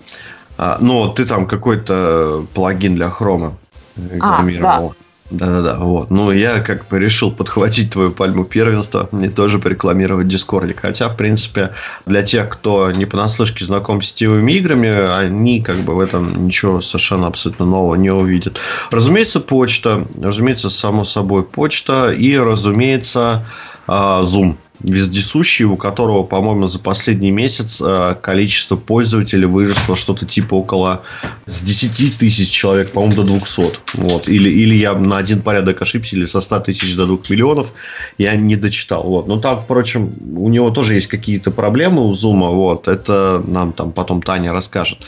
А, 0.57 0.79
но 0.81 1.09
ты 1.09 1.27
там 1.27 1.47
какой-то 1.47 2.47
плагин 2.55 2.95
для 2.95 3.11
хрома 3.11 3.59
рекламировал. 3.97 4.69
А, 4.69 4.89
да. 4.89 5.10
Да-да-да, 5.31 5.77
вот. 5.77 6.11
Ну, 6.11 6.33
я 6.33 6.61
как 6.61 6.89
бы 6.89 6.99
решил 6.99 7.31
подхватить 7.31 7.93
твою 7.93 8.11
пальму 8.11 8.45
первенства 8.45 9.09
и 9.13 9.29
тоже 9.29 9.61
порекламировать 9.61 10.27
Дискордик. 10.27 10.81
Хотя, 10.81 11.09
в 11.09 11.17
принципе, 11.17 11.71
для 12.05 12.23
тех, 12.23 12.49
кто 12.49 12.91
не 12.91 13.07
понаслышке 13.07 13.65
знаком 13.65 14.03
с 14.03 14.07
сетевыми 14.07 14.53
играми, 14.53 14.89
они 14.89 15.63
как 15.63 15.79
бы 15.79 15.95
в 15.95 16.01
этом 16.01 16.47
ничего 16.47 16.81
совершенно 16.81 17.29
абсолютно 17.29 17.65
нового 17.65 17.95
не 17.95 18.11
увидят. 18.11 18.59
Разумеется, 18.91 19.39
почта, 19.39 20.05
разумеется, 20.21 20.69
само 20.69 21.05
собой 21.05 21.45
почта 21.45 22.11
и, 22.11 22.37
разумеется, 22.37 23.47
а, 23.87 24.23
Zoom 24.23 24.57
вездесущий, 24.81 25.65
у 25.65 25.77
которого, 25.77 26.23
по-моему, 26.23 26.67
за 26.67 26.79
последний 26.79 27.31
месяц 27.31 27.83
э, 27.85 28.17
количество 28.21 28.77
пользователей 28.77 29.47
выросло 29.47 29.97
что-то 29.97 30.27
типа 30.27 30.55
около 30.55 31.03
с 31.47 31.63
10 31.63 32.19
тысяч 32.19 32.49
человек, 32.51 32.93
по-моему, 32.93 33.17
до 33.17 33.23
200. 33.25 33.79
Вот. 33.95 34.29
Или, 34.29 34.51
или 34.51 34.75
я 34.75 34.95
на 34.95 35.19
один 35.19 35.43
порядок 35.43 35.83
ошибся, 35.83 36.17
или 36.17 36.25
со 36.25 36.41
100 36.41 36.61
тысяч 36.61 36.97
до 36.97 37.07
2 37.07 37.19
миллионов 37.29 37.73
я 38.19 38.35
не 38.37 38.57
дочитал. 38.57 39.05
Вот. 39.05 39.27
Но 39.27 39.39
там, 39.39 39.61
впрочем, 39.61 40.13
у 40.35 40.49
него 40.49 40.71
тоже 40.71 40.95
есть 40.95 41.09
какие-то 41.09 41.51
проблемы 41.51 42.07
у 42.07 42.13
Zoom. 42.13 42.49
Вот. 42.51 42.89
Это 42.89 43.43
нам 43.47 43.73
там 43.73 43.93
потом 43.93 44.23
Таня 44.23 44.53
расскажет. 44.53 44.99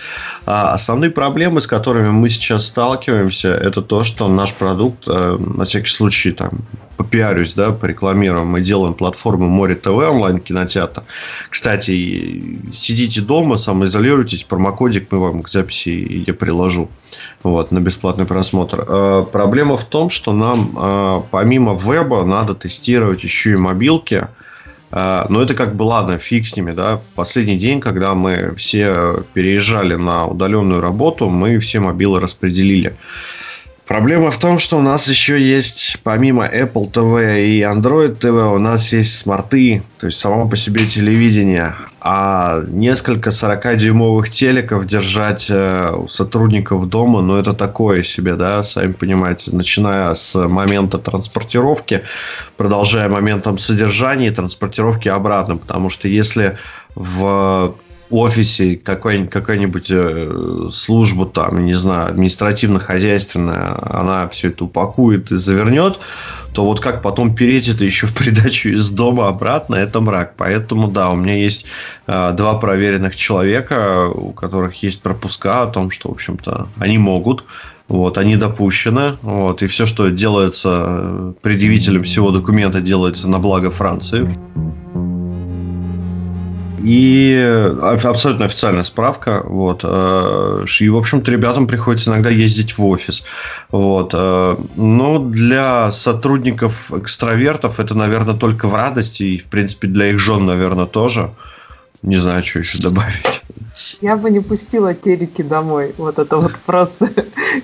А 0.47 0.73
основные 0.73 1.11
проблемы, 1.11 1.61
с 1.61 1.67
которыми 1.67 2.11
мы 2.11 2.29
сейчас 2.29 2.67
сталкиваемся, 2.67 3.49
это 3.49 3.83
то, 3.83 4.05
что 4.05 4.29
наш 4.29 4.53
продукт, 4.55 5.05
э, 5.07 5.39
на 5.39 5.65
всякий 5.65 5.91
случай, 5.91 6.33
там, 6.33 6.51
попиарюсь, 6.97 7.55
да, 7.55 7.73
порекламируем, 7.73 8.49
мы 8.49 8.61
делаем 8.61 8.95
платформу 8.95 9.49
Море 9.49 9.75
ТВ 9.75 9.89
онлайн-кинотеатр. 9.89 11.03
Кстати, 11.51 12.61
сидите 12.75 13.21
дома, 13.21 13.57
самоизолируйтесь, 13.57 14.45
промокодик 14.45 15.09
мы 15.11 15.19
вам 15.19 15.43
к 15.43 15.49
записи 15.49 16.25
я 16.27 16.35
приложу 16.35 16.89
вот, 17.43 17.73
на 17.73 17.81
бесплатный 17.81 18.27
просмотр. 18.27 18.85
Э, 18.87 19.25
проблема 19.31 19.77
в 19.77 19.85
том, 19.85 20.11
что 20.11 20.33
нам 20.33 20.73
э, 20.77 21.23
помимо 21.31 21.75
веба 21.75 22.25
надо 22.25 22.55
тестировать 22.55 23.23
еще 23.25 23.53
и 23.53 23.57
мобилки, 23.57 24.29
э, 24.91 25.25
но 25.29 25.43
это 25.43 25.55
как 25.55 25.75
бы 25.75 25.85
ладно, 25.85 26.19
фиг 26.19 26.47
с 26.47 26.57
ними, 26.57 26.73
да. 26.73 26.99
В 26.99 27.05
последний 27.15 27.57
день, 27.57 27.81
когда 27.81 28.15
мы 28.15 28.55
все 28.57 29.25
переезжали 29.35 29.95
на 29.95 30.27
удаленную 30.27 30.81
работу, 30.81 31.29
мы 31.29 31.59
все 31.59 31.81
мобилы 31.81 32.21
распределили. 32.21 32.97
Проблема 33.93 34.31
в 34.31 34.39
том, 34.39 34.59
что 34.59 34.79
у 34.79 34.81
нас 34.81 35.07
еще 35.07 35.39
есть, 35.39 35.99
помимо 36.03 36.47
Apple 36.47 36.91
TV 36.91 37.45
и 37.45 37.61
Android 37.61 38.19
TV, 38.19 38.55
у 38.55 38.59
нас 38.59 38.91
есть 38.95 39.19
смарты, 39.19 39.83
то 40.01 40.07
есть 40.07 40.19
само 40.19 40.49
по 40.49 40.57
себе 40.57 40.87
телевидение. 40.87 41.75
А 42.01 42.63
несколько 42.69 43.29
40-дюймовых 43.29 44.31
телеков 44.31 44.87
держать 44.87 45.49
э, 45.51 45.93
у 45.95 46.09
сотрудников 46.09 46.89
дома, 46.89 47.21
ну 47.21 47.37
это 47.37 47.53
такое 47.53 48.03
себе, 48.03 48.35
да, 48.35 48.63
сами 48.63 48.93
понимаете, 48.93 49.55
начиная 49.55 50.15
с 50.15 50.37
момента 50.49 50.97
транспортировки, 50.97 52.03
продолжая 52.57 53.11
моментом 53.11 53.59
содержания 53.59 54.29
и 54.29 54.31
транспортировки 54.31 55.11
обратно. 55.11 55.59
Потому 55.59 55.91
что 55.91 56.09
если 56.09 56.57
в 56.95 57.75
офисе 58.13 58.77
какой-нибудь, 58.77 59.31
какая-нибудь 59.31 59.91
э, 59.91 60.69
служба 60.71 61.27
там, 61.27 61.65
не 61.65 61.75
знаю, 61.75 62.09
административно-хозяйственная, 62.09 63.79
она 63.99 64.29
все 64.29 64.49
это 64.49 64.65
упакует 64.65 65.33
и 65.33 65.37
завернет, 65.37 65.99
то 66.53 66.65
вот 66.65 66.81
как 66.81 67.03
потом 67.03 67.35
переть 67.35 67.69
это 67.69 67.85
еще 67.85 68.07
в 68.07 68.15
придачу 68.15 68.71
из 68.71 68.91
дома 68.91 69.29
обратно, 69.29 69.75
это 69.75 70.01
мрак. 70.01 70.35
Поэтому, 70.37 70.89
да, 70.89 71.11
у 71.11 71.17
меня 71.17 71.37
есть 71.37 71.67
э, 72.07 72.33
два 72.37 72.55
проверенных 72.55 73.17
человека, 73.17 74.09
у 74.09 74.33
которых 74.33 74.83
есть 74.83 75.01
пропуска 75.01 75.63
о 75.63 75.67
том, 75.67 75.91
что, 75.91 76.09
в 76.09 76.13
общем-то, 76.13 76.69
они 76.79 76.99
могут. 76.99 77.45
Вот, 77.89 78.17
они 78.17 78.37
допущены. 78.37 79.19
Вот, 79.23 79.63
и 79.63 79.67
все, 79.67 79.87
что 79.87 80.09
делается 80.09 81.35
предъявителем 81.43 82.05
всего 82.05 82.31
документа, 82.31 82.81
делается 82.81 83.29
на 83.29 83.39
благо 83.39 83.71
Франции. 83.71 84.35
И 86.83 87.73
абсолютно 87.81 88.47
официальная 88.47 88.83
справка. 88.83 89.43
Вот. 89.45 89.83
Э, 89.85 90.65
и, 90.81 90.89
в 90.89 90.97
общем-то, 90.97 91.31
ребятам 91.31 91.67
приходится 91.67 92.11
иногда 92.11 92.31
ездить 92.31 92.77
в 92.77 92.85
офис. 92.85 93.25
Вот. 93.71 94.13
Э, 94.15 94.57
но 94.77 95.19
для 95.19 95.93
сотрудников 95.93 96.93
экстравертов 96.93 97.79
это, 97.79 97.95
наверное, 97.95 98.35
только 98.35 98.69
в 98.69 98.75
радости. 98.75 99.23
И, 99.23 99.39
в 99.39 99.47
принципе, 99.47 99.89
для 99.89 100.11
их 100.11 100.19
жен, 100.19 100.45
наверное, 100.45 100.87
тоже. 100.87 101.31
Не 102.03 102.17
знаю, 102.17 102.45
что 102.45 102.59
еще 102.59 102.79
добавить. 102.79 103.43
Я 104.01 104.17
бы 104.17 104.31
не 104.31 104.41
пустила 104.41 104.93
телеки 104.95 105.43
домой. 105.43 105.95
Вот 105.97 106.19
это 106.19 106.37
вот 106.37 106.53
просто. 106.67 107.11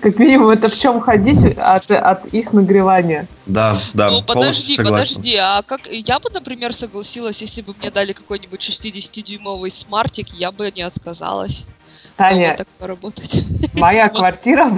Как 0.01 0.19
минимум, 0.19 0.51
это 0.51 0.69
в 0.69 0.79
чем 0.79 1.01
ходить 1.01 1.57
от, 1.59 1.91
от 1.91 2.27
их 2.27 2.53
нагревания. 2.53 3.27
Да, 3.47 3.79
да. 3.95 4.11
Ну, 4.11 4.23
подожди, 4.23 4.77
подожди. 4.77 5.37
А 5.37 5.63
как 5.63 5.89
я 5.89 6.19
бы, 6.19 6.31
например, 6.31 6.73
согласилась, 6.73 7.41
если 7.43 7.63
бы 7.63 7.75
мне 7.79 7.91
дали 7.91 8.13
какой-нибудь 8.13 8.61
60-дюймовый 8.61 9.71
смартик, 9.71 10.29
я 10.29 10.53
бы 10.53 10.73
не 10.75 10.83
отказалась. 10.83 11.67
Таня, 12.19 12.55
так 12.59 12.67
поработать. 12.81 13.45
моя 13.75 14.09
квартира, 14.09 14.71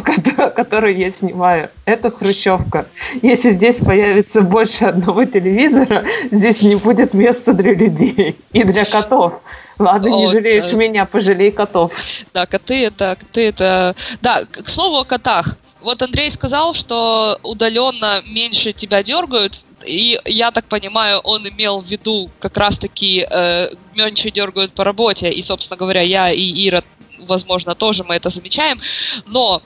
которую 0.54 0.96
я 0.96 1.10
снимаю, 1.10 1.70
это 1.86 2.10
хрущевка. 2.10 2.86
Если 3.22 3.52
здесь 3.52 3.78
появится 3.78 4.42
больше 4.42 4.84
одного 4.84 5.24
телевизора, 5.24 6.04
здесь 6.30 6.60
не 6.60 6.76
будет 6.76 7.14
места 7.14 7.54
для 7.54 7.72
людей 7.72 8.36
и 8.52 8.62
для 8.62 8.84
котов. 8.84 9.40
Ладно, 9.78 10.08
не 10.08 10.26
О, 10.26 10.30
жалеешь 10.30 10.68
да. 10.68 10.76
меня, 10.76 11.06
пожалей 11.06 11.50
котов. 11.50 11.92
Да, 12.34 12.44
коты 12.44 12.84
это, 12.84 13.16
коты 13.18 13.48
это... 13.48 13.96
Да, 14.20 14.42
к 14.44 14.68
слову 14.68 14.98
о 14.98 15.04
котах. 15.04 15.56
Вот 15.80 16.02
Андрей 16.02 16.30
сказал, 16.30 16.74
что 16.74 17.38
удаленно 17.42 18.20
меньше 18.26 18.74
тебя 18.74 19.02
дергают, 19.02 19.64
и 19.86 20.20
я 20.26 20.50
так 20.50 20.66
понимаю, 20.66 21.20
он 21.20 21.48
имел 21.48 21.80
в 21.80 21.86
виду 21.86 22.30
как 22.38 22.58
раз-таки 22.58 23.26
э, 23.30 23.68
меньше 23.94 24.30
дергают 24.30 24.72
по 24.72 24.84
работе, 24.84 25.30
и, 25.30 25.40
собственно 25.40 25.78
говоря, 25.78 26.02
я 26.02 26.30
и 26.30 26.68
Ира 26.68 26.82
возможно, 27.26 27.74
тоже 27.74 28.04
мы 28.04 28.14
это 28.14 28.30
замечаем. 28.30 28.80
Но 29.26 29.62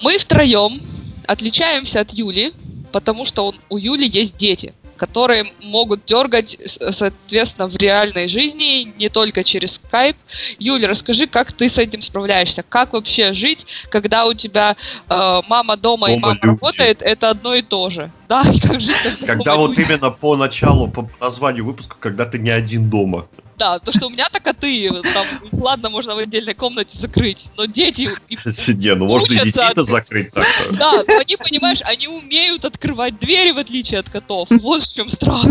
мы 0.00 0.18
втроем 0.18 0.80
отличаемся 1.26 2.00
от 2.00 2.12
Юли, 2.12 2.52
потому 2.92 3.24
что 3.24 3.46
он, 3.46 3.60
у 3.68 3.76
Юли 3.76 4.06
есть 4.06 4.36
дети 4.36 4.74
которые 4.98 5.52
могут 5.62 6.04
дергать, 6.04 6.58
соответственно, 6.66 7.68
в 7.68 7.76
реальной 7.76 8.28
жизни, 8.28 8.92
не 8.98 9.08
только 9.08 9.44
через 9.44 9.74
скайп. 9.74 10.16
Юля, 10.58 10.88
расскажи, 10.88 11.26
как 11.26 11.52
ты 11.52 11.68
с 11.68 11.78
этим 11.78 12.02
справляешься? 12.02 12.62
Как 12.68 12.92
вообще 12.92 13.32
жить, 13.32 13.66
когда 13.90 14.26
у 14.26 14.34
тебя 14.34 14.76
э, 15.08 15.40
мама 15.48 15.76
дома, 15.76 16.08
дома 16.08 16.10
и 16.10 16.18
мама 16.18 16.34
люди. 16.34 16.46
работает, 16.46 17.00
это 17.00 17.30
одно 17.30 17.54
и 17.54 17.62
то 17.62 17.88
же? 17.88 18.10
Да, 18.28 18.44
как 18.62 18.80
жить, 18.80 18.94
когда 19.24 19.56
вот 19.56 19.76
люди. 19.76 19.88
именно 19.88 20.10
по 20.10 20.36
началу, 20.36 20.88
по 20.88 21.08
названию 21.20 21.64
выпуска, 21.64 21.96
когда 21.98 22.26
ты 22.26 22.38
не 22.38 22.50
один 22.50 22.90
дома. 22.90 23.26
Да, 23.56 23.78
то, 23.78 23.90
что 23.90 24.06
у 24.06 24.10
меня-то 24.10 24.38
коты, 24.40 24.88
там, 25.14 25.26
ладно, 25.52 25.90
можно 25.90 26.14
в 26.14 26.18
отдельной 26.18 26.54
комнате 26.54 26.96
закрыть, 26.96 27.50
но 27.56 27.64
дети... 27.64 28.10
Не, 28.72 28.94
ну 28.94 29.06
можно 29.06 29.32
и 29.32 29.44
детей-то 29.44 29.82
закрыть 29.82 30.32
так-то. 30.32 30.72
Да, 30.78 31.02
они, 31.08 31.36
понимаешь, 31.36 31.80
они 31.82 32.06
умеют 32.06 32.64
открывать 32.64 33.18
двери, 33.18 33.50
в 33.50 33.58
отличие 33.58 33.98
от 33.98 34.10
котов. 34.10 34.48
Вот 34.50 34.82
в 34.82 34.94
чем 34.94 35.08
страх. 35.08 35.46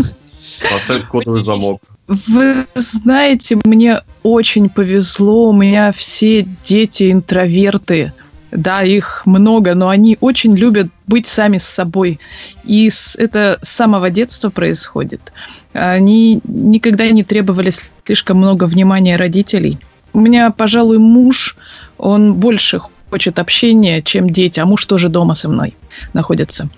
Поставить 0.70 1.04
кодовый 1.06 1.42
замок. 1.42 1.82
Вы 2.06 2.66
знаете, 2.74 3.58
мне 3.64 4.00
очень 4.22 4.70
повезло, 4.70 5.50
у 5.50 5.52
меня 5.52 5.92
все 5.92 6.46
дети 6.64 7.10
интроверты. 7.12 8.14
Да, 8.50 8.82
их 8.82 9.26
много, 9.26 9.74
но 9.74 9.90
они 9.90 10.16
очень 10.20 10.56
любят 10.56 10.88
быть 11.08 11.26
сами 11.26 11.58
с 11.58 11.64
собой. 11.64 12.20
И 12.64 12.90
это 13.16 13.58
с 13.62 13.68
самого 13.68 14.10
детства 14.10 14.50
происходит. 14.50 15.32
Они 15.72 16.40
никогда 16.44 17.10
не 17.10 17.24
требовали 17.24 17.72
слишком 18.04 18.38
много 18.38 18.64
внимания 18.64 19.16
родителей. 19.16 19.78
У 20.12 20.20
меня, 20.20 20.50
пожалуй, 20.50 20.98
муж, 20.98 21.56
он 21.96 22.34
больше 22.34 22.80
хочет 23.10 23.38
общения, 23.38 24.02
чем 24.02 24.30
дети, 24.30 24.60
а 24.60 24.66
муж 24.66 24.84
тоже 24.86 25.08
дома 25.08 25.34
со 25.34 25.48
мной 25.48 25.74
находится. 26.12 26.68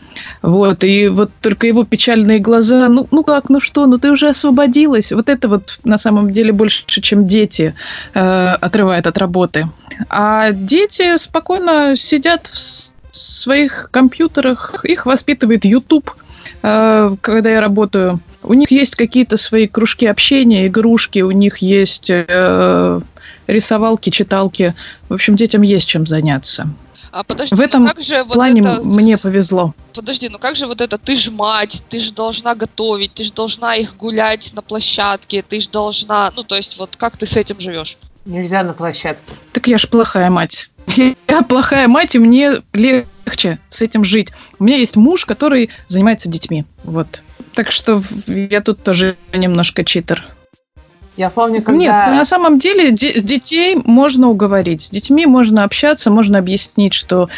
Вот, 0.43 0.85
и 0.85 1.09
вот 1.09 1.31
только 1.41 1.67
его 1.67 1.85
печальные 1.85 2.39
глаза, 2.39 2.89
ну, 2.89 3.09
ну 3.11 3.25
как, 3.25 3.49
ну 3.49 3.61
что, 3.61 3.87
ну 3.87 3.99
ты 3.99 4.11
уже 4.11 4.29
освободилась. 4.29 5.13
Вот 5.13 5.29
это 5.29 5.49
вот 5.49 5.81
на 5.85 5.99
самом 5.99 6.31
деле 6.31 6.53
больше, 6.53 6.85
чем 6.87 7.27
дети, 7.27 7.75
э, 8.15 8.57
отрывает 8.61 9.07
от 9.07 9.19
работы. 9.19 9.69
А 10.09 10.51
дети 10.53 11.17
спокойно 11.19 11.95
сидят 11.97 12.47
в 12.47 12.90
своих 13.21 13.89
компьютерах, 13.91 14.85
их 14.85 15.07
воспитывает 15.07 15.65
YouTube, 15.65 16.11
э, 16.63 17.17
когда 17.21 17.51
я 17.51 17.61
работаю. 17.61 18.21
У 18.43 18.55
них 18.55 18.71
есть 18.71 18.97
какие-то 18.97 19.37
свои 19.37 19.67
кружки 19.67 20.07
общения, 20.07 20.67
игрушки, 20.67 21.21
у 21.21 21.31
них 21.31 21.59
есть 21.59 22.09
э, 22.09 23.01
рисовалки, 23.47 24.11
читалки. 24.11 24.75
В 25.09 25.15
общем, 25.15 25.37
детям 25.37 25.63
есть 25.63 25.87
чем 25.89 26.07
заняться. 26.07 26.69
А 27.13 27.25
подожди, 27.25 27.57
в 27.57 27.59
ну 27.59 27.65
этом 27.65 27.83
ну 27.83 27.89
как 27.89 28.01
же 28.01 28.23
вот 28.23 28.35
плане 28.35 28.61
это... 28.61 28.83
мне 28.83 29.19
повезло. 29.19 29.75
Подожди, 29.95 30.29
ну 30.29 30.39
как 30.39 30.55
же 30.55 30.67
вот 30.67 30.81
это, 30.81 30.97
ты 30.97 31.17
же 31.17 31.33
мать, 31.33 31.83
ты 31.89 31.99
же 31.99 32.13
должна 32.13 32.55
готовить, 32.55 33.15
ты 33.15 33.25
же 33.25 33.33
должна 33.33 33.75
их 33.75 33.97
гулять 33.97 34.53
на 34.55 34.63
площадке, 34.63 35.43
ты 35.43 35.61
же 35.61 35.69
должна, 35.71 36.33
ну 36.37 36.45
то 36.45 36.57
есть 36.57 36.79
вот 36.79 36.97
как 36.97 37.17
ты 37.17 37.27
с 37.27 37.37
этим 37.37 37.59
живешь? 37.59 37.99
Нельзя 38.25 38.63
на 38.63 38.75
площадке. 38.75 39.33
Так 39.53 39.67
я 39.67 39.79
ж 39.79 39.89
плохая 39.89 40.31
мать. 40.31 40.70
Я 40.87 41.43
плохая 41.43 41.89
мать, 41.89 42.15
и 42.15 42.19
мне 42.19 42.53
легче 42.73 43.59
с 43.71 43.81
этим 43.83 44.05
жить. 44.05 44.29
У 44.59 44.65
меня 44.65 44.77
есть 44.77 44.97
муж, 44.97 45.25
который 45.25 45.71
занимается 45.89 46.29
детьми. 46.29 46.65
Вот. 46.85 47.23
Так 47.55 47.71
что 47.71 48.03
я 48.27 48.61
тут 48.61 48.83
тоже 48.83 49.17
немножко 49.33 49.85
читер. 49.85 50.29
Я 51.17 51.29
помню, 51.29 51.61
когда... 51.61 51.79
Нет, 51.79 51.93
на 51.93 52.25
самом 52.25 52.59
деле 52.59 52.93
детей 52.93 53.77
можно 53.85 54.29
уговорить. 54.29 54.85
С 54.85 54.89
детьми 54.91 55.27
можно 55.27 55.65
общаться, 55.65 56.11
можно 56.11 56.39
объяснить, 56.39 56.95
что 56.95 57.29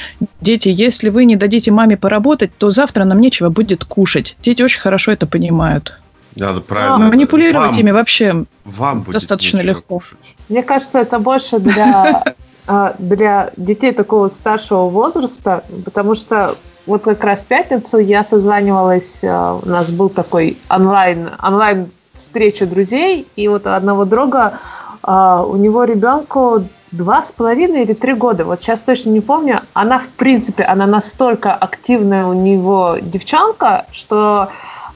дети, 0.40 0.68
если 0.68 1.08
вы 1.08 1.24
не 1.24 1.36
дадите 1.36 1.72
маме 1.72 1.96
поработать, 1.96 2.56
то 2.56 2.70
завтра 2.70 3.04
нам 3.04 3.20
нечего 3.20 3.48
будет 3.48 3.84
кушать. 3.84 4.36
Дети 4.42 4.62
очень 4.62 4.80
хорошо 4.80 5.10
это 5.12 5.26
понимают. 5.26 5.98
Да, 6.36 6.54
правильно. 6.60 7.08
Манипулировать 7.08 7.72
вам, 7.72 7.80
ими 7.80 7.90
вообще 7.90 8.44
вам 8.64 9.04
достаточно 9.04 9.60
легко. 9.60 9.98
Кушать. 9.98 10.18
Мне 10.48 10.62
кажется, 10.62 11.00
это 11.00 11.18
больше 11.18 11.58
для, 11.58 12.04
а, 12.04 12.24
для 12.98 13.50
детей 13.56 13.92
такого 13.92 14.28
старшего 14.28 14.88
возраста, 14.88 15.64
потому 15.84 16.14
что 16.14 16.56
вот 16.86 17.02
как 17.02 17.22
раз 17.24 17.42
в 17.42 17.46
пятницу 17.46 17.98
я 17.98 18.24
созванивалась, 18.24 19.20
а, 19.22 19.60
у 19.62 19.68
нас 19.68 19.90
был 19.90 20.08
такой 20.08 20.58
онлайн, 20.68 21.30
онлайн 21.42 21.90
встречу 22.14 22.66
друзей, 22.66 23.26
и 23.36 23.48
вот 23.48 23.66
одного 23.66 24.04
друга, 24.04 24.58
uh, 25.02 25.44
у 25.48 25.56
него 25.56 25.84
ребенку 25.84 26.62
два 26.90 27.22
с 27.22 27.32
половиной 27.32 27.82
или 27.82 27.94
три 27.94 28.12
года, 28.12 28.44
вот 28.44 28.60
сейчас 28.60 28.82
точно 28.82 29.10
не 29.10 29.20
помню, 29.20 29.60
она 29.72 29.98
в 29.98 30.08
принципе, 30.08 30.62
она 30.64 30.86
настолько 30.86 31.54
активная 31.54 32.26
у 32.26 32.34
него 32.34 32.98
девчонка, 33.00 33.86
что 33.92 34.50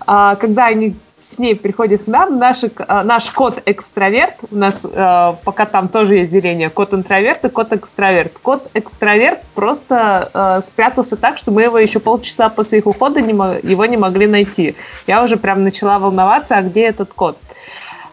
когда 0.04 0.66
они 0.66 0.94
с 1.28 1.38
ней 1.38 1.56
приходит 1.56 2.04
к 2.04 2.06
нам 2.06 2.38
наш, 2.38 2.62
э, 2.62 2.68
наш 3.02 3.30
кот-экстраверт. 3.30 4.34
У 4.50 4.56
нас 4.56 4.84
э, 4.84 5.32
пока 5.44 5.66
там 5.66 5.88
тоже 5.88 6.16
есть 6.16 6.30
деление 6.30 6.70
кот-интроверт 6.70 7.44
и 7.44 7.48
кот-экстраверт. 7.48 8.32
Кот-экстраверт 8.42 9.40
просто 9.54 10.30
э, 10.32 10.60
спрятался 10.64 11.16
так, 11.16 11.38
что 11.38 11.50
мы 11.50 11.62
его 11.62 11.78
еще 11.78 11.98
полчаса 11.98 12.48
после 12.48 12.78
их 12.78 12.86
ухода 12.86 13.20
не, 13.20 13.32
его 13.32 13.86
не 13.86 13.96
могли 13.96 14.26
найти. 14.26 14.76
Я 15.06 15.22
уже 15.22 15.36
прям 15.36 15.64
начала 15.64 15.98
волноваться, 15.98 16.56
а 16.56 16.62
где 16.62 16.86
этот 16.86 17.12
кот? 17.12 17.36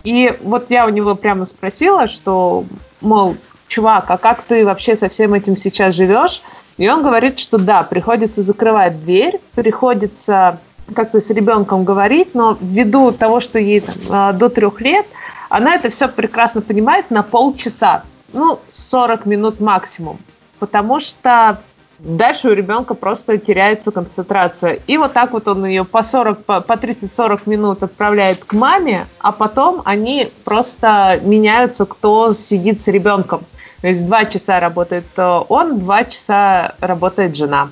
И 0.04 0.34
вот 0.42 0.70
я 0.70 0.86
у 0.86 0.90
него 0.90 1.16
прямо 1.16 1.46
спросила, 1.46 2.08
что, 2.08 2.66
мол, 3.00 3.38
чувак, 3.68 4.10
а 4.10 4.18
как 4.18 4.42
ты 4.42 4.66
вообще 4.66 4.98
со 4.98 5.08
всем 5.08 5.34
этим 5.34 5.56
сейчас 5.56 5.96
живешь? 5.96 6.42
И 6.78 6.90
он 6.90 7.04
говорит, 7.04 7.40
что 7.40 7.60
да, 7.60 7.84
приходится 7.84 8.42
закрывать 8.42 9.02
дверь, 9.04 9.40
приходится 9.54 10.60
как-то 10.94 11.20
с 11.20 11.30
ребенком 11.30 11.84
говорить, 11.84 12.34
но 12.34 12.58
ввиду 12.62 13.12
того, 13.12 13.40
что 13.40 13.60
ей 13.60 13.82
там, 13.82 13.96
а, 14.10 14.34
до 14.34 14.50
трех 14.50 14.82
лет, 14.82 15.06
она 15.50 15.76
это 15.76 15.90
все 15.90 16.08
прекрасно 16.08 16.62
понимает 16.62 17.12
на 17.12 17.24
полчаса, 17.24 18.04
ну, 18.32 18.60
40 18.70 19.26
минут 19.26 19.60
максимум, 19.60 20.18
потому 20.60 21.00
что 21.00 21.60
дальше 22.00 22.50
у 22.50 22.54
ребенка 22.54 22.94
просто 22.94 23.38
теряется 23.38 23.92
концентрация. 23.92 24.80
И 24.88 24.98
вот 24.98 25.14
так 25.14 25.32
вот 25.32 25.48
он 25.48 25.66
ее 25.66 25.86
по 25.86 26.04
40, 26.04 26.44
по 26.44 26.62
30-40 26.62 27.42
минут 27.46 27.84
отправляет 27.84 28.44
к 28.44 28.54
маме, 28.54 29.08
а 29.20 29.32
потом 29.32 29.82
они 29.86 30.30
просто 30.44 31.20
меняются, 31.24 31.86
кто 31.86 32.34
сидит 32.34 32.82
с 32.82 32.88
ребенком. 32.88 33.42
То 33.82 33.88
есть 33.90 34.06
два 34.06 34.26
часа 34.26 34.60
работает 34.60 35.06
э, 35.18 35.42
он, 35.50 35.80
два 35.80 36.06
часа 36.06 36.76
работает 36.80 37.36
жена. 37.36 37.70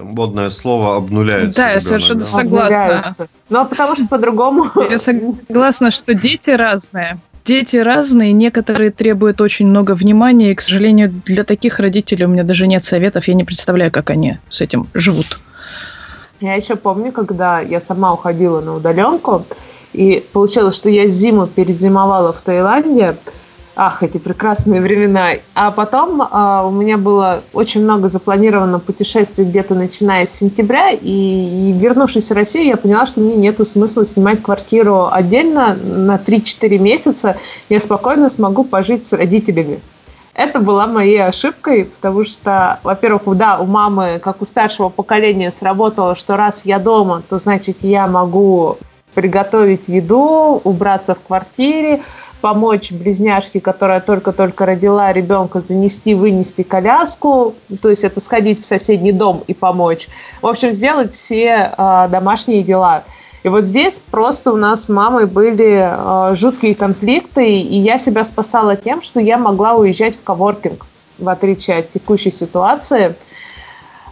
Модное 0.00 0.50
слово 0.50 0.96
обнуляется. 0.96 1.62
Да, 1.62 1.70
я 1.70 1.80
совершенно 1.80 2.20
да? 2.20 2.26
согласна. 2.26 3.28
Ну, 3.48 3.60
а 3.60 3.64
потому 3.64 3.94
что 3.94 4.06
по-другому... 4.06 4.66
Я 4.90 4.98
согласна, 4.98 5.90
что 5.90 6.14
дети 6.14 6.50
разные. 6.50 7.18
Дети 7.44 7.76
разные, 7.76 8.32
некоторые 8.32 8.90
требуют 8.90 9.40
очень 9.40 9.66
много 9.66 9.94
внимания, 9.94 10.52
и, 10.52 10.54
к 10.54 10.62
сожалению, 10.62 11.12
для 11.26 11.44
таких 11.44 11.78
родителей 11.78 12.24
у 12.24 12.28
меня 12.28 12.42
даже 12.42 12.66
нет 12.66 12.84
советов, 12.84 13.28
я 13.28 13.34
не 13.34 13.44
представляю, 13.44 13.92
как 13.92 14.08
они 14.08 14.38
с 14.48 14.62
этим 14.62 14.86
живут. 14.94 15.38
Я 16.40 16.54
еще 16.54 16.76
помню, 16.76 17.12
когда 17.12 17.60
я 17.60 17.80
сама 17.80 18.14
уходила 18.14 18.60
на 18.60 18.74
удаленку, 18.74 19.44
и 19.92 20.24
получилось, 20.32 20.74
что 20.74 20.88
я 20.88 21.06
зиму 21.08 21.46
перезимовала 21.46 22.32
в 22.32 22.40
Таиланде. 22.40 23.16
Ах, 23.76 24.04
эти 24.04 24.18
прекрасные 24.18 24.80
времена. 24.80 25.30
А 25.54 25.72
потом 25.72 26.22
а, 26.30 26.64
у 26.64 26.70
меня 26.70 26.96
было 26.96 27.42
очень 27.52 27.82
много 27.82 28.08
запланировано 28.08 28.78
путешествий 28.78 29.44
где-то 29.44 29.74
начиная 29.74 30.28
с 30.28 30.30
сентября, 30.30 30.90
и, 30.90 30.98
и 31.02 31.72
вернувшись 31.72 32.30
в 32.30 32.34
Россию, 32.34 32.66
я 32.66 32.76
поняла, 32.76 33.04
что 33.04 33.20
мне 33.20 33.34
нет 33.34 33.66
смысла 33.66 34.06
снимать 34.06 34.42
квартиру 34.42 35.08
отдельно 35.10 35.74
на 35.74 36.16
3-4 36.16 36.78
месяца. 36.78 37.36
Я 37.68 37.80
спокойно 37.80 38.30
смогу 38.30 38.62
пожить 38.62 39.08
с 39.08 39.12
родителями. 39.12 39.80
Это 40.34 40.60
была 40.60 40.86
моей 40.86 41.24
ошибкой, 41.24 41.84
потому 41.84 42.24
что, 42.24 42.78
во-первых, 42.84 43.22
да, 43.36 43.58
у 43.58 43.66
мамы, 43.66 44.20
как 44.22 44.40
у 44.42 44.44
старшего 44.44 44.88
поколения, 44.88 45.50
сработало, 45.50 46.14
что 46.14 46.36
раз 46.36 46.64
я 46.64 46.78
дома, 46.78 47.22
то 47.28 47.38
значит 47.38 47.78
я 47.82 48.06
могу 48.06 48.78
приготовить 49.14 49.88
еду, 49.88 50.60
убраться 50.64 51.14
в 51.14 51.20
квартире, 51.20 52.02
помочь 52.44 52.92
близняшке, 52.92 53.58
которая 53.58 54.02
только-только 54.02 54.66
родила 54.66 55.10
ребенка, 55.14 55.60
занести, 55.60 56.14
вынести 56.14 56.62
коляску, 56.62 57.54
то 57.80 57.88
есть 57.88 58.04
это 58.04 58.20
сходить 58.20 58.60
в 58.60 58.66
соседний 58.66 59.12
дом 59.12 59.42
и 59.46 59.54
помочь. 59.54 60.08
В 60.42 60.46
общем, 60.46 60.70
сделать 60.70 61.14
все 61.14 61.72
э, 61.74 62.08
домашние 62.10 62.62
дела. 62.62 63.04
И 63.44 63.48
вот 63.48 63.64
здесь 63.64 63.98
просто 64.10 64.52
у 64.52 64.56
нас 64.56 64.84
с 64.84 64.88
мамой 64.90 65.24
были 65.24 65.88
э, 65.90 66.34
жуткие 66.36 66.74
конфликты, 66.74 67.60
и 67.60 67.78
я 67.78 67.96
себя 67.96 68.26
спасала 68.26 68.76
тем, 68.76 69.00
что 69.00 69.20
я 69.20 69.38
могла 69.38 69.76
уезжать 69.76 70.14
в 70.14 70.22
коворкинг, 70.22 70.84
в 71.16 71.30
отличие 71.30 71.78
от 71.78 71.92
текущей 71.92 72.30
ситуации. 72.30 73.14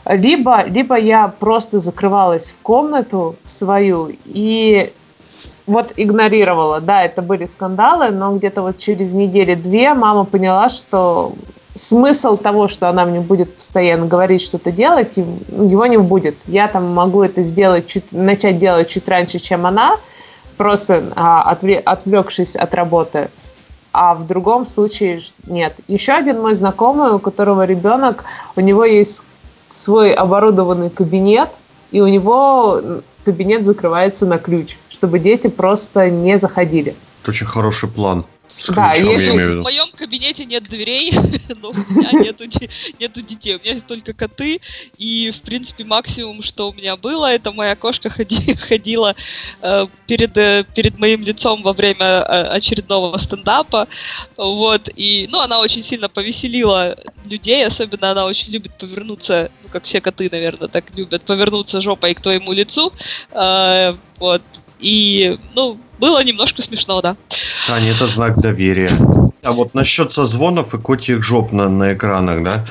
Либо, 0.07 0.64
либо 0.64 0.99
я 0.99 1.29
просто 1.29 1.81
закрывалась 1.81 2.47
в 2.49 2.62
комнату 2.62 3.37
свою 3.45 4.11
и 4.25 4.90
вот 5.66 5.92
игнорировала. 5.96 6.81
Да, 6.81 7.03
это 7.05 7.22
были 7.22 7.46
скандалы, 7.46 8.11
но 8.11 8.37
где-то 8.37 8.62
вот 8.62 8.79
через 8.79 9.12
недели-две 9.12 9.94
мама 9.94 10.25
поняла, 10.25 10.68
что 10.68 11.33
смысл 11.75 12.37
того, 12.37 12.68
что 12.68 12.88
она 12.88 13.05
мне 13.05 13.20
будет 13.20 13.57
постоянно 13.57 14.07
говорить 14.07 14.42
что-то 14.42 14.70
делать, 14.70 15.11
его 15.16 15.87
не 15.87 15.96
будет. 15.96 16.37
Я 16.46 16.68
там 16.68 16.92
могу 16.92 17.22
это 17.22 17.42
сделать, 17.42 17.87
чуть, 17.87 18.12
начать 18.12 18.59
делать 18.59 18.88
чуть 18.88 19.09
раньше, 19.09 19.38
чем 19.38 19.66
она, 19.66 19.96
просто 20.57 21.05
а, 21.16 21.42
отвлекшись 21.85 22.57
от 22.57 22.75
работы. 22.75 23.31
А 23.92 24.14
в 24.14 24.27
другом 24.27 24.66
случае 24.66 25.20
нет. 25.46 25.75
Еще 25.87 26.12
один 26.12 26.40
мой 26.40 26.55
знакомый, 26.55 27.12
у 27.12 27.18
которого 27.18 27.64
ребенок, 27.64 28.25
у 28.57 28.61
него 28.61 28.85
есть 28.85 29.22
свой 29.72 30.12
оборудованный 30.12 30.90
кабинет, 30.90 31.48
и 31.92 32.00
у 32.00 32.09
него 32.09 32.81
кабинет 33.24 33.64
закрывается 33.64 34.26
на 34.26 34.38
ключ, 34.38 34.76
чтобы 34.88 35.18
дети 35.18 35.46
просто 35.46 36.11
не 36.11 36.38
заходили. 36.38 36.96
Это 37.22 37.31
очень 37.31 37.46
хороший 37.46 37.88
план. 37.88 38.24
Да, 38.68 38.94
если- 38.94 39.31
в 39.61 39.62
моем 39.62 39.90
кабинете 39.92 40.44
нет 40.44 40.64
дверей, 40.64 41.12
но 41.62 41.70
у 41.70 41.75
меня 41.75 42.11
нету, 42.12 42.44
нету 43.01 43.22
детей. 43.22 43.57
У 43.57 43.59
меня 43.61 43.72
есть 43.75 43.87
только 43.87 44.12
коты. 44.12 44.61
И, 44.98 45.31
в 45.31 45.42
принципе, 45.42 45.85
максимум, 45.85 46.42
что 46.42 46.70
у 46.70 46.72
меня 46.72 46.96
было, 46.96 47.33
это 47.33 47.53
моя 47.53 47.75
кошка 47.77 48.09
ходи- 48.09 48.57
ходила 48.68 49.14
э, 49.62 49.87
перед, 50.07 50.37
э, 50.37 50.64
перед 50.75 50.98
моим 50.98 51.22
лицом 51.22 51.62
во 51.62 51.72
время 51.72 52.05
э, 52.07 52.42
очередного 52.57 53.16
стендапа. 53.18 53.88
Вот. 54.37 54.88
И, 54.96 55.29
ну, 55.31 55.40
она 55.40 55.59
очень 55.61 55.83
сильно 55.83 56.09
повеселила 56.09 56.96
людей. 57.29 57.66
Особенно 57.66 58.11
она 58.11 58.27
очень 58.27 58.53
любит 58.53 58.77
повернуться, 58.79 59.51
ну, 59.62 59.68
как 59.70 59.85
все 59.85 60.01
коты, 60.01 60.29
наверное, 60.31 60.68
так 60.68 60.85
любят, 60.96 61.22
повернуться 61.22 61.81
жопой 61.81 62.14
к 62.14 62.20
твоему 62.20 62.53
лицу. 62.53 62.92
Э, 63.33 63.94
вот. 64.18 64.42
И, 64.81 65.38
ну, 65.55 65.79
было 66.01 66.22
немножко 66.25 66.62
смешно, 66.62 67.01
да. 67.01 67.16
Таня, 67.66 67.90
это 67.90 68.07
знак 68.07 68.38
доверия. 68.38 68.90
А 69.42 69.53
вот 69.53 69.75
насчет 69.75 70.12
созвонов 70.12 70.75
и 70.75 70.79
котьих 70.79 71.22
жоп 71.25 71.53
на, 71.53 71.68
на 71.68 71.94
экранах, 71.94 72.42
да? 72.42 72.64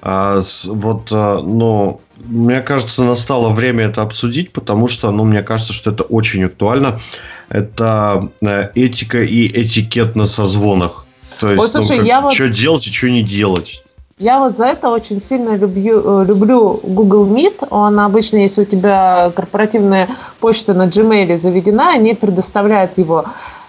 А, 0.00 0.40
с- 0.40 0.64
вот, 0.66 1.08
а, 1.10 1.40
ну, 1.40 2.00
мне 2.24 2.60
кажется, 2.60 3.04
настало 3.04 3.50
время 3.50 3.84
это 3.86 4.02
обсудить, 4.02 4.52
потому 4.52 4.88
что, 4.88 5.10
ну, 5.10 5.24
мне 5.24 5.42
кажется, 5.42 5.72
что 5.72 5.90
это 5.90 6.02
очень 6.04 6.44
актуально. 6.44 7.00
Это 7.48 8.28
э, 8.40 8.70
этика 8.74 9.22
и 9.22 9.46
этикет 9.62 10.16
на 10.16 10.26
созвонах. 10.26 11.04
То 11.38 11.50
есть, 11.50 11.58
Вот, 11.62 11.72
слушай, 11.72 11.98
ну, 11.98 12.04
я 12.04 12.20
вот- 12.20 12.32
что 12.32 12.48
делать 12.48 12.86
и 12.86 12.90
что 12.92 13.10
не 13.10 13.22
делать. 13.22 13.82
Я 14.18 14.38
вот 14.38 14.56
за 14.56 14.66
это 14.66 14.88
очень 14.88 15.20
сильно 15.20 15.56
люблю, 15.56 16.22
э, 16.22 16.24
люблю 16.26 16.80
Google 16.82 17.26
Meet. 17.26 17.66
Он 17.70 17.98
обычно, 18.00 18.36
если 18.38 18.62
у 18.62 18.64
тебя 18.64 19.30
корпоративная 19.34 20.08
почта 20.40 20.74
на 20.74 20.86
Gmail 20.86 21.36
заведена, 21.38 21.90
они 21.94 22.14
предоставляют 22.14 22.96
его. 22.98 23.24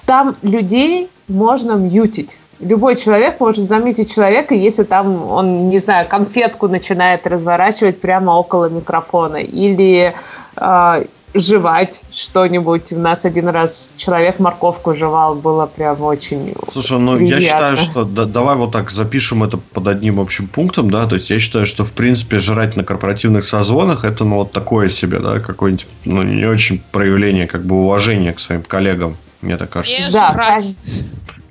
Там 0.06 0.36
людей 0.42 1.10
можно 1.28 1.74
мьютить. 1.74 2.38
Любой 2.60 2.96
человек 2.96 3.40
может 3.40 3.68
заметить 3.68 4.14
человека, 4.14 4.56
если 4.56 4.84
там 4.84 5.30
он, 5.30 5.70
не 5.70 5.80
знаю, 5.80 6.08
конфетку 6.08 6.68
начинает 6.68 7.28
разворачивать 7.28 8.00
прямо 8.00 8.32
около 8.32 8.70
микрофона. 8.70 9.38
Или 9.38 10.14
э, 10.56 11.04
жевать 11.34 12.02
что-нибудь. 12.12 12.92
У 12.92 13.00
нас 13.00 13.26
один 13.26 13.48
раз 13.48 13.94
человек 13.98 14.40
морковку 14.40 14.94
жевал, 14.94 15.36
было 15.36 15.66
прям 15.66 16.02
очень 16.02 16.54
Слушай, 16.72 17.00
ну 17.00 17.18
я 17.18 17.38
Приятно. 17.38 17.42
считаю, 17.42 17.78
что 17.78 18.04
да- 18.06 18.26
давай 18.26 18.56
вот 18.56 18.72
так 18.72 18.92
запишем 18.92 19.44
это 19.44 19.58
под 19.58 19.88
одним 19.88 20.20
общим 20.20 20.48
пунктом, 20.48 20.90
да, 20.90 21.08
то 21.08 21.16
есть 21.16 21.30
я 21.30 21.40
считаю, 21.40 21.66
что 21.66 21.86
в 21.86 21.94
принципе 21.94 22.40
жрать 22.40 22.76
на 22.76 22.84
корпоративных 22.84 23.46
созвонах 23.46 24.06
это 24.06 24.26
ну 24.26 24.38
вот 24.38 24.52
такое 24.52 24.90
себе, 24.90 25.20
да, 25.20 25.40
какое-нибудь 25.40 25.88
ну 26.06 26.24
не 26.24 26.46
очень 26.46 26.82
проявление 26.92 27.48
как 27.48 27.66
бы 27.66 27.76
уважения 27.76 28.34
к 28.34 28.40
своим 28.40 28.62
коллегам, 28.62 29.18
мне 29.44 29.58
так 29.58 29.70
кажется. 29.70 30.02
Не 30.02 30.12
Да, 30.12 30.34
жрать. 30.34 30.76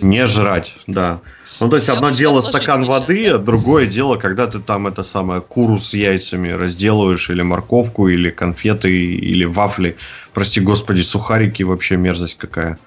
Не 0.00 0.26
жрать, 0.26 0.74
да. 0.86 1.20
Ну, 1.60 1.68
то 1.68 1.76
есть, 1.76 1.86
Я 1.88 1.94
одно 1.94 2.10
дело 2.10 2.40
стакан 2.40 2.84
воды, 2.86 3.28
а 3.28 3.38
другое 3.38 3.86
дело, 3.86 4.16
когда 4.16 4.46
ты 4.48 4.58
там 4.58 4.88
это 4.88 5.04
самое 5.04 5.40
куру 5.40 5.76
с 5.76 5.94
яйцами 5.94 6.48
разделываешь, 6.48 7.30
или 7.30 7.42
морковку, 7.42 8.08
или 8.08 8.30
конфеты, 8.30 8.90
или 8.90 9.44
вафли. 9.44 9.96
Прости 10.34 10.60
господи, 10.60 11.02
сухарики 11.02 11.62
вообще 11.62 11.96
мерзость 11.96 12.36
какая. 12.38 12.78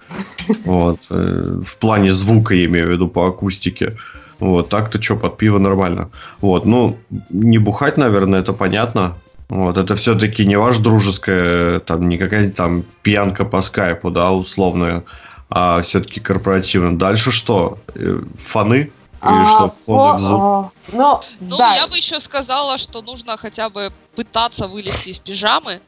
Вот. 0.65 0.99
э, 1.09 1.61
В 1.63 1.77
плане 1.77 2.11
звука, 2.11 2.53
я 2.53 2.65
имею 2.65 2.87
в 2.87 2.91
виду, 2.91 3.07
по 3.07 3.27
акустике. 3.27 3.95
Вот, 4.39 4.67
так-то 4.67 5.01
что, 5.01 5.15
под 5.15 5.37
пиво 5.37 5.59
нормально. 5.59 6.09
Вот, 6.41 6.65
ну, 6.65 6.97
не 7.29 7.57
бухать, 7.57 7.95
наверное, 7.97 8.41
это 8.41 8.51
понятно. 8.51 9.15
Вот, 9.49 9.77
это 9.77 9.95
все-таки 9.95 10.45
не 10.45 10.55
ваш 10.57 10.77
дружеская, 10.79 11.79
там, 11.79 12.09
не 12.09 12.17
какая-нибудь 12.17 12.55
там 12.55 12.83
пьянка 13.03 13.45
по 13.45 13.61
скайпу, 13.61 14.09
да, 14.09 14.31
условная, 14.31 15.03
а 15.49 15.81
все-таки 15.81 16.19
корпоративно. 16.19 16.97
Дальше 16.97 17.31
что? 17.31 17.77
Э, 17.93 18.21
Фаны? 18.37 18.91
Или 19.23 19.41
А, 19.41 19.45
что? 19.45 19.65
фо- 19.65 19.73
Фоны 19.85 20.17
в 20.17 20.19
зуб? 20.19 20.39
а, 20.41 20.69
ну, 20.91 21.19
Ну, 21.39 21.57
да. 21.57 21.75
я 21.75 21.87
бы 21.87 21.95
еще 21.97 22.19
сказала, 22.19 22.77
что 22.77 23.01
нужно 23.01 23.37
хотя 23.37 23.69
бы 23.69 23.91
пытаться 24.15 24.67
вылезти 24.67 25.09
из 25.09 25.19
пижамы. 25.19 25.81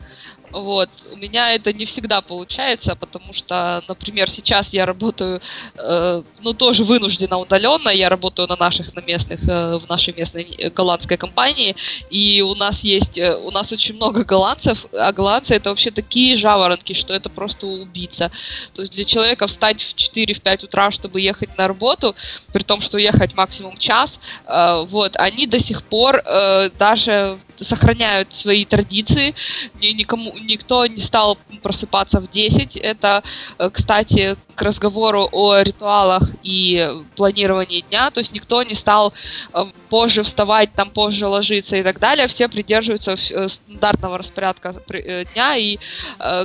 Вот. 0.52 0.90
У 1.12 1.18
меня 1.18 1.54
это 1.54 1.74
не 1.74 1.86
всегда 1.86 2.22
получается, 2.22 2.96
потому 2.96 3.34
что, 3.34 3.84
например, 3.88 4.30
сейчас 4.30 4.74
я 4.74 4.86
работаю, 4.86 5.42
э, 5.78 6.24
ну, 6.40 6.54
тоже 6.54 6.84
вынуждена 6.84 7.38
удаленно. 7.38 7.90
Я 7.90 8.10
работаю 8.10 8.48
на 8.48 8.56
наших, 8.56 8.94
на 8.96 9.02
местных, 9.02 9.48
э, 9.48 9.78
в 9.78 9.90
нашей 9.90 10.14
местной 10.16 10.44
э, 10.58 10.70
голландской 10.70 11.18
компании. 11.18 11.76
И 12.10 12.42
у 12.42 12.56
нас 12.56 12.84
есть, 12.84 13.18
э, 13.18 13.36
у 13.36 13.52
нас 13.52 13.74
очень 13.74 13.96
много 13.96 14.24
голландцев, 14.24 14.86
а 14.94 15.12
голландцы 15.12 15.56
это 15.56 15.70
вообще 15.70 15.92
такие 15.92 16.38
жаворонки, 16.38 16.94
что 16.94 17.14
это 17.14 17.30
просто 17.30 17.68
убийца. 17.68 18.32
То 18.74 18.82
есть 18.84 18.94
для 18.94 19.04
человека 19.04 19.48
встать 19.48 19.82
в 19.82 19.96
4-5 19.96 20.66
утра, 20.66 20.92
чтобы 20.92 21.20
ехать 21.20 21.58
на 21.58 21.68
работу, 21.68 22.16
при 22.54 22.64
том, 22.64 22.80
что 22.80 22.98
ехать 22.98 23.36
максимум 23.36 23.78
час, 23.78 24.22
э, 24.46 24.86
вот, 24.88 25.18
они 25.18 25.46
до 25.46 25.60
сих 25.60 25.84
пор 25.84 26.24
э, 26.26 26.70
даже 26.80 27.38
сохраняют 27.64 28.34
свои 28.34 28.66
традиции, 28.66 29.36
Ни- 29.82 29.94
никому, 29.94 30.38
никто 30.38 30.86
не 30.86 30.98
стал 30.98 31.38
просыпаться 31.62 32.20
в 32.20 32.30
10, 32.30 32.78
это, 32.78 33.24
э, 33.60 33.70
кстати, 33.72 34.38
к 34.58 34.64
разговору 34.64 35.30
о 35.32 35.62
ритуалах 35.62 36.24
и 36.42 36.90
планировании 37.16 37.82
дня, 37.82 38.10
то 38.10 38.20
есть 38.20 38.34
никто 38.34 38.64
не 38.64 38.74
стал 38.74 39.14
э, 39.54 39.66
позже 39.90 40.24
вставать, 40.24 40.74
там 40.74 40.90
позже 40.90 41.28
ложиться 41.28 41.78
и 41.78 41.84
так 41.84 42.00
далее, 42.00 42.28
все 42.28 42.50
придерживаются 42.50 43.14
э, 43.14 43.48
стандартного 43.48 44.18
распорядка 44.18 44.74
э, 44.90 45.26
дня, 45.34 45.56
и 45.56 45.78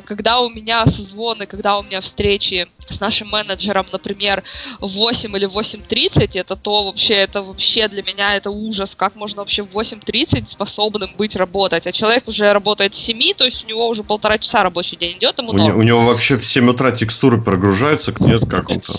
когда 0.04 0.40
у 0.40 0.50
меня 0.50 0.86
созвоны, 0.86 1.46
когда 1.46 1.78
у 1.78 1.82
меня 1.82 2.00
встречи 2.00 2.68
с 2.88 3.00
нашим 3.00 3.28
менеджером, 3.28 3.86
например, 3.92 4.42
в 4.80 4.88
8 4.88 5.36
или 5.36 5.48
8.30, 5.48 6.38
это 6.38 6.56
то 6.56 6.84
вообще, 6.84 7.14
это 7.14 7.42
вообще 7.42 7.88
для 7.88 8.02
меня 8.02 8.36
это 8.36 8.50
ужас, 8.50 8.94
как 8.94 9.14
можно 9.14 9.42
вообще 9.42 9.62
в 9.62 9.68
8.30 9.68 10.46
способным 10.46 11.10
быть 11.16 11.36
работать, 11.36 11.86
а 11.86 11.92
человек 11.92 12.28
уже 12.28 12.52
работает 12.52 12.94
с 12.94 12.98
7, 12.98 13.34
то 13.34 13.44
есть 13.44 13.64
у 13.64 13.68
него 13.68 13.88
уже 13.88 14.02
полтора 14.02 14.38
часа 14.38 14.62
рабочий 14.62 14.96
день 14.96 15.16
идет, 15.16 15.38
ему 15.38 15.50
у, 15.50 15.56
не, 15.56 15.72
у 15.72 15.82
него 15.82 16.00
вообще 16.00 16.36
в 16.36 16.46
7 16.46 16.68
утра 16.68 16.92
текстуры 16.92 17.40
прогружаются, 17.40 18.01
нет, 18.20 18.48
как 18.48 18.70
он 18.70 18.80
там? 18.80 18.96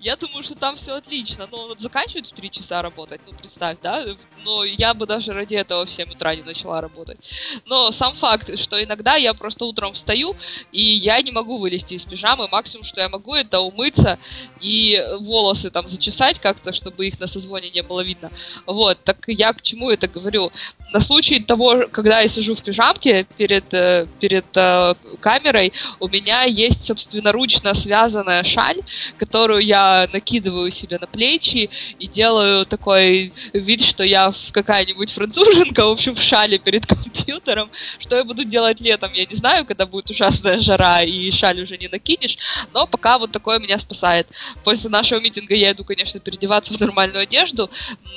Я 0.00 0.16
думаю, 0.16 0.42
что 0.42 0.54
там 0.54 0.76
все 0.76 0.94
отлично, 0.94 1.46
но 1.50 1.68
вот 1.68 1.80
заканчивает 1.80 2.26
в 2.26 2.32
3 2.32 2.50
часа 2.50 2.82
работать, 2.82 3.20
ну 3.26 3.34
представь, 3.34 3.78
да, 3.82 4.04
но 4.44 4.64
я 4.64 4.94
бы 4.94 5.06
даже 5.06 5.32
ради 5.32 5.56
этого 5.56 5.84
в 5.84 5.90
7 5.90 6.10
утра 6.10 6.34
не 6.34 6.42
начала 6.42 6.80
работать. 6.80 7.18
Но 7.66 7.90
сам 7.90 8.14
факт, 8.14 8.58
что 8.58 8.82
иногда 8.82 9.16
я 9.16 9.34
просто 9.34 9.64
утром 9.64 9.92
встаю, 9.92 10.36
и 10.72 10.82
я 10.82 11.20
не 11.22 11.32
могу 11.32 11.56
вылезти 11.56 11.94
из 11.94 12.04
пижамы, 12.04 12.48
максимум, 12.48 12.84
что 12.84 13.00
я 13.00 13.08
могу, 13.08 13.34
это 13.34 13.60
умыться 13.60 14.18
и 14.60 15.02
волосы 15.20 15.70
там 15.70 15.88
зачесать 15.88 16.38
как-то, 16.38 16.72
чтобы 16.72 17.06
их 17.06 17.20
на 17.20 17.26
созвоне 17.26 17.70
не 17.70 17.82
было 17.82 18.00
видно. 18.00 18.30
Вот, 18.66 18.98
так 19.04 19.24
я 19.28 19.52
к 19.52 19.62
чему 19.62 19.90
это 19.90 20.08
говорю? 20.08 20.50
На 20.92 21.00
случай 21.00 21.40
того, 21.40 21.86
когда 21.90 22.20
я 22.20 22.28
сижу 22.28 22.54
в 22.54 22.62
пижамке 22.62 23.26
перед, 23.36 23.72
э, 23.72 24.06
перед 24.18 24.46
э, 24.56 24.94
камерой, 25.20 25.72
у 26.00 26.08
меня 26.08 26.42
есть 26.42 26.84
собственноручно 26.84 27.74
связанная 27.74 28.42
шаль, 28.42 28.80
которую 29.16 29.60
я 29.60 30.08
накидываю 30.12 30.70
себе 30.70 30.98
на 30.98 31.06
плечи 31.06 31.70
и 31.98 32.06
делаю 32.06 32.66
такой 32.66 33.32
вид, 33.52 33.82
что 33.82 34.02
я 34.04 34.29
какая-нибудь 34.52 35.12
француженка, 35.12 35.86
в 35.86 35.90
общем, 35.90 36.14
в 36.14 36.22
шале 36.22 36.58
перед 36.58 36.86
компьютером. 36.86 37.70
Что 37.98 38.16
я 38.16 38.24
буду 38.24 38.44
делать 38.44 38.80
летом, 38.80 39.12
я 39.12 39.24
не 39.24 39.34
знаю, 39.34 39.64
когда 39.64 39.86
будет 39.86 40.10
ужасная 40.10 40.60
жара 40.60 41.02
и 41.02 41.30
шаль 41.30 41.62
уже 41.62 41.76
не 41.76 41.88
накинешь, 41.88 42.38
но 42.72 42.86
пока 42.86 43.18
вот 43.18 43.32
такое 43.32 43.58
меня 43.58 43.78
спасает. 43.78 44.28
После 44.64 44.90
нашего 44.90 45.20
митинга 45.20 45.54
я 45.54 45.72
иду, 45.72 45.84
конечно, 45.84 46.20
переодеваться 46.20 46.74
в 46.74 46.80
нормальную 46.80 47.22
одежду, 47.22 47.70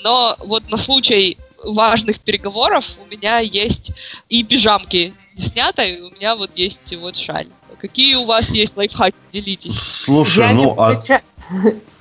но 0.03 0.35
вот 0.39 0.69
на 0.69 0.77
случай 0.77 1.37
важных 1.63 2.19
переговоров 2.19 2.97
у 3.01 3.05
меня 3.09 3.39
есть 3.39 3.91
и 4.29 4.43
пижамки 4.43 5.13
не 5.35 5.43
снятой, 5.43 6.01
у 6.01 6.11
меня 6.11 6.35
вот 6.35 6.51
есть 6.55 6.95
вот 6.97 7.15
шаль. 7.15 7.47
Какие 7.79 8.15
у 8.15 8.25
вас 8.25 8.51
есть 8.51 8.77
лайфхаки? 8.77 9.15
Делитесь. 9.31 9.77
Слушай, 9.77 10.47
я 10.47 10.53
ну 10.53 10.75
а... 10.77 10.95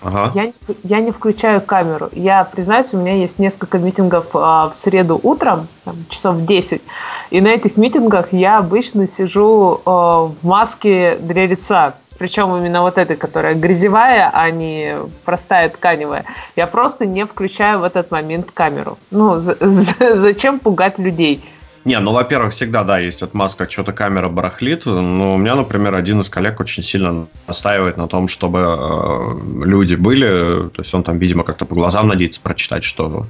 Ага. 0.03 0.33
Я, 0.35 0.53
я 0.83 1.01
не 1.01 1.13
включаю 1.13 1.61
камеру. 1.61 2.09
Я, 2.13 2.45
признаюсь, 2.45 2.93
у 2.93 2.99
меня 2.99 3.15
есть 3.15 3.39
несколько 3.39 3.79
митингов 3.79 4.27
а, 4.35 4.69
в 4.69 4.75
среду 4.75 5.21
утром, 5.23 5.69
там, 5.85 5.95
часов 6.09 6.45
10. 6.45 6.83
И 7.31 7.41
на 7.41 7.49
этих 7.49 7.77
митингах 7.77 8.33
я 8.33 8.59
обычно 8.59 9.07
сижу 9.07 9.81
а, 9.85 10.23
в 10.23 10.45
маске 10.45 11.17
для 11.21 11.47
лица. 11.47 11.95
Причем 12.19 12.55
именно 12.57 12.83
вот 12.83 12.99
этой, 12.99 13.17
которая 13.17 13.55
грязевая, 13.55 14.31
а 14.33 14.51
не 14.51 14.97
простая 15.25 15.69
тканевая. 15.69 16.25
Я 16.57 16.67
просто 16.67 17.07
не 17.07 17.25
включаю 17.25 17.81
в 17.81 17.85
этот 17.85 18.11
момент 18.11 18.51
камеру. 18.53 18.99
Ну, 19.11 19.39
зачем 19.39 20.59
пугать 20.61 20.99
людей? 20.99 21.45
Не, 21.85 21.99
ну, 21.99 22.13
во-первых, 22.13 22.53
всегда, 22.53 22.85
да, 22.85 22.99
есть 22.99 23.23
отмазка, 23.23 23.69
что-то 23.69 23.93
камера 23.93 24.29
барахлит. 24.29 24.87
Но 24.87 25.35
у 25.35 25.39
меня, 25.39 25.57
например, 25.57 25.95
один 25.95 26.21
из 26.21 26.29
коллег 26.29 26.61
очень 26.61 26.83
сильно 26.83 27.27
настаивает 27.49 27.97
на 27.97 28.07
том, 28.07 28.29
чтобы 28.29 28.61
э, 28.61 29.65
люди 29.67 29.97
были. 29.97 30.69
То 30.69 30.83
есть 30.83 30.95
он 30.95 31.03
там, 31.03 31.19
видимо, 31.19 31.43
как-то 31.43 31.65
по 31.65 31.75
глазам 31.75 32.09
надеется 32.09 32.41
прочитать, 32.41 32.85
что 32.85 33.27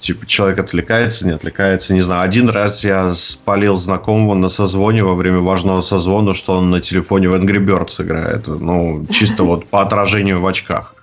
типа 0.00 0.26
человек 0.26 0.58
отвлекается, 0.58 1.26
не 1.26 1.32
отвлекается, 1.34 1.92
не 1.92 2.00
знаю. 2.00 2.22
Один 2.22 2.48
раз 2.48 2.84
я 2.84 3.12
спалил 3.12 3.76
знакомого 3.76 4.34
на 4.34 4.48
созвоне 4.48 5.04
во 5.04 5.14
время 5.14 5.40
важного 5.40 5.80
созвона, 5.80 6.32
что 6.34 6.58
он 6.58 6.70
на 6.70 6.80
телефоне 6.80 7.28
в 7.28 7.34
Angry 7.34 7.58
Birds 7.58 8.02
играет. 8.02 8.46
Ну, 8.46 9.06
чисто 9.10 9.44
вот 9.44 9.66
по 9.66 9.82
отражению 9.82 10.40
в 10.40 10.46
очках. 10.46 10.95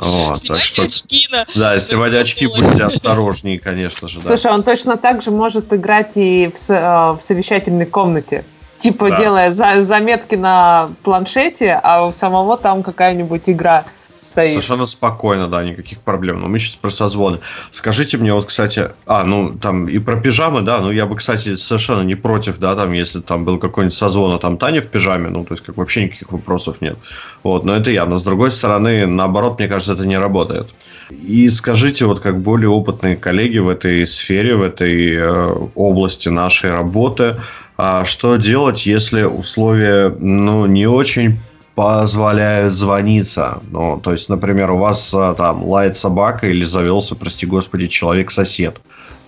Вот, 0.00 0.38
Снимайте 0.38 0.64
что, 0.64 0.82
очки 0.82 1.28
на... 1.30 1.46
Да, 1.54 1.78
снимать 1.78 2.14
очки 2.14 2.46
будьте 2.46 2.84
осторожнее, 2.84 3.58
конечно 3.58 4.08
же. 4.08 4.20
Да. 4.20 4.28
Слушай, 4.28 4.52
он 4.52 4.62
точно 4.62 4.96
так 4.96 5.22
же 5.22 5.30
может 5.30 5.72
играть 5.72 6.12
и 6.14 6.50
в, 6.54 6.70
э, 6.70 7.12
в 7.12 7.18
совещательной 7.20 7.86
комнате. 7.86 8.44
Типа 8.78 9.10
да. 9.10 9.16
делая 9.18 9.52
за, 9.52 9.82
заметки 9.82 10.34
на 10.34 10.90
планшете, 11.02 11.80
а 11.82 12.06
у 12.06 12.12
самого 12.12 12.56
там 12.56 12.82
какая-нибудь 12.82 13.42
игра 13.46 13.84
стоит. 14.20 14.52
Совершенно 14.52 14.86
спокойно, 14.86 15.48
да, 15.48 15.64
никаких 15.64 16.00
проблем. 16.00 16.40
Но 16.40 16.48
мы 16.48 16.58
сейчас 16.58 16.76
про 16.76 16.90
созвоны. 16.90 17.40
Скажите 17.70 18.18
мне, 18.18 18.32
вот, 18.32 18.46
кстати, 18.46 18.90
а, 19.06 19.24
ну, 19.24 19.56
там 19.56 19.88
и 19.88 19.98
про 19.98 20.16
пижамы, 20.16 20.62
да, 20.62 20.80
ну, 20.80 20.90
я 20.90 21.06
бы, 21.06 21.16
кстати, 21.16 21.54
совершенно 21.54 22.02
не 22.02 22.14
против, 22.14 22.58
да, 22.58 22.74
там, 22.74 22.92
если 22.92 23.20
там 23.20 23.44
был 23.44 23.58
какой-нибудь 23.58 23.96
созвон, 23.96 24.32
а 24.32 24.38
там 24.38 24.58
Таня 24.58 24.80
в 24.80 24.86
пижаме, 24.86 25.28
ну, 25.28 25.44
то 25.44 25.54
есть, 25.54 25.64
как 25.64 25.76
вообще 25.76 26.04
никаких 26.04 26.32
вопросов 26.32 26.80
нет. 26.80 26.98
Вот, 27.42 27.64
но 27.64 27.76
это 27.76 27.90
я. 27.90 28.06
Но, 28.06 28.16
с 28.16 28.22
другой 28.22 28.50
стороны, 28.50 29.06
наоборот, 29.06 29.58
мне 29.58 29.68
кажется, 29.68 29.94
это 29.94 30.06
не 30.06 30.18
работает. 30.18 30.68
И 31.10 31.48
скажите, 31.48 32.04
вот 32.04 32.20
как 32.20 32.40
более 32.40 32.68
опытные 32.68 33.16
коллеги 33.16 33.58
в 33.58 33.68
этой 33.68 34.06
сфере, 34.06 34.56
в 34.56 34.62
этой 34.62 35.14
э, 35.14 35.54
области 35.74 36.28
нашей 36.28 36.70
работы, 36.70 37.36
а 37.78 38.04
что 38.04 38.36
делать, 38.36 38.86
если 38.86 39.22
условия, 39.22 40.14
ну, 40.18 40.66
не 40.66 40.86
очень 40.86 41.38
позволяют 41.78 42.74
звониться. 42.74 43.60
Ну, 43.70 44.00
то 44.02 44.10
есть, 44.10 44.28
например, 44.28 44.72
у 44.72 44.78
вас 44.78 45.14
а, 45.14 45.34
там 45.34 45.62
лает 45.62 45.96
собака 45.96 46.48
или 46.48 46.64
завелся, 46.64 47.14
прости 47.14 47.46
господи, 47.46 47.86
человек-сосед. 47.86 48.80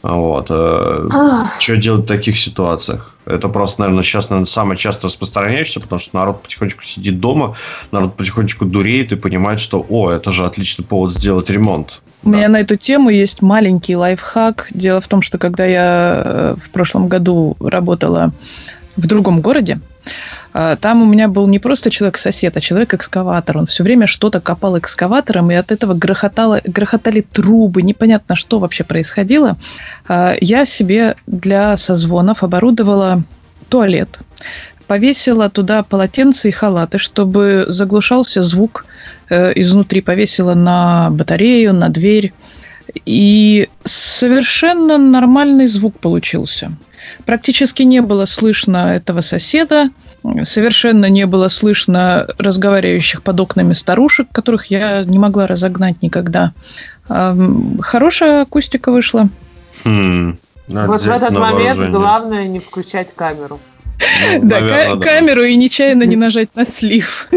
Вот. 0.02 0.46
Э, 0.50 1.06
что 1.60 1.76
делать 1.76 2.06
в 2.06 2.08
таких 2.08 2.36
ситуациях? 2.36 3.14
Это 3.24 3.48
просто, 3.48 3.82
наверное, 3.82 4.02
сейчас 4.02 4.30
наверное, 4.30 4.48
самое 4.48 4.76
часто 4.76 5.06
распространяющееся, 5.06 5.78
потому 5.78 6.00
что 6.00 6.16
народ 6.16 6.42
потихонечку 6.42 6.82
сидит 6.82 7.20
дома, 7.20 7.54
народ 7.92 8.16
потихонечку 8.16 8.64
дуреет 8.64 9.12
и 9.12 9.16
понимает, 9.16 9.60
что, 9.60 9.86
о, 9.88 10.10
это 10.10 10.32
же 10.32 10.44
отличный 10.44 10.84
повод 10.84 11.12
сделать 11.12 11.50
ремонт. 11.50 12.02
У 12.24 12.30
да. 12.30 12.36
меня 12.36 12.48
на 12.48 12.58
эту 12.58 12.74
тему 12.74 13.10
есть 13.10 13.42
маленький 13.42 13.94
лайфхак. 13.94 14.70
Дело 14.72 15.00
в 15.00 15.06
том, 15.06 15.22
что 15.22 15.38
когда 15.38 15.66
я 15.66 16.22
э, 16.24 16.56
в 16.60 16.70
прошлом 16.70 17.06
году 17.06 17.56
работала 17.60 18.32
в 18.96 19.06
другом 19.06 19.40
городе, 19.40 19.78
там 20.52 21.02
у 21.02 21.06
меня 21.06 21.28
был 21.28 21.46
не 21.46 21.58
просто 21.58 21.90
человек-сосед, 21.90 22.56
а 22.56 22.60
человек-экскаватор. 22.60 23.58
Он 23.58 23.66
все 23.66 23.84
время 23.84 24.06
что-то 24.06 24.40
копал 24.40 24.78
экскаватором, 24.78 25.50
и 25.50 25.54
от 25.54 25.70
этого 25.70 25.94
грохотало, 25.94 26.60
грохотали 26.64 27.20
трубы, 27.20 27.82
непонятно, 27.82 28.34
что 28.34 28.58
вообще 28.58 28.82
происходило. 28.82 29.56
А, 30.08 30.34
я 30.40 30.64
себе 30.64 31.16
для 31.26 31.76
созвонов 31.76 32.42
оборудовала 32.42 33.24
туалет, 33.68 34.18
повесила 34.86 35.48
туда 35.48 35.84
полотенце 35.84 36.48
и 36.48 36.52
халаты, 36.52 36.98
чтобы 36.98 37.66
заглушался 37.68 38.42
звук 38.42 38.86
э, 39.28 39.52
изнутри, 39.54 40.00
повесила 40.00 40.54
на 40.54 41.10
батарею, 41.10 41.72
на 41.72 41.88
дверь. 41.88 42.32
И 43.06 43.68
совершенно 43.84 44.98
нормальный 44.98 45.68
звук 45.68 46.00
получился. 46.00 46.72
Практически 47.24 47.82
не 47.84 48.00
было 48.00 48.26
слышно 48.26 48.96
этого 48.96 49.20
соседа, 49.20 49.90
совершенно 50.44 51.06
не 51.06 51.26
было 51.26 51.48
слышно 51.48 52.26
разговаривающих 52.38 53.22
под 53.22 53.40
окнами 53.40 53.72
старушек, 53.72 54.28
которых 54.32 54.66
я 54.66 55.04
не 55.04 55.18
могла 55.18 55.46
разогнать 55.46 56.02
никогда. 56.02 56.52
Хорошая 57.08 58.42
акустика 58.42 58.92
вышла. 58.92 59.28
Хм, 59.84 60.36
вот 60.68 61.02
в 61.02 61.10
этот 61.10 61.32
момент 61.32 61.90
главное 61.90 62.46
не 62.46 62.60
включать 62.60 63.14
камеру. 63.14 63.60
Ну, 64.32 64.40
да, 64.48 64.96
камеру 64.96 65.42
и 65.42 65.56
нечаянно 65.56 66.04
не 66.04 66.16
нажать 66.16 66.54
на 66.54 66.64
слив. 66.64 67.28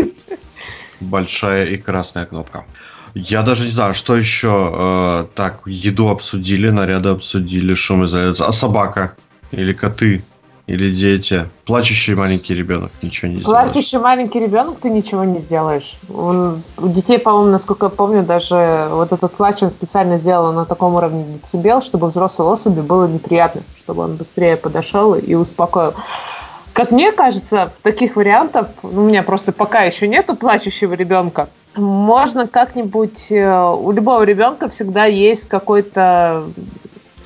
Большая 1.00 1.66
и 1.66 1.78
красная 1.78 2.26
кнопка. 2.26 2.66
Я 3.14 3.44
даже 3.44 3.66
не 3.66 3.70
знаю, 3.70 3.94
что 3.94 4.16
еще. 4.16 4.72
Э, 4.74 5.26
так, 5.36 5.62
еду 5.66 6.10
обсудили, 6.10 6.70
наряды 6.70 7.10
обсудили, 7.10 7.74
шумоизоляция. 7.74 8.48
А 8.48 8.52
собака? 8.52 9.16
Или 9.52 9.74
коты? 9.74 10.24
Или 10.66 10.92
дети? 10.92 11.50
Плачущий 11.66 12.16
маленький 12.16 12.56
ребенок 12.56 12.92
ничего 13.02 13.30
не 13.30 13.42
сделаешь. 13.42 13.74
Плачущий 13.74 13.98
маленький 13.98 14.40
ребенок 14.40 14.80
ты 14.80 14.90
ничего 14.90 15.26
не 15.26 15.40
сделаешь. 15.40 15.98
Он, 16.14 16.64
у 16.78 16.88
детей, 16.88 17.20
по-моему, 17.20 17.52
насколько 17.52 17.88
я 17.88 17.90
помню, 17.90 18.24
даже 18.24 18.88
вот 18.92 19.12
этот 19.12 19.34
плач 19.34 19.62
он 19.62 19.72
специально 19.72 20.18
сделал 20.18 20.54
на 20.54 20.66
таком 20.66 20.96
уровне 20.96 21.26
децибел, 21.26 21.82
чтобы 21.82 22.08
взрослой 22.08 22.48
особи 22.48 22.80
было 22.80 23.08
неприятно, 23.08 23.62
чтобы 23.78 24.04
он 24.04 24.16
быстрее 24.16 24.56
подошел 24.56 25.16
и 25.16 25.34
успокоил. 25.34 25.96
Как 26.72 26.92
мне 26.92 27.12
кажется, 27.12 27.72
таких 27.84 28.16
вариантах, 28.16 28.70
ну, 28.84 29.04
у 29.04 29.08
меня 29.08 29.22
просто 29.22 29.52
пока 29.52 29.84
еще 29.84 30.08
нету 30.08 30.36
плачущего 30.36 30.94
ребенка, 30.94 31.50
можно 31.76 32.48
как-нибудь... 32.48 33.32
Э, 33.32 33.74
у 33.74 33.92
любого 33.92 34.24
ребенка 34.24 34.70
всегда 34.70 35.06
есть 35.06 35.48
какой-то 35.48 36.44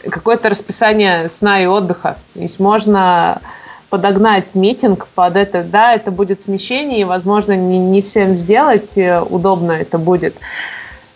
какое-то 0.10 0.50
расписание 0.50 1.30
сна 1.30 1.62
и 1.62 1.66
отдыха. 1.66 2.18
То 2.34 2.40
есть 2.42 2.60
можно 2.60 3.42
подогнать 3.90 4.54
митинг 4.54 5.08
под 5.16 5.36
это. 5.36 5.64
Да, 5.64 5.94
это 5.94 6.12
будет 6.12 6.42
смещение, 6.42 7.02
и, 7.02 7.06
возможно, 7.06 7.54
не, 7.54 7.78
не 7.78 8.02
всем 8.02 8.36
сделать 8.36 8.98
э, 8.98 9.22
удобно 9.22 9.72
это 9.72 9.98
будет. 9.98 10.36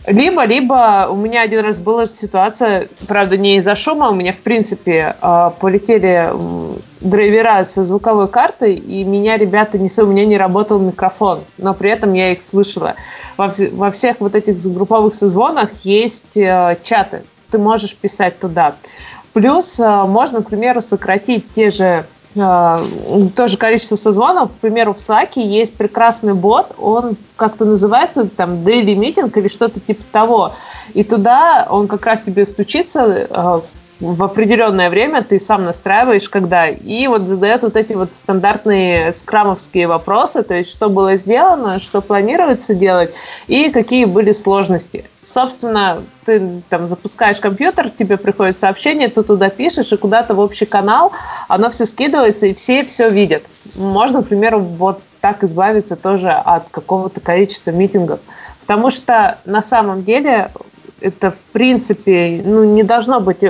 Либо, 0.08 0.46
либо 0.46 1.08
у 1.12 1.16
меня 1.16 1.42
один 1.42 1.60
раз 1.60 1.80
была 1.80 2.08
ситуация, 2.08 2.88
правда, 3.08 3.38
не 3.38 3.58
из-за 3.58 3.76
шума, 3.76 4.10
у 4.10 4.16
меня, 4.16 4.34
в 4.34 4.38
принципе, 4.38 5.16
а, 5.22 5.52
полетели 5.52 6.32
драйвера 7.02 7.66
со 7.66 7.84
звуковой 7.84 8.28
картой, 8.28 8.74
и 8.74 9.04
меня 9.04 9.38
ребята 9.38 9.78
не 9.78 9.92
у 10.02 10.08
меня 10.08 10.26
не 10.26 10.38
работал 10.38 10.80
микрофон, 10.80 11.42
но 11.60 11.76
при 11.76 11.92
этом 11.92 12.14
я 12.14 12.32
их 12.32 12.42
слышала. 12.42 12.96
Во, 13.38 13.52
во 13.74 13.92
всех 13.92 14.18
вот 14.22 14.34
этих 14.34 14.60
групповых 14.74 15.14
созвонах 15.14 15.70
есть 15.84 16.36
э, 16.36 16.78
чаты, 16.82 17.22
ты 17.52 17.58
можешь 17.58 17.96
писать 17.96 18.40
туда. 18.40 18.76
Плюс 19.34 19.80
э, 19.80 20.04
можно, 20.06 20.42
к 20.42 20.50
примеру, 20.50 20.82
сократить 20.82 21.54
те 21.54 21.72
же 21.72 22.06
а, 22.38 22.82
тоже 23.36 23.58
количество 23.58 23.96
созвонов. 23.98 24.52
К 24.52 24.54
примеру, 24.56 24.94
в 24.94 24.98
Slack 24.98 25.32
есть 25.36 25.76
прекрасный 25.76 26.34
бот, 26.34 26.74
он 26.78 27.18
как-то 27.36 27.66
называется, 27.66 28.26
там, 28.26 28.56
daily 28.56 28.96
meeting 28.96 29.38
или 29.38 29.50
что-то 29.50 29.80
типа 29.82 30.04
того. 30.12 30.54
И 30.94 31.04
туда 31.04 31.68
он 31.70 31.88
как 31.88 32.06
раз 32.06 32.24
тебе 32.24 32.46
стучится, 32.46 33.28
а, 33.32 33.62
в 34.02 34.24
определенное 34.24 34.90
время 34.90 35.24
ты 35.24 35.40
сам 35.40 35.64
настраиваешь, 35.64 36.28
когда, 36.28 36.68
и 36.68 37.08
вот 37.08 37.22
задает 37.24 37.62
вот 37.62 37.76
эти 37.76 37.94
вот 37.94 38.10
стандартные 38.16 39.14
скрамовские 39.14 39.88
вопросы, 39.88 40.42
то 40.42 40.56
есть 40.56 40.72
что 40.72 40.90
было 40.90 41.16
сделано, 41.16 41.80
что 41.80 42.02
планируется 42.02 42.74
делать, 42.74 43.14
и 43.48 43.70
какие 43.70 44.06
были 44.06 44.32
сложности. 44.32 45.06
Собственно, 45.24 46.02
ты 46.26 46.64
там 46.70 46.88
запускаешь 46.88 47.40
компьютер, 47.40 47.92
тебе 47.92 48.18
приходит 48.18 48.58
сообщение, 48.58 49.08
ты 49.08 49.22
туда 49.22 49.50
пишешь, 49.50 49.94
и 49.94 49.98
куда-то 49.98 50.34
в 50.34 50.40
общий 50.40 50.66
канал 50.66 51.12
оно 51.48 51.70
все 51.70 51.86
скидывается, 51.86 52.48
и 52.48 52.56
все 52.56 52.84
все 52.84 53.08
видят. 53.08 53.44
Можно, 53.76 54.24
к 54.24 54.28
примеру, 54.28 54.60
вот 54.60 55.02
так 55.22 55.44
избавиться 55.44 55.96
тоже 55.96 56.32
от 56.32 56.70
какого-то 56.70 57.20
количества 57.20 57.70
митингов. 57.70 58.20
Потому 58.62 58.90
что 58.90 59.38
на 59.46 59.62
самом 59.62 60.04
деле 60.04 60.50
это 61.02 61.30
в 61.32 61.38
принципе 61.52 62.42
ну, 62.44 62.64
не 62.64 62.82
должно 62.82 63.20
быть 63.20 63.44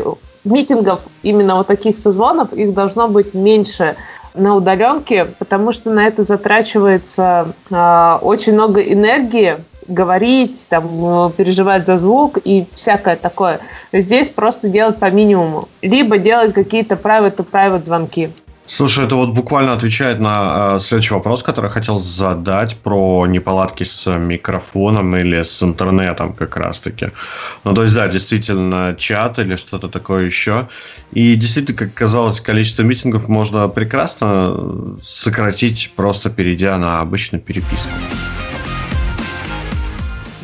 митингов, 0.43 1.01
именно 1.23 1.55
вот 1.55 1.67
таких 1.67 1.97
созвонов, 1.97 2.53
их 2.53 2.73
должно 2.73 3.07
быть 3.07 3.33
меньше 3.33 3.95
на 4.33 4.55
удаленке, 4.55 5.25
потому 5.39 5.71
что 5.73 5.89
на 5.89 6.07
это 6.07 6.23
затрачивается 6.23 7.53
э, 7.69 8.17
очень 8.21 8.53
много 8.53 8.81
энергии, 8.81 9.57
говорить, 9.87 10.67
там, 10.69 11.31
переживать 11.35 11.85
за 11.85 11.97
звук 11.97 12.37
и 12.43 12.65
всякое 12.73 13.15
такое. 13.15 13.59
Здесь 13.91 14.29
просто 14.29 14.69
делать 14.69 14.97
по 14.97 15.09
минимуму. 15.09 15.67
Либо 15.81 16.17
делать 16.17 16.53
какие-то 16.53 16.95
private-to-private 16.95 17.85
звонки. 17.85 18.29
Слушай, 18.73 19.03
это 19.03 19.15
вот 19.15 19.31
буквально 19.31 19.73
отвечает 19.73 20.21
на 20.21 20.75
э, 20.75 20.79
следующий 20.79 21.13
вопрос, 21.13 21.43
который 21.43 21.69
хотел 21.69 21.99
задать 21.99 22.77
про 22.77 23.27
неполадки 23.27 23.83
с 23.83 24.09
микрофоном 24.09 25.13
или 25.17 25.43
с 25.43 25.61
интернетом 25.61 26.31
как 26.31 26.55
раз-таки. 26.55 27.09
Ну, 27.65 27.73
то 27.73 27.83
есть, 27.83 27.93
да, 27.93 28.07
действительно, 28.07 28.95
чат 28.97 29.39
или 29.39 29.57
что-то 29.57 29.89
такое 29.89 30.23
еще. 30.23 30.69
И 31.11 31.35
действительно, 31.35 31.77
как 31.77 31.93
казалось, 31.93 32.39
количество 32.39 32.83
митингов 32.83 33.27
можно 33.27 33.67
прекрасно 33.67 34.57
сократить, 35.01 35.91
просто 35.97 36.29
перейдя 36.29 36.77
на 36.77 37.01
обычную 37.01 37.41
переписку. 37.41 37.91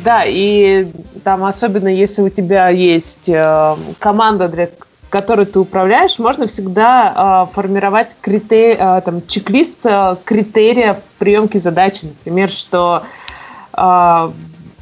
Да, 0.04 0.24
и 0.26 0.86
там 1.24 1.44
особенно 1.44 1.88
если 1.88 2.20
у 2.20 2.28
тебя 2.28 2.68
есть 2.68 3.26
э, 3.30 3.76
команда 3.98 4.48
для 4.48 4.68
которой 5.08 5.46
ты 5.46 5.58
управляешь, 5.58 6.18
можно 6.18 6.46
всегда 6.46 7.46
э, 7.50 7.54
формировать 7.54 8.16
критер... 8.20 8.76
э, 8.78 9.00
там, 9.04 9.26
чек-лист 9.26 9.84
э, 9.84 10.16
критериев 10.24 10.98
приемки 11.18 11.58
задачи. 11.58 12.04
Например, 12.04 12.48
что 12.48 13.02
э, 13.72 14.30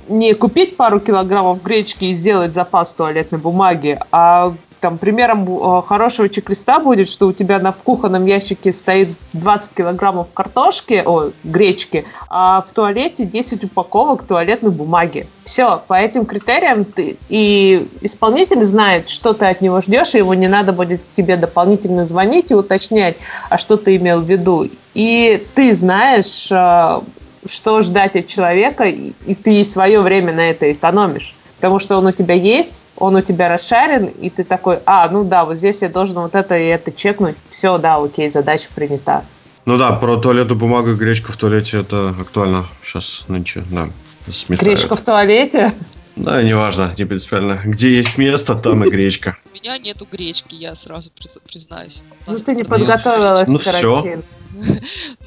не 0.08 0.34
купить 0.34 0.76
пару 0.76 1.00
килограммов 1.00 1.62
гречки 1.62 2.06
и 2.06 2.14
сделать 2.14 2.54
запас 2.54 2.92
туалетной 2.92 3.38
бумаги, 3.38 3.98
а 4.12 4.54
там, 4.80 4.98
примером 4.98 5.46
э, 5.48 5.82
хорошего 5.86 6.28
чек-листа 6.28 6.78
будет, 6.78 7.08
что 7.08 7.26
у 7.26 7.32
тебя 7.32 7.58
на, 7.58 7.72
в 7.72 7.82
кухонном 7.82 8.26
ящике 8.26 8.72
стоит 8.72 9.08
20 9.32 9.74
килограммов 9.74 10.28
картошки, 10.32 11.02
о, 11.04 11.30
гречки, 11.44 12.04
а 12.28 12.62
в 12.62 12.70
туалете 12.72 13.24
10 13.24 13.64
упаковок 13.64 14.24
туалетной 14.24 14.70
бумаги. 14.70 15.26
Все, 15.44 15.82
по 15.86 15.94
этим 15.94 16.26
критериям 16.26 16.84
ты 16.84 17.16
и 17.28 17.88
исполнитель 18.00 18.64
знает, 18.64 19.08
что 19.08 19.32
ты 19.32 19.46
от 19.46 19.60
него 19.60 19.80
ждешь, 19.80 20.14
и 20.14 20.18
его 20.18 20.34
не 20.34 20.48
надо 20.48 20.72
будет 20.72 21.00
тебе 21.16 21.36
дополнительно 21.36 22.04
звонить 22.04 22.50
и 22.50 22.54
уточнять, 22.54 23.16
а 23.48 23.58
что 23.58 23.76
ты 23.76 23.96
имел 23.96 24.20
в 24.20 24.28
виду. 24.30 24.68
И 24.94 25.46
ты 25.54 25.74
знаешь, 25.74 26.48
э, 26.50 27.00
что 27.46 27.80
ждать 27.82 28.16
от 28.16 28.26
человека, 28.26 28.84
и 28.84 29.34
ты 29.34 29.64
свое 29.64 30.00
время 30.00 30.32
на 30.32 30.50
это 30.50 30.72
экономишь 30.72 31.36
потому 31.56 31.78
что 31.78 31.96
он 31.96 32.06
у 32.06 32.12
тебя 32.12 32.34
есть, 32.34 32.82
он 32.96 33.16
у 33.16 33.20
тебя 33.20 33.48
расшарен, 33.48 34.06
и 34.06 34.30
ты 34.30 34.44
такой, 34.44 34.80
а, 34.86 35.08
ну 35.08 35.24
да, 35.24 35.44
вот 35.44 35.56
здесь 35.56 35.82
я 35.82 35.88
должен 35.88 36.18
вот 36.20 36.34
это 36.34 36.56
и 36.56 36.66
это 36.66 36.92
чекнуть, 36.92 37.36
все, 37.50 37.78
да, 37.78 37.96
окей, 37.96 38.30
задача 38.30 38.68
принята. 38.74 39.24
Ну 39.64 39.78
да, 39.78 39.92
про 39.92 40.16
туалетную 40.16 40.58
бумагу 40.58 40.92
и 40.92 40.94
гречку 40.94 41.32
в 41.32 41.36
туалете 41.36 41.80
это 41.80 42.14
актуально 42.20 42.66
сейчас 42.82 43.24
нынче, 43.28 43.64
да. 43.70 43.88
Сметают. 44.30 44.62
Гречка 44.62 44.96
в 44.96 45.00
туалете? 45.00 45.72
Да, 46.16 46.42
неважно, 46.42 46.92
не 46.96 47.04
принципиально. 47.04 47.60
Где 47.64 47.94
есть 47.94 48.16
место, 48.16 48.54
там 48.54 48.84
и 48.84 48.90
гречка. 48.90 49.36
У 49.52 49.54
меня 49.54 49.76
нету 49.76 50.08
гречки, 50.10 50.54
я 50.54 50.74
сразу 50.74 51.10
признаюсь. 51.46 52.02
Ну 52.26 52.38
ты 52.38 52.54
не 52.54 52.64
подготовилась 52.64 53.48
Ну 53.48 53.58
все. 53.58 54.22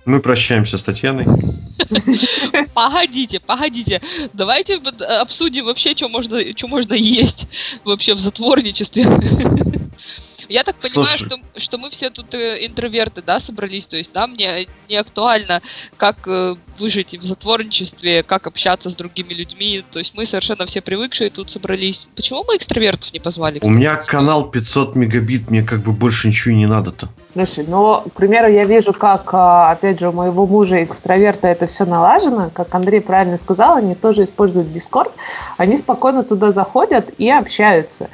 Мы 0.05 0.19
прощаемся 0.19 0.79
с 0.79 0.81
Татьяной. 0.81 1.25
Погодите, 2.73 3.39
погодите. 3.39 4.01
Давайте 4.33 4.77
обсудим 5.21 5.65
вообще, 5.65 5.95
что 5.95 6.09
можно, 6.09 6.41
что 6.55 6.67
можно 6.67 6.95
есть 6.95 7.79
вообще 7.85 8.15
в 8.15 8.19
затворничестве. 8.19 9.05
Я 10.49 10.63
так 10.63 10.75
понимаю, 10.77 11.17
что, 11.17 11.37
что 11.57 11.77
мы 11.77 11.91
все 11.91 12.09
тут 12.09 12.33
э, 12.33 12.65
интроверты, 12.65 13.21
да, 13.21 13.39
собрались, 13.39 13.85
то 13.85 13.97
есть 13.97 14.15
нам 14.15 14.33
не, 14.33 14.67
не 14.89 14.95
актуально, 14.95 15.61
как 15.95 16.27
э, 16.27 16.55
выжить 16.79 17.15
в 17.15 17.23
затворничестве, 17.23 18.23
как 18.23 18.47
общаться 18.47 18.89
с 18.89 18.95
другими 18.95 19.35
людьми, 19.35 19.83
то 19.91 19.99
есть 19.99 20.15
мы 20.15 20.25
совершенно 20.25 20.65
все 20.65 20.81
привыкшие 20.81 21.29
тут 21.29 21.51
собрались. 21.51 22.07
Почему 22.15 22.43
мы 22.47 22.57
экстравертов 22.57 23.13
не 23.13 23.19
позвали? 23.19 23.59
Кстати? 23.59 23.71
У 23.71 23.77
меня 23.77 23.95
канал 23.95 24.49
500 24.49 24.95
мегабит, 24.95 25.51
мне 25.51 25.61
как 25.61 25.81
бы 25.81 25.91
больше 25.91 26.27
ничего 26.27 26.55
не 26.55 26.65
надо-то. 26.65 27.09
Слушай, 27.33 27.65
ну, 27.67 28.01
к 28.01 28.13
примеру, 28.13 28.51
я 28.51 28.65
вижу, 28.65 28.91
как, 28.91 29.29
а, 29.33 29.69
опять 29.71 29.99
же, 29.99 30.09
у 30.09 30.13
моего 30.13 30.47
мужа 30.47 30.83
экстраверта 30.83 31.47
это 31.47 31.67
все 31.67 31.85
налажено, 31.85 32.49
как 32.51 32.73
Андрей 32.73 33.01
правильно 33.01 33.37
сказал, 33.37 33.77
они 33.77 33.93
тоже 33.93 34.23
используют 34.23 34.69
Discord, 34.69 35.11
они 35.57 35.77
спокойно 35.77 36.23
туда 36.23 36.51
заходят 36.51 37.11
и 37.19 37.29
общаются. 37.29 38.09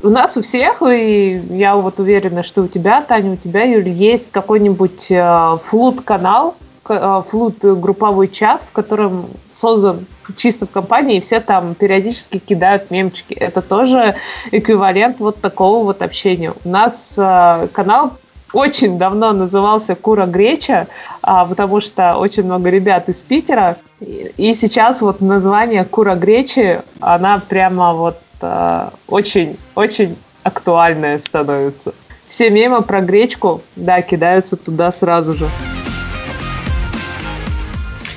У 0.00 0.10
нас 0.10 0.36
у 0.36 0.42
всех, 0.42 0.80
и 0.82 1.42
я 1.50 1.74
вот 1.74 1.98
уверена, 1.98 2.44
что 2.44 2.62
у 2.62 2.68
тебя, 2.68 3.02
Таня, 3.02 3.32
у 3.32 3.36
тебя, 3.36 3.64
Юль, 3.64 3.88
есть 3.88 4.30
какой-нибудь 4.30 5.10
э, 5.10 5.58
флут-канал, 5.64 6.54
э, 6.88 7.22
флут-групповой 7.28 8.28
чат, 8.28 8.62
в 8.62 8.70
котором 8.70 9.26
создан 9.52 10.06
чисто 10.36 10.66
в 10.66 10.70
компании, 10.70 11.16
и 11.16 11.20
все 11.20 11.40
там 11.40 11.74
периодически 11.74 12.38
кидают 12.38 12.92
мемчики. 12.92 13.34
Это 13.34 13.60
тоже 13.60 14.14
эквивалент 14.52 15.18
вот 15.18 15.40
такого 15.40 15.84
вот 15.84 16.00
общения. 16.00 16.52
У 16.64 16.68
нас 16.68 17.14
э, 17.16 17.66
канал 17.72 18.12
очень 18.52 18.98
давно 18.98 19.32
назывался 19.32 19.96
Кура 19.96 20.26
Греча, 20.26 20.86
а, 21.22 21.44
потому 21.44 21.80
что 21.80 22.16
очень 22.16 22.44
много 22.44 22.70
ребят 22.70 23.08
из 23.08 23.20
Питера. 23.20 23.76
И 24.00 24.54
сейчас 24.54 25.00
вот 25.00 25.20
название 25.20 25.84
Кура 25.84 26.14
Гречи, 26.14 26.80
она 27.00 27.42
прямо 27.46 27.92
вот 27.92 28.16
очень-очень 29.06 30.16
актуальная 30.42 31.18
становится. 31.18 31.94
Все 32.26 32.50
мемы 32.50 32.82
про 32.82 33.00
гречку, 33.00 33.62
да, 33.76 34.02
кидаются 34.02 34.56
туда 34.56 34.92
сразу 34.92 35.34
же. 35.34 35.48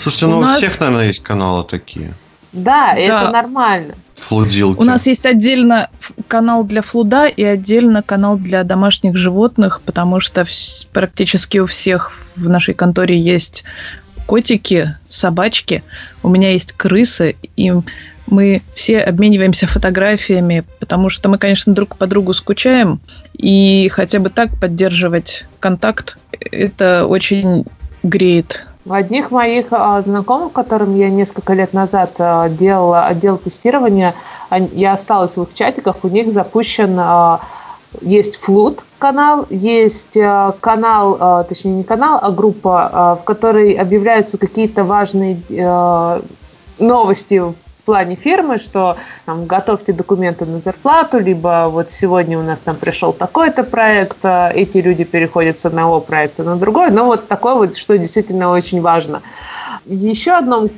Слушайте, 0.01 0.27
ну 0.27 0.37
у, 0.37 0.39
у 0.39 0.41
нас... 0.41 0.57
всех, 0.57 0.79
наверное, 0.79 1.07
есть 1.07 1.23
каналы 1.23 1.63
такие. 1.63 2.13
Да, 2.51 2.93
да. 2.93 2.97
это 2.97 3.31
нормально. 3.31 3.93
Флудилки. 4.15 4.79
У 4.79 4.83
нас 4.83 5.07
есть 5.07 5.25
отдельно 5.25 5.89
канал 6.27 6.63
для 6.63 6.81
флуда 6.81 7.25
и 7.25 7.43
отдельно 7.43 8.03
канал 8.03 8.37
для 8.37 8.63
домашних 8.63 9.17
животных, 9.17 9.81
потому 9.83 10.19
что 10.19 10.45
практически 10.93 11.57
у 11.57 11.65
всех 11.65 12.13
в 12.35 12.47
нашей 12.47 12.73
конторе 12.73 13.19
есть 13.19 13.63
котики, 14.25 14.95
собачки, 15.09 15.83
у 16.23 16.29
меня 16.29 16.51
есть 16.51 16.73
крысы, 16.73 17.35
и 17.55 17.73
мы 18.27 18.61
все 18.73 18.99
обмениваемся 18.99 19.67
фотографиями, 19.67 20.63
потому 20.79 21.09
что 21.09 21.29
мы, 21.29 21.37
конечно, 21.37 21.73
друг 21.73 21.97
по 21.97 22.07
другу 22.07 22.33
скучаем, 22.33 22.99
и 23.33 23.89
хотя 23.91 24.19
бы 24.19 24.29
так 24.29 24.57
поддерживать 24.59 25.45
контакт, 25.59 26.17
это 26.51 27.05
очень 27.05 27.65
греет. 28.03 28.65
Одних 28.89 29.29
моих 29.29 29.67
а, 29.71 30.01
знакомых, 30.01 30.53
которым 30.53 30.95
я 30.97 31.09
несколько 31.09 31.53
лет 31.53 31.73
назад 31.73 32.13
а, 32.17 32.49
делала 32.49 33.05
отдел 33.05 33.37
тестирования, 33.37 34.15
я 34.73 34.93
осталась 34.93 35.37
в 35.37 35.43
их 35.43 35.53
чатиках, 35.53 35.97
у 36.03 36.07
них 36.07 36.33
запущен 36.33 36.95
а, 36.97 37.41
есть 37.99 38.37
флут 38.37 38.83
канал, 38.99 39.47
есть 39.49 40.15
э, 40.15 40.53
канал, 40.59 41.17
э, 41.19 41.43
точнее 41.49 41.73
не 41.73 41.83
канал, 41.83 42.19
а 42.21 42.31
группа, 42.31 43.17
э, 43.17 43.21
в 43.21 43.23
которой 43.25 43.73
объявляются 43.73 44.37
какие-то 44.37 44.83
важные 44.83 45.41
новости 46.79 47.39
в 47.39 47.53
плане 47.85 48.15
фирмы, 48.15 48.57
что 48.57 48.97
там, 49.25 49.45
готовьте 49.45 49.93
документы 49.93 50.45
на 50.45 50.59
зарплату, 50.59 51.19
либо 51.19 51.67
вот 51.69 51.91
сегодня 51.91 52.39
у 52.39 52.43
нас 52.43 52.59
там 52.61 52.75
пришел 52.75 53.13
такой-то 53.13 53.63
проект, 53.63 54.17
эти 54.23 54.77
люди 54.77 55.03
переходят 55.03 55.59
с 55.59 55.65
одного 55.65 55.99
проекта 55.99 56.43
на 56.43 56.55
другой, 56.55 56.89
но 56.89 57.05
вот 57.05 57.27
такое 57.27 57.55
вот, 57.55 57.75
что 57.75 57.97
действительно 57.97 58.49
очень 58.49 58.81
важно. 58.81 59.21
Еще 59.85 60.31
одном 60.31 60.69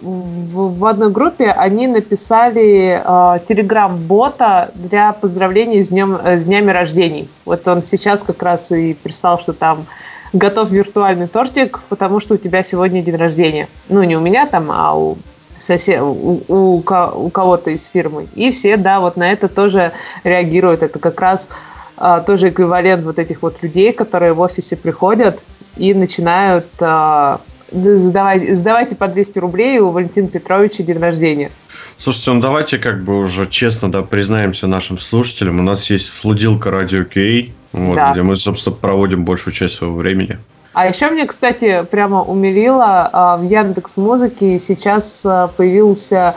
в, 0.00 0.78
в 0.78 0.84
одной 0.86 1.10
группе 1.10 1.50
они 1.50 1.86
написали 1.86 3.02
э, 3.04 3.38
телеграм-бота 3.46 4.70
для 4.74 5.12
поздравлений 5.12 5.84
с, 5.84 5.88
днем, 5.88 6.18
э, 6.22 6.38
с 6.38 6.44
днями 6.44 6.70
рождений. 6.70 7.28
Вот 7.44 7.66
он 7.68 7.82
сейчас 7.82 8.22
как 8.22 8.42
раз 8.42 8.72
и 8.72 8.94
прислал, 8.94 9.38
что 9.38 9.52
там 9.52 9.86
готов 10.32 10.70
виртуальный 10.70 11.28
тортик, 11.28 11.80
потому 11.88 12.20
что 12.20 12.34
у 12.34 12.36
тебя 12.36 12.62
сегодня 12.62 13.02
день 13.02 13.16
рождения. 13.16 13.68
Ну, 13.88 14.02
не 14.02 14.16
у 14.16 14.20
меня 14.20 14.46
там, 14.46 14.70
а 14.70 14.96
у 14.96 15.18
сосед, 15.58 16.00
у, 16.00 16.42
у, 16.48 16.76
у 16.76 17.30
кого-то 17.30 17.70
из 17.70 17.86
фирмы. 17.86 18.26
И 18.34 18.50
все, 18.50 18.76
да, 18.76 19.00
вот 19.00 19.16
на 19.16 19.30
это 19.30 19.48
тоже 19.48 19.92
реагируют. 20.24 20.82
Это 20.82 20.98
как 20.98 21.20
раз 21.20 21.50
а, 21.96 22.20
тоже 22.20 22.48
эквивалент 22.48 23.04
вот 23.04 23.18
этих 23.18 23.42
вот 23.42 23.62
людей, 23.62 23.92
которые 23.92 24.32
в 24.32 24.40
офисе 24.40 24.76
приходят 24.76 25.38
и 25.76 25.92
начинают 25.92 26.66
а, 26.80 27.40
сдавайте, 27.72 28.54
сдавайте 28.54 28.96
по 28.96 29.08
200 29.08 29.38
рублей 29.38 29.78
у 29.78 29.90
Валентина 29.90 30.28
Петровича 30.28 30.82
день 30.82 30.98
рождения. 30.98 31.50
Слушайте, 31.98 32.32
ну 32.32 32.40
давайте 32.40 32.78
как 32.78 33.04
бы 33.04 33.18
уже 33.18 33.46
честно 33.46 33.92
да, 33.92 34.02
признаемся 34.02 34.66
нашим 34.66 34.98
слушателям. 34.98 35.60
У 35.60 35.62
нас 35.62 35.90
есть 35.90 36.08
флудилка 36.08 36.70
радио 36.70 37.04
Кей, 37.04 37.54
вот, 37.72 37.96
да. 37.96 38.12
где 38.12 38.22
мы, 38.22 38.36
собственно, 38.36 38.74
проводим 38.74 39.24
большую 39.24 39.52
часть 39.52 39.74
своего 39.74 39.96
времени. 39.96 40.38
А 40.72 40.86
еще 40.86 41.10
мне, 41.10 41.26
кстати, 41.26 41.84
прямо 41.90 42.22
умилило, 42.22 43.10
а, 43.12 43.36
в 43.36 43.42
Яндекс 43.42 43.96
Музыке 43.96 44.58
сейчас 44.58 45.22
а, 45.26 45.48
появился 45.48 46.34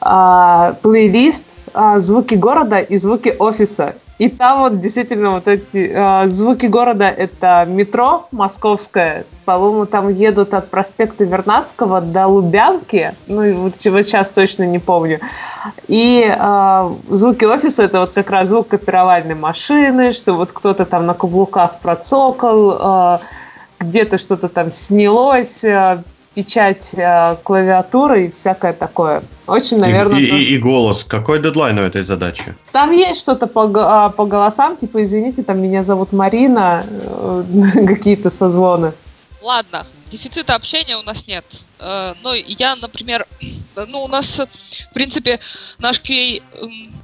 а, 0.00 0.74
плейлист 0.82 1.46
«Звуки 1.98 2.34
города» 2.34 2.78
и 2.78 2.96
«Звуки 2.96 3.34
офиса». 3.38 3.94
И 4.18 4.28
там 4.28 4.62
вот 4.62 4.80
действительно 4.80 5.30
вот 5.30 5.46
эти 5.46 5.92
э, 5.94 6.28
звуки 6.28 6.66
города– 6.66 7.08
это 7.16 7.64
метро 7.68 8.26
московское. 8.32 9.24
По-моему, 9.44 9.86
там 9.86 10.08
едут 10.08 10.54
от 10.54 10.68
проспекта 10.70 11.22
Вернадского 11.22 12.00
до 12.00 12.26
Лубянки. 12.26 13.14
Ну, 13.28 13.54
вот, 13.54 13.74
вот 13.84 14.06
сейчас 14.06 14.30
точно 14.30 14.64
не 14.64 14.80
помню. 14.80 15.20
И 15.86 16.26
э, 16.28 16.90
звуки 17.08 17.44
офиса– 17.44 17.82
это 17.84 18.00
вот 18.00 18.10
как 18.10 18.28
раз 18.30 18.48
звук 18.48 18.68
копировальной 18.68 19.36
машины, 19.36 20.12
что 20.12 20.34
вот 20.34 20.50
кто-то 20.52 20.84
там 20.84 21.06
на 21.06 21.14
каблуках 21.14 21.78
процокал, 21.78 23.16
э, 23.16 23.18
где-то 23.78 24.18
что-то 24.18 24.48
там 24.48 24.72
снялось, 24.72 25.62
э, 25.62 26.02
печать 26.38 26.90
э, 26.92 27.36
клавиатуры 27.42 28.26
и 28.26 28.30
всякое 28.30 28.72
такое. 28.72 29.22
Очень, 29.48 29.80
наверное... 29.80 30.20
И, 30.20 30.24
и, 30.24 30.54
и 30.54 30.58
голос. 30.58 31.02
Какой 31.02 31.42
дедлайн 31.42 31.76
у 31.78 31.82
этой 31.82 32.04
задачи? 32.04 32.54
Там 32.70 32.92
есть 32.92 33.20
что-то 33.20 33.48
по, 33.48 33.68
а, 33.74 34.10
по 34.10 34.24
голосам, 34.24 34.76
типа, 34.76 35.02
извините, 35.02 35.42
там 35.42 35.60
меня 35.60 35.82
зовут 35.82 36.12
Марина, 36.12 36.84
э, 36.88 37.42
какие-то 37.88 38.30
созвоны. 38.30 38.92
Ладно, 39.42 39.84
дефицита 40.12 40.54
общения 40.54 40.96
у 40.96 41.02
нас 41.02 41.26
нет. 41.26 41.44
Э, 41.80 42.14
но 42.22 42.34
я, 42.34 42.76
например, 42.76 43.26
ну, 43.86 44.04
у 44.04 44.08
нас, 44.08 44.40
в 44.90 44.94
принципе, 44.94 45.40
наш 45.78 46.00
QA, 46.00 46.42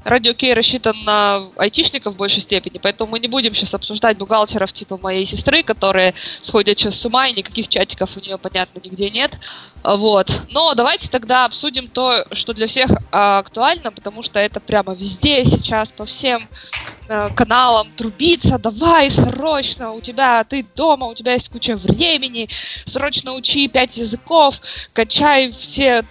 радио 0.05 0.33
QA 0.33 0.55
рассчитан 0.55 0.97
на 1.05 1.43
айтишников 1.57 2.15
в 2.15 2.17
большей 2.17 2.43
степени, 2.43 2.79
поэтому 2.79 3.13
мы 3.13 3.19
не 3.19 3.29
будем 3.29 3.55
сейчас 3.55 3.75
обсуждать 3.75 4.19
бухгалтеров 4.19 4.73
типа 4.73 4.99
моей 4.99 5.27
сестры, 5.27 5.63
которые 5.63 6.15
сходят 6.41 6.79
сейчас 6.79 6.97
с 6.97 7.07
ума, 7.07 7.29
и 7.29 7.35
никаких 7.35 7.69
чатиков 7.69 8.17
у 8.17 8.21
нее, 8.21 8.39
понятно, 8.39 8.81
нигде 8.85 9.11
нет. 9.11 9.39
Вот. 9.83 10.43
Но 10.51 10.75
давайте 10.75 11.11
тогда 11.11 11.45
обсудим 11.45 11.89
то, 11.89 12.25
что 12.33 12.55
для 12.55 12.67
всех 12.67 12.91
а, 13.13 13.39
актуально, 13.39 13.93
потому 13.93 14.23
что 14.23 14.41
это 14.41 14.61
прямо 14.61 14.95
везде 14.95 15.45
сейчас, 15.45 15.93
по 15.93 16.05
всем 16.05 16.49
э, 17.09 17.29
каналам 17.37 17.91
трубится, 17.93 18.59
давай, 18.59 19.11
срочно, 19.11 19.93
у 19.93 20.01
тебя, 20.01 20.43
ты 20.45 20.65
дома, 20.75 21.07
у 21.07 21.15
тебя 21.15 21.33
есть 21.33 21.51
куча 21.51 21.77
времени, 21.77 22.49
срочно 22.87 23.35
учи 23.35 23.69
пять 23.69 23.97
языков, 23.97 24.61
качай 24.93 25.51
все 25.53 26.05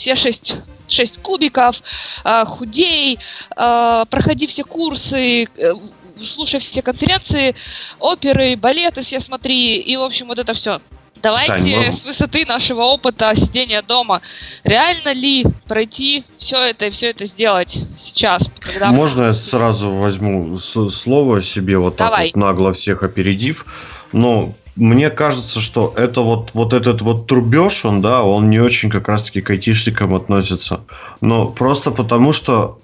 все 0.00 0.16
шесть 0.16 0.54
шесть 0.88 1.22
кубиков, 1.22 1.82
э, 2.24 2.44
худей, 2.46 3.18
э, 3.56 4.04
проходи 4.10 4.46
все 4.48 4.64
курсы, 4.64 5.44
э, 5.44 5.72
слушай 6.20 6.58
все 6.58 6.82
конференции, 6.82 7.54
оперы, 8.00 8.56
балеты 8.56 9.02
все 9.02 9.20
смотри, 9.20 9.76
и, 9.76 9.96
в 9.96 10.02
общем, 10.02 10.26
вот 10.26 10.40
это 10.40 10.52
все. 10.52 10.80
Давайте 11.22 11.52
Тань, 11.52 11.92
с 11.92 12.04
высоты 12.04 12.46
нашего 12.46 12.82
опыта 12.82 13.32
сидения 13.36 13.82
дома, 13.82 14.22
реально 14.64 15.12
ли 15.12 15.44
пройти 15.68 16.24
все 16.38 16.56
это 16.56 16.86
и 16.86 16.90
все 16.90 17.10
это 17.10 17.26
сделать 17.26 17.84
сейчас? 17.96 18.50
Когда 18.58 18.90
Можно 18.90 19.24
я 19.24 19.32
сразу 19.34 19.90
возьму 19.90 20.56
слово 20.56 21.42
себе 21.42 21.76
вот 21.78 21.98
так 21.98 22.18
вот 22.18 22.36
нагло 22.36 22.72
всех 22.72 23.02
опередив? 23.02 23.66
Но 24.12 24.54
мне 24.80 25.10
кажется, 25.10 25.60
что 25.60 25.92
это 25.96 26.22
вот, 26.22 26.50
вот 26.54 26.72
этот 26.72 27.02
вот 27.02 27.26
трубеж, 27.26 27.84
он, 27.84 28.00
да, 28.00 28.22
он 28.22 28.50
не 28.50 28.58
очень 28.58 28.90
как 28.90 29.08
раз-таки 29.08 29.42
к 29.42 29.50
айтишникам 29.50 30.14
относится. 30.14 30.80
Но 31.20 31.46
просто 31.46 31.90
потому, 31.90 32.32
что, 32.32 32.78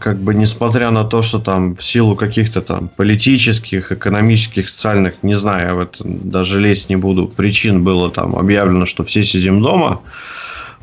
как 0.00 0.20
бы, 0.20 0.34
несмотря 0.34 0.90
на 0.90 1.04
то, 1.04 1.22
что 1.22 1.38
там 1.38 1.76
в 1.76 1.84
силу 1.84 2.16
каких-то 2.16 2.62
там 2.62 2.88
политических, 2.88 3.92
экономических, 3.92 4.68
социальных, 4.68 5.22
не 5.22 5.34
знаю, 5.34 5.68
я 5.68 5.74
в 5.74 5.80
это 5.80 6.02
даже 6.02 6.58
лезть 6.58 6.88
не 6.88 6.96
буду, 6.96 7.28
причин 7.28 7.84
было 7.84 8.10
там 8.10 8.34
объявлено, 8.34 8.86
что 8.86 9.04
все 9.04 9.22
сидим 9.22 9.62
дома, 9.62 10.00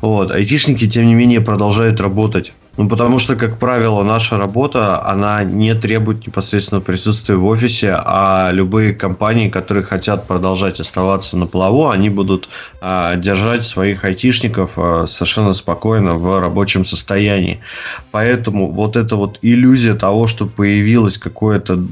вот, 0.00 0.30
айтишники, 0.30 0.88
тем 0.88 1.06
не 1.06 1.14
менее, 1.14 1.40
продолжают 1.40 2.00
работать. 2.00 2.52
Ну, 2.78 2.88
потому 2.88 3.18
что, 3.18 3.34
как 3.34 3.58
правило, 3.58 4.04
наша 4.04 4.38
работа, 4.38 5.04
она 5.04 5.42
не 5.42 5.74
требует 5.74 6.24
непосредственно 6.28 6.80
присутствия 6.80 7.34
в 7.34 7.44
офисе, 7.44 7.92
а 7.98 8.50
любые 8.52 8.94
компании, 8.94 9.48
которые 9.48 9.82
хотят 9.82 10.28
продолжать 10.28 10.78
оставаться 10.78 11.36
на 11.36 11.48
плаву, 11.48 11.88
они 11.88 12.08
будут 12.08 12.48
а, 12.80 13.16
держать 13.16 13.64
своих 13.64 14.04
айтишников 14.04 14.74
а, 14.76 15.06
совершенно 15.08 15.54
спокойно 15.54 16.14
в 16.14 16.38
рабочем 16.38 16.84
состоянии. 16.84 17.58
Поэтому 18.12 18.70
вот 18.70 18.96
эта 18.96 19.16
вот 19.16 19.40
иллюзия 19.42 19.94
того, 19.94 20.28
что 20.28 20.46
появилось 20.46 21.18
какое-то 21.18 21.84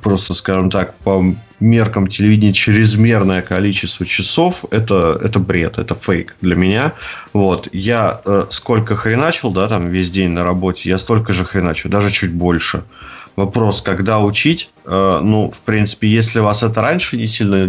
просто, 0.00 0.34
скажем 0.34 0.70
так, 0.70 0.94
по 0.98 1.34
меркам 1.62 2.08
телевидения 2.08 2.52
чрезмерное 2.52 3.42
количество 3.42 4.04
часов, 4.04 4.64
это, 4.70 5.18
это 5.22 5.38
бред, 5.38 5.78
это 5.78 5.94
фейк 5.94 6.36
для 6.40 6.56
меня. 6.56 6.92
Вот. 7.32 7.68
Я 7.72 8.20
э, 8.24 8.46
сколько 8.50 8.96
хреначил, 8.96 9.52
да, 9.52 9.68
там 9.68 9.88
весь 9.88 10.10
день 10.10 10.30
на 10.30 10.44
работе, 10.44 10.88
я 10.88 10.98
столько 10.98 11.32
же 11.32 11.44
хреначу, 11.44 11.88
даже 11.88 12.10
чуть 12.10 12.32
больше. 12.32 12.84
Вопрос, 13.34 13.80
когда 13.80 14.20
учить, 14.20 14.68
э, 14.84 15.20
ну, 15.22 15.50
в 15.50 15.62
принципе, 15.62 16.06
если 16.06 16.40
вас 16.40 16.62
это 16.62 16.82
раньше 16.82 17.16
не 17.16 17.26
сильно 17.26 17.66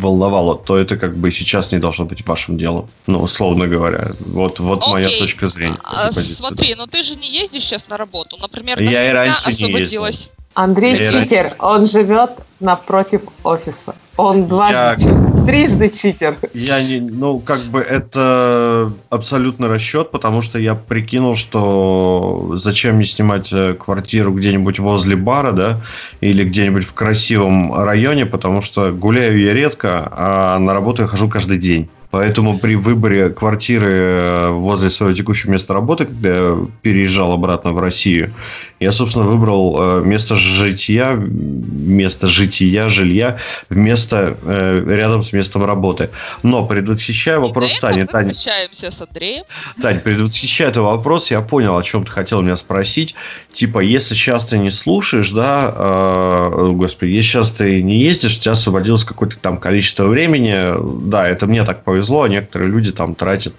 волновало, 0.00 0.56
то 0.56 0.78
это 0.78 0.96
как 0.96 1.16
бы 1.16 1.32
сейчас 1.32 1.72
не 1.72 1.78
должно 1.78 2.04
быть 2.04 2.24
вашим 2.24 2.56
делом. 2.56 2.88
Ну, 3.08 3.18
условно 3.20 3.66
говоря. 3.66 4.06
Вот, 4.20 4.60
вот 4.60 4.82
Окей. 4.82 4.92
моя 4.92 5.08
точка 5.18 5.48
зрения. 5.48 5.78
А, 5.82 6.12
смотри, 6.12 6.76
но 6.76 6.82
ну 6.82 6.86
ты 6.86 7.02
же 7.02 7.16
не 7.16 7.28
ездишь 7.28 7.64
сейчас 7.64 7.88
на 7.88 7.96
работу. 7.96 8.36
Например, 8.40 8.80
я 8.80 9.10
и 9.10 9.12
раньше 9.12 9.48
освободилась. 9.48 9.90
Не 9.90 10.08
ездил. 10.10 10.33
Андрей 10.54 10.96
Я 10.96 11.10
читер, 11.10 11.54
он 11.58 11.84
живет 11.84 12.30
напротив 12.60 13.22
офиса. 13.42 13.94
Он 14.16 14.46
дважды, 14.46 15.10
я... 15.10 15.44
трижды 15.44 15.88
читер. 15.88 16.36
Я 16.54 16.80
не, 16.82 17.00
ну, 17.00 17.40
как 17.40 17.64
бы 17.64 17.80
это 17.80 18.92
абсолютно 19.10 19.66
расчет, 19.68 20.12
потому 20.12 20.40
что 20.40 20.60
я 20.60 20.76
прикинул, 20.76 21.34
что 21.34 22.52
зачем 22.54 22.96
мне 22.96 23.04
снимать 23.04 23.52
э, 23.52 23.74
квартиру 23.74 24.32
где-нибудь 24.32 24.78
возле 24.78 25.16
бара, 25.16 25.50
да, 25.50 25.80
или 26.20 26.44
где-нибудь 26.44 26.84
в 26.84 26.94
красивом 26.94 27.74
районе, 27.74 28.24
потому 28.24 28.60
что 28.60 28.92
гуляю 28.92 29.40
я 29.40 29.52
редко, 29.52 30.08
а 30.12 30.58
на 30.60 30.72
работу 30.72 31.02
я 31.02 31.08
хожу 31.08 31.28
каждый 31.28 31.58
день. 31.58 31.90
Поэтому 32.14 32.60
при 32.60 32.76
выборе 32.76 33.30
квартиры 33.30 33.88
э, 33.90 34.50
возле 34.50 34.88
своего 34.88 35.16
текущего 35.16 35.50
места 35.50 35.74
работы, 35.74 36.04
когда 36.04 36.28
я 36.28 36.64
переезжал 36.80 37.32
обратно 37.32 37.72
в 37.72 37.80
Россию, 37.80 38.32
я, 38.80 38.92
собственно, 38.92 39.24
выбрал 39.24 39.76
э, 39.78 40.02
место 40.04 40.34
жития, 40.34 41.14
место 41.14 42.26
жития, 42.26 42.88
жилья 42.88 43.38
вместо 43.70 44.36
э, 44.42 44.84
рядом 44.86 45.22
с 45.22 45.32
местом 45.32 45.64
работы. 45.64 46.10
Но 46.42 46.64
предвосхищая 46.66 47.38
вопрос 47.38 47.78
Тани. 47.80 48.04
Тань, 48.04 48.30
общаемся 48.30 48.90
с 48.90 49.00
Андреем. 49.00 49.44
Тань, 49.80 50.00
предвосхищая 50.00 50.68
этот 50.68 50.82
вопрос, 50.82 51.30
я 51.30 51.40
понял, 51.40 51.76
о 51.76 51.82
чем 51.82 52.04
ты 52.04 52.10
хотел 52.10 52.42
меня 52.42 52.56
спросить. 52.56 53.14
Типа, 53.52 53.78
если 53.78 54.14
сейчас 54.14 54.44
ты 54.44 54.58
не 54.58 54.70
слушаешь, 54.70 55.30
да, 55.30 55.72
э, 55.74 56.72
господи, 56.72 57.10
если 57.10 57.28
сейчас 57.28 57.50
ты 57.50 57.82
не 57.82 57.98
ездишь, 57.98 58.38
у 58.38 58.40
тебя 58.40 58.52
освободилось 58.52 59.04
какое-то 59.04 59.38
там 59.38 59.58
количество 59.58 60.06
времени, 60.06 61.08
да, 61.08 61.28
это 61.28 61.46
мне 61.46 61.64
так 61.64 61.84
повезло 61.84 62.24
а 62.24 62.28
некоторые 62.28 62.70
люди 62.70 62.92
там 62.92 63.14
тратят 63.14 63.54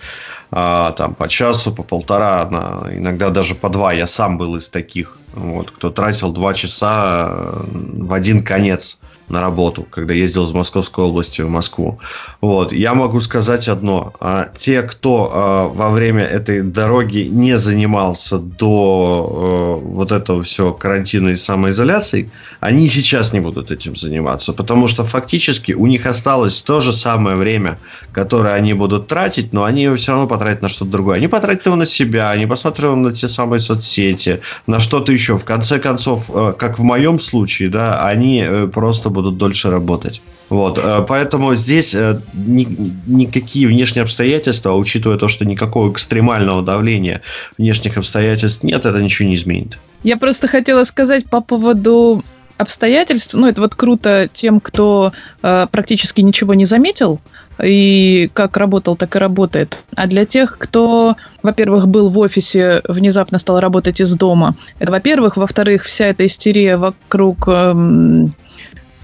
там 0.50 1.16
по 1.16 1.28
часу, 1.28 1.74
по 1.74 1.84
полтора, 1.84 2.44
иногда 2.92 3.30
даже 3.30 3.56
по 3.56 3.70
два. 3.70 3.94
Я 3.94 4.08
сам 4.08 4.38
был 4.38 4.56
из 4.56 4.70
таких, 4.70 5.18
вот, 5.34 5.72
кто 5.72 5.90
тратил 5.90 6.32
два 6.32 6.54
часа 6.54 7.28
э, 7.30 7.64
в 8.02 8.14
один 8.14 8.44
конец 8.44 8.98
на 9.30 9.42
работу, 9.42 9.86
когда 9.90 10.14
ездил 10.14 10.46
из 10.46 10.52
Московской 10.52 11.04
области 11.04 11.42
в 11.42 11.50
Москву. 11.50 12.00
Вот. 12.42 12.74
Я 12.74 12.94
могу 12.94 13.20
сказать 13.22 13.68
одно. 13.68 14.14
А, 14.20 14.50
те, 14.58 14.82
кто 14.84 15.32
а, 15.34 15.68
во 15.68 15.90
время 15.90 16.24
этой 16.24 16.62
дороги 16.62 17.28
не 17.32 17.58
занимался 17.58 18.38
до 18.38 19.26
а, 19.28 19.76
вот 19.76 20.12
этого 20.12 20.44
всего 20.44 20.74
карантина 20.74 21.30
и 21.30 21.36
самоизоляции, 21.36 22.30
они 22.60 22.88
сейчас 22.88 23.34
не 23.34 23.40
будут 23.40 23.72
этим 23.72 23.96
заниматься, 23.96 24.54
потому 24.54 24.88
что 24.88 25.04
фактически 25.04 25.74
у 25.74 25.88
них 25.88 26.06
осталось 26.06 26.62
то 26.62 26.82
же 26.82 26.92
самое 26.92 27.36
время, 27.36 27.78
которое 28.12 28.54
они 28.54 28.74
будут 28.74 29.08
тратить, 29.08 29.54
но 29.54 29.64
они 29.64 29.84
его 29.84 29.96
все 29.96 30.12
равно 30.12 30.28
потратят 30.28 30.62
на 30.62 30.70
что-то 30.70 30.92
другое. 30.92 31.18
Они 31.18 31.28
потратят 31.28 31.66
его 31.66 31.76
на 31.76 31.86
себя, 31.86 32.32
они 32.32 32.46
посмотрят 32.46 32.86
его 32.86 32.96
на 32.96 33.14
те 33.14 33.28
самые 33.28 33.60
соцсети, 33.60 34.42
на 34.68 34.80
что-то 34.80 35.12
еще. 35.12 35.38
В 35.38 35.46
конце 35.46 35.80
концов, 35.80 36.30
э, 36.34 36.54
как 36.58 36.80
в 36.80 36.84
моем 36.84 37.20
случае, 37.20 37.70
да, 37.70 38.06
они 38.06 38.44
э, 38.46 38.68
просто 38.68 39.10
будут 39.16 39.38
дольше 39.38 39.72
работать. 39.72 40.22
Вот, 40.50 40.78
э, 40.78 41.04
поэтому 41.08 41.56
здесь 41.56 41.96
э, 41.96 42.20
ни, 42.34 42.68
никакие 43.08 43.68
внешние 43.68 44.04
обстоятельства, 44.04 44.74
учитывая 44.74 45.18
то, 45.18 45.28
что 45.28 45.44
никакого 45.46 45.92
экстремального 45.92 46.62
давления 46.62 47.22
внешних 47.58 47.98
обстоятельств 47.98 48.64
нет, 48.64 48.86
это 48.86 49.02
ничего 49.02 49.28
не 49.28 49.36
изменит. 49.36 49.80
Я 50.04 50.18
просто 50.18 50.48
хотела 50.48 50.84
сказать 50.84 51.26
по 51.26 51.42
поводу 51.42 52.24
обстоятельств. 52.58 53.34
Ну, 53.34 53.48
это 53.48 53.62
вот 53.62 53.76
круто 53.76 54.30
тем, 54.32 54.60
кто 54.60 55.12
э, 55.42 55.68
практически 55.72 56.22
ничего 56.22 56.54
не 56.54 56.66
заметил 56.66 57.20
и 57.64 58.30
как 58.34 58.58
работал, 58.58 58.96
так 58.96 59.16
и 59.16 59.20
работает. 59.20 59.78
А 59.96 60.08
для 60.08 60.26
тех, 60.26 60.58
кто, 60.58 61.16
во-первых, 61.42 61.88
был 61.88 62.10
в 62.10 62.20
офисе, 62.20 62.82
внезапно 62.88 63.40
стал 63.40 63.60
работать 63.60 64.00
из 64.00 64.14
дома, 64.16 64.56
это, 64.80 64.92
во-первых. 64.92 65.38
Во-вторых, 65.38 65.86
вся 65.86 66.08
эта 66.08 66.26
истерия 66.26 66.78
вокруг... 66.78 67.48
Э, 67.48 67.74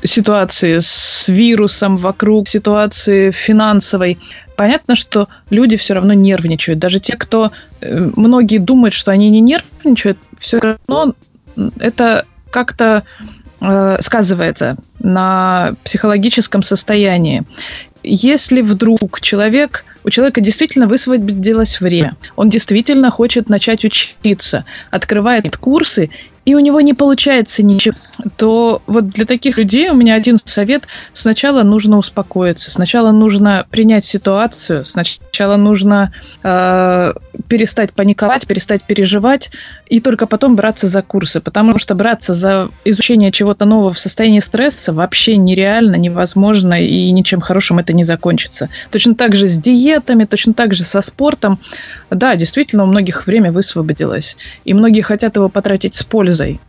ситуации 0.03 0.79
с 0.79 1.27
вирусом, 1.27 1.97
вокруг 1.97 2.47
ситуации 2.47 3.31
финансовой. 3.31 4.19
Понятно, 4.55 4.95
что 4.95 5.27
люди 5.49 5.77
все 5.77 5.93
равно 5.93 6.13
нервничают. 6.13 6.79
Даже 6.79 6.99
те, 6.99 7.15
кто... 7.15 7.51
Э, 7.81 8.09
многие 8.15 8.57
думают, 8.57 8.93
что 8.93 9.11
они 9.11 9.29
не 9.29 9.41
нервничают, 9.41 10.17
все 10.39 10.59
равно 10.59 11.15
это 11.79 12.25
как-то 12.49 13.03
э, 13.59 13.97
сказывается 14.01 14.77
на 14.99 15.73
психологическом 15.83 16.63
состоянии. 16.63 17.43
Если 18.03 18.61
вдруг 18.61 19.21
человек, 19.21 19.85
у 20.03 20.09
человека 20.09 20.41
действительно 20.41 20.87
высвободилось 20.87 21.79
время, 21.81 22.15
он 22.35 22.49
действительно 22.49 23.11
хочет 23.11 23.49
начать 23.49 23.85
учиться, 23.85 24.65
открывает 24.89 25.57
курсы 25.57 26.09
и 26.45 26.55
у 26.55 26.59
него 26.59 26.81
не 26.81 26.93
получается 26.93 27.61
ничего, 27.61 27.95
то 28.35 28.81
вот 28.87 29.09
для 29.09 29.25
таких 29.25 29.57
людей 29.57 29.89
у 29.89 29.95
меня 29.95 30.15
один 30.15 30.37
совет. 30.43 30.87
Сначала 31.13 31.61
нужно 31.61 31.97
успокоиться, 31.97 32.71
сначала 32.71 33.11
нужно 33.11 33.65
принять 33.69 34.05
ситуацию, 34.05 34.83
сначала 34.85 35.55
нужно 35.55 36.11
э, 36.41 37.13
перестать 37.47 37.93
паниковать, 37.93 38.47
перестать 38.47 38.83
переживать, 38.83 39.51
и 39.87 39.99
только 39.99 40.25
потом 40.25 40.55
браться 40.55 40.87
за 40.87 41.03
курсы. 41.03 41.41
Потому 41.41 41.77
что 41.77 41.93
браться 41.93 42.33
за 42.33 42.69
изучение 42.85 43.31
чего-то 43.31 43.65
нового 43.65 43.93
в 43.93 43.99
состоянии 43.99 44.39
стресса 44.39 44.93
вообще 44.93 45.37
нереально, 45.37 45.95
невозможно, 45.95 46.81
и 46.81 47.11
ничем 47.11 47.41
хорошим 47.41 47.77
это 47.77 47.93
не 47.93 48.03
закончится. 48.03 48.69
Точно 48.89 49.13
так 49.13 49.35
же 49.35 49.47
с 49.47 49.57
диетами, 49.91 50.25
точно 50.25 50.53
так 50.53 50.73
же 50.73 50.83
со 50.85 51.01
спортом. 51.01 51.59
Да, 52.09 52.35
действительно, 52.35 52.83
у 52.83 52.87
многих 52.87 53.27
время 53.27 53.51
высвободилось, 53.51 54.37
и 54.65 54.73
многие 54.73 55.01
хотят 55.01 55.35
его 55.35 55.49
потратить 55.49 55.95
с 55.95 56.03
пользой. 56.03 56.59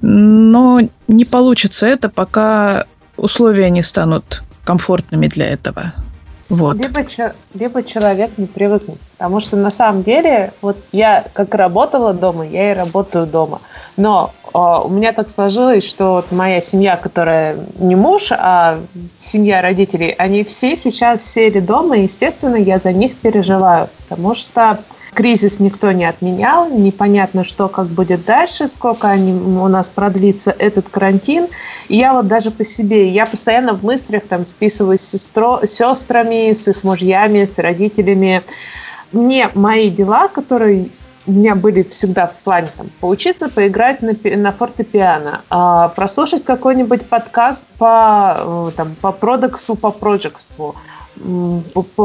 Но 0.00 0.80
не 1.08 1.24
получится 1.24 1.86
это, 1.86 2.08
пока 2.08 2.86
условия 3.16 3.70
не 3.70 3.82
станут 3.82 4.42
комфортными 4.64 5.26
для 5.26 5.46
этого. 5.48 5.92
Вот. 6.48 6.76
Либо, 6.76 7.06
либо 7.54 7.82
человек 7.82 8.30
не 8.36 8.46
привыкнет. 8.46 8.98
Потому 9.16 9.40
что 9.40 9.56
на 9.56 9.70
самом 9.70 10.02
деле, 10.02 10.52
вот 10.60 10.76
я 10.92 11.24
как 11.32 11.54
работала 11.54 12.12
дома, 12.12 12.46
я 12.46 12.72
и 12.72 12.74
работаю 12.74 13.26
дома. 13.26 13.60
Но 13.96 14.34
у 14.54 14.88
меня 14.88 15.12
так 15.12 15.30
сложилось, 15.30 15.84
что 15.84 16.14
вот 16.14 16.32
моя 16.32 16.60
семья, 16.60 16.96
которая 16.96 17.56
не 17.78 17.96
муж, 17.96 18.32
а 18.32 18.78
семья 19.16 19.62
родителей, 19.62 20.14
они 20.18 20.44
все 20.44 20.76
сейчас 20.76 21.24
сели 21.24 21.60
дома, 21.60 21.96
и, 21.96 22.02
естественно, 22.02 22.56
я 22.56 22.78
за 22.78 22.92
них 22.92 23.16
переживаю. 23.16 23.88
Потому 24.08 24.34
что 24.34 24.78
Кризис 25.14 25.60
никто 25.60 25.92
не 25.92 26.04
отменял, 26.04 26.70
непонятно, 26.70 27.44
что 27.44 27.68
как 27.68 27.86
будет 27.86 28.24
дальше, 28.24 28.66
сколько 28.68 29.08
они, 29.08 29.32
у 29.32 29.68
нас 29.68 29.88
продлится 29.88 30.54
этот 30.58 30.88
карантин. 30.88 31.48
И 31.88 31.96
я 31.98 32.14
вот 32.14 32.28
даже 32.28 32.50
по 32.50 32.64
себе, 32.64 33.08
я 33.08 33.26
постоянно 33.26 33.74
в 33.74 33.82
мыслях 33.82 34.22
там 34.26 34.46
списываюсь 34.46 35.00
с 35.02 35.10
сестро, 35.10 35.60
сестрами, 35.66 36.52
с 36.52 36.66
их 36.68 36.82
мужьями, 36.84 37.44
с 37.44 37.58
родителями. 37.58 38.42
Мне 39.12 39.50
мои 39.54 39.90
дела, 39.90 40.28
которые 40.28 40.88
у 41.26 41.32
меня 41.32 41.54
были 41.54 41.82
всегда 41.82 42.26
в 42.26 42.34
плане 42.42 42.68
там, 42.76 42.88
поучиться 43.00 43.48
поиграть 43.48 44.02
на, 44.02 44.14
на 44.36 44.52
фортепиано, 44.52 45.42
а, 45.50 45.88
прослушать 45.88 46.44
какой-нибудь 46.44 47.06
подкаст 47.06 47.64
по, 47.78 48.36
э, 48.38 48.70
там, 48.76 48.94
по 49.00 49.12
продексу, 49.12 49.74
по 49.74 49.90
проектству, 49.90 50.74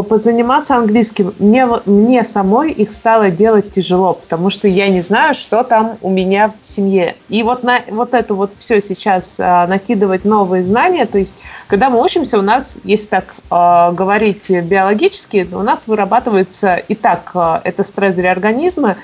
позаниматься 0.10 0.76
английским, 0.76 1.34
мне, 1.40 1.66
мне 1.86 2.24
самой 2.24 2.72
их 2.72 2.92
стало 2.92 3.30
делать 3.30 3.74
тяжело, 3.74 4.14
потому 4.14 4.50
что 4.50 4.68
я 4.68 4.90
не 4.90 5.02
знаю, 5.02 5.34
что 5.34 5.64
там 5.64 5.98
у 6.02 6.10
меня 6.10 6.52
в 6.62 6.68
семье. 6.68 7.16
И 7.30 7.42
вот 7.42 7.64
на 7.64 7.82
вот 7.88 8.14
это 8.14 8.34
вот 8.34 8.52
все 8.58 8.82
сейчас 8.82 9.38
а, 9.40 9.66
накидывать 9.66 10.26
новые 10.26 10.64
знания, 10.64 11.06
то 11.06 11.18
есть 11.18 11.36
когда 11.68 11.90
мы 11.90 12.04
учимся, 12.04 12.38
у 12.38 12.42
нас, 12.42 12.78
если 12.84 13.08
так 13.08 13.36
а, 13.50 13.92
говорить 13.94 14.50
биологически, 14.50 15.48
у 15.52 15.62
нас 15.62 15.88
вырабатывается 15.88 16.76
и 16.76 16.94
так 16.94 17.32
а, 17.34 17.62
это 17.64 17.84
стресс 17.84 18.14
для 18.14 18.32
организма, 18.32 18.98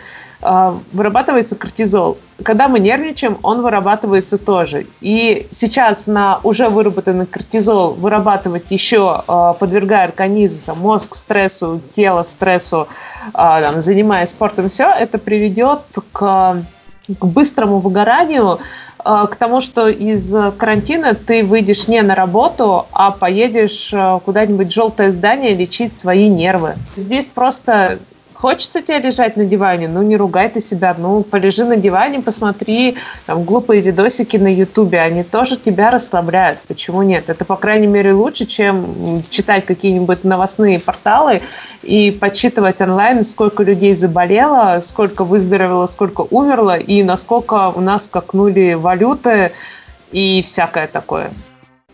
вырабатывается 0.92 1.56
кортизол. 1.56 2.18
Когда 2.44 2.68
мы 2.68 2.80
нервничаем, 2.80 3.38
он 3.44 3.62
вырабатывается 3.62 4.38
тоже. 4.38 4.86
И 5.02 5.48
сейчас 5.52 6.08
на 6.08 6.40
уже 6.44 6.70
выработанный 6.70 7.26
кортизол 7.26 7.94
вырабатывать 7.94 8.66
еще, 8.70 9.24
а, 9.28 9.54
подвергая 9.54 10.06
организм, 10.06 10.60
там, 10.66 10.80
мозг 10.80 11.16
стрессу, 11.16 11.82
тело 11.96 12.24
стрессу, 12.24 12.88
а, 13.34 13.62
там, 13.62 13.82
занимаясь 13.82 14.32
спортом, 14.32 14.70
все 14.70 14.90
это 14.90 15.18
приведет 15.18 15.82
к, 16.12 16.58
к 17.20 17.26
быстрому 17.26 17.80
выгоранию, 17.80 18.60
к 19.06 19.36
тому, 19.38 19.60
что 19.60 19.90
из 19.90 20.34
карантина 20.58 21.14
ты 21.14 21.44
выйдешь 21.44 21.90
не 21.90 22.02
на 22.02 22.16
работу, 22.16 22.86
а 22.94 23.12
поедешь 23.12 23.94
куда-нибудь 24.24 24.68
в 24.68 24.74
желтое 24.74 25.12
здание 25.12 25.54
лечить 25.54 25.98
свои 25.98 26.30
нервы. 26.30 26.76
Здесь 26.96 27.28
просто 27.28 28.00
Хочется 28.44 28.82
тебе 28.82 29.00
лежать 29.00 29.38
на 29.38 29.46
диване? 29.46 29.88
Ну, 29.88 30.02
не 30.02 30.18
ругай 30.18 30.50
ты 30.50 30.60
себя. 30.60 30.94
Ну, 30.98 31.24
полежи 31.24 31.64
на 31.64 31.78
диване, 31.78 32.20
посмотри 32.20 32.98
там 33.26 33.46
глупые 33.46 33.80
видосики 33.80 34.36
на 34.36 34.54
Ютубе. 34.54 35.00
Они 35.00 35.24
тоже 35.24 35.56
тебя 35.56 35.90
расслабляют. 35.92 36.60
Почему 36.68 37.04
нет? 37.04 37.30
Это, 37.30 37.46
по 37.46 37.56
крайней 37.56 37.88
мере, 37.88 38.12
лучше, 38.12 38.46
чем 38.46 39.24
читать 39.30 39.64
какие-нибудь 39.64 40.26
новостные 40.26 40.82
порталы 40.82 41.42
и 41.84 42.12
подсчитывать 42.12 42.82
онлайн, 42.82 43.24
сколько 43.24 43.64
людей 43.64 43.96
заболело, 43.96 44.82
сколько 44.86 45.24
выздоровело, 45.24 45.86
сколько 45.86 46.28
умерло, 46.30 46.78
и 46.78 47.02
насколько 47.02 47.70
у 47.70 47.80
нас 47.80 48.08
скакнули 48.08 48.74
валюты 48.74 49.54
и 50.12 50.42
всякое 50.42 50.88
такое. 50.88 51.32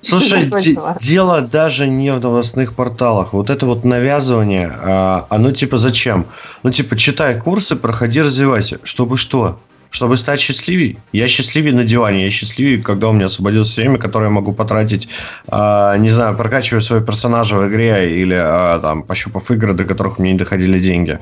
Слушай, 0.01 0.49
дело 1.01 1.41
даже 1.41 1.87
не 1.87 2.13
в 2.13 2.19
новостных 2.19 2.73
порталах. 2.73 3.33
Вот 3.33 3.49
это 3.49 3.65
вот 3.65 3.83
навязывание, 3.83 4.71
а, 4.71 5.27
оно 5.29 5.51
типа 5.51 5.77
зачем? 5.77 6.27
Ну, 6.63 6.71
типа, 6.71 6.95
читай 6.95 7.39
курсы, 7.39 7.75
проходи, 7.75 8.21
развивайся. 8.21 8.79
Чтобы 8.83 9.17
что? 9.17 9.59
Чтобы 9.89 10.17
стать 10.17 10.39
счастливее. 10.39 10.97
Я 11.11 11.27
счастливее 11.27 11.73
на 11.73 11.83
диване, 11.83 12.25
я 12.25 12.29
счастливее, 12.29 12.81
когда 12.81 13.09
у 13.09 13.13
меня 13.13 13.25
освободилось 13.25 13.75
время, 13.75 13.97
которое 13.97 14.25
я 14.25 14.29
могу 14.29 14.53
потратить, 14.53 15.09
э, 15.51 15.95
не 15.97 16.09
знаю, 16.09 16.37
прокачивая 16.37 16.81
своего 16.81 17.03
персонажа 17.03 17.55
в 17.57 17.67
игре 17.67 18.21
или 18.21 18.35
э, 18.35 18.79
там, 18.81 19.03
пощупав 19.03 19.49
игры, 19.49 19.73
до 19.73 19.85
которых 19.85 20.19
мне 20.19 20.33
не 20.33 20.37
доходили 20.37 20.79
деньги. 20.79 21.19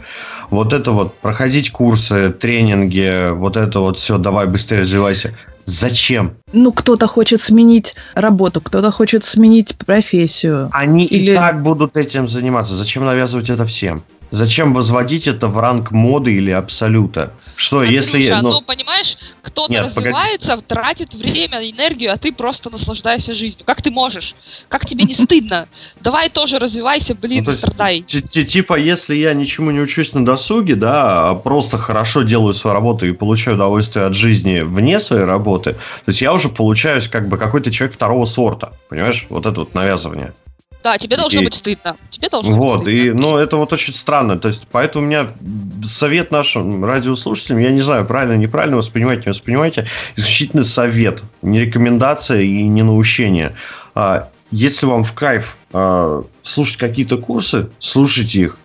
Вот 0.50 0.74
это 0.74 0.92
вот, 0.92 1.16
проходить 1.20 1.72
курсы, 1.72 2.30
тренинги, 2.30 3.32
вот 3.32 3.56
это 3.56 3.80
вот 3.80 3.98
все, 3.98 4.18
давай 4.18 4.48
быстрее 4.48 4.82
развивайся. 4.82 5.34
Зачем? 5.68 6.32
Ну, 6.54 6.72
кто-то 6.72 7.08
хочет 7.08 7.42
сменить 7.42 7.96
работу, 8.16 8.62
кто-то 8.62 8.90
хочет 8.92 9.26
сменить 9.26 9.78
профессию. 9.78 10.70
Они 10.72 11.06
Или... 11.06 11.32
и 11.32 11.36
так 11.36 11.62
будут 11.62 11.98
этим 11.98 12.30
заниматься. 12.30 12.74
Зачем 12.74 13.06
навязывать 13.06 13.50
это 13.50 13.66
всем? 13.66 14.02
Зачем 14.32 14.74
возводить 14.74 15.28
это 15.28 15.48
в 15.50 15.58
ранг 15.58 15.92
моды 15.92 16.34
или 16.34 16.52
абсолюта? 16.52 17.34
Что, 17.58 17.80
Андрюша, 17.80 18.18
если... 18.18 18.34
Ну, 18.42 18.52
ну 18.52 18.62
понимаешь, 18.62 18.88
понимаешь, 18.98 19.18
кто-то 19.42 19.72
Нет, 19.72 19.84
развивается, 19.84 20.58
тратит 20.58 21.14
время, 21.14 21.58
энергию, 21.70 22.12
а 22.12 22.18
ты 22.18 22.32
просто 22.32 22.70
наслаждаешься 22.70 23.34
жизнью. 23.34 23.66
Как 23.66 23.82
ты 23.82 23.92
можешь? 23.92 24.36
Как 24.70 24.86
тебе 24.86 25.04
не 25.04 25.14
стыдно? 25.14 25.68
Давай 26.02 26.30
тоже 26.30 26.60
развивайся, 26.60 27.16
блин, 27.16 27.44
Ну, 27.46 27.52
страдай. 27.52 28.02
Ти- 28.02 28.22
ти- 28.22 28.46
Типа, 28.46 28.78
если 28.78 29.16
я 29.16 29.34
ничему 29.34 29.72
не 29.72 29.80
учусь 29.80 30.14
на 30.14 30.26
досуге, 30.26 30.76
да, 30.76 31.30
а 31.30 31.36
просто 31.36 31.78
хорошо 31.78 32.24
делаю 32.24 32.54
свою 32.54 32.74
работу 32.74 33.06
и 33.06 33.12
получаю 33.12 33.56
удовольствие 33.56 34.06
от 34.06 34.14
жизни 34.14 34.62
вне 34.62 35.00
своей 35.00 35.26
работы, 35.26 35.74
то 35.74 36.12
есть 36.12 36.22
я 36.22 36.34
уже 36.34 36.50
получаюсь 36.50 37.08
как 37.08 37.28
бы 37.28 37.38
какой-то 37.38 37.72
человек 37.72 37.96
второго 37.96 38.26
сорта, 38.26 38.72
понимаешь? 38.90 39.26
Вот 39.30 39.46
это 39.46 39.60
вот 39.60 39.76
навязывание. 39.76 40.34
Да, 40.88 40.98
тебе 40.98 41.18
должно 41.18 41.42
и- 41.42 41.44
быть 41.44 41.54
стыдно. 41.54 41.98
Тебе 42.10 42.30
должно 42.30 42.52
быть 42.52 42.60
Вот, 42.60 42.82
стыдно. 42.82 42.90
и, 42.98 43.12
ну, 43.12 43.36
это 43.36 43.58
вот 43.58 43.74
очень 43.74 43.94
странно. 43.94 44.38
То 44.40 44.48
есть, 44.48 44.68
поэтому 44.72 45.04
у 45.04 45.08
меня 45.10 45.28
совет 45.84 46.32
нашим 46.32 46.86
радиослушателям, 46.86 47.60
я 47.60 47.72
не 47.72 47.82
знаю, 47.82 48.06
правильно, 48.06 48.38
неправильно 48.38 48.78
воспринимайте, 48.78 49.24
не 49.26 49.30
воспринимайте, 49.32 49.86
исключительно 50.16 50.64
совет, 50.64 51.24
не 51.42 51.60
рекомендация 51.60 52.42
и 52.42 52.64
не 52.64 52.84
наущение. 52.84 53.54
А, 53.96 54.30
Если 54.50 54.86
вам 54.86 55.04
в 55.04 55.12
кайф 55.12 55.58
а, 55.74 56.24
слушать 56.42 56.78
какие-то 56.78 57.18
курсы, 57.18 57.68
слушайте 57.80 58.44
их. 58.44 58.58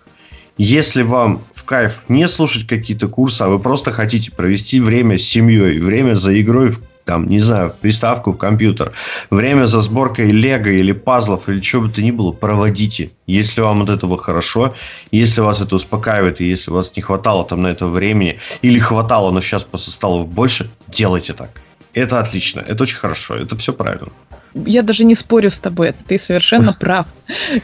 Если 0.57 1.01
вам 1.01 1.41
в 1.53 1.65
кайф 1.65 2.03
не 2.07 2.25
слушать 2.29 2.65
какие-то 2.67 3.09
курсы, 3.09 3.41
а 3.41 3.49
вы 3.49 3.59
просто 3.59 3.91
хотите 3.91 4.31
провести 4.31 4.79
время 4.79 5.17
с 5.17 5.23
семьей, 5.23 5.79
время 5.79 6.15
за 6.15 6.39
игрой 6.39 6.69
в 6.69 6.79
там, 7.05 7.27
не 7.27 7.39
знаю, 7.39 7.73
приставку, 7.81 8.31
в 8.31 8.37
компьютер, 8.37 8.93
время 9.29 9.65
за 9.65 9.81
сборкой 9.81 10.29
лего 10.29 10.69
или 10.69 10.91
пазлов 10.91 11.49
или 11.49 11.59
чего 11.59 11.83
бы 11.83 11.89
то 11.89 12.01
ни 12.01 12.11
было, 12.11 12.31
проводите. 12.31 13.11
Если 13.27 13.61
вам 13.61 13.81
от 13.81 13.89
этого 13.89 14.17
хорошо, 14.17 14.75
если 15.11 15.41
вас 15.41 15.61
это 15.61 15.75
успокаивает, 15.75 16.41
и 16.41 16.45
если 16.45 16.71
у 16.71 16.75
вас 16.75 16.95
не 16.95 17.01
хватало 17.01 17.45
там 17.45 17.61
на 17.61 17.67
это 17.67 17.87
времени, 17.87 18.39
или 18.61 18.79
хватало, 18.79 19.31
но 19.31 19.41
сейчас 19.41 19.63
просто 19.63 19.91
стало 19.91 20.23
больше, 20.23 20.69
делайте 20.87 21.33
так. 21.33 21.61
Это 21.93 22.19
отлично, 22.19 22.59
это 22.61 22.83
очень 22.83 22.97
хорошо, 22.97 23.35
это 23.35 23.57
все 23.57 23.73
правильно. 23.73 24.09
Я 24.53 24.81
даже 24.83 25.05
не 25.05 25.15
спорю 25.15 25.51
с 25.51 25.59
тобой, 25.59 25.93
ты 26.07 26.17
совершенно 26.17 26.73
прав. 26.73 27.07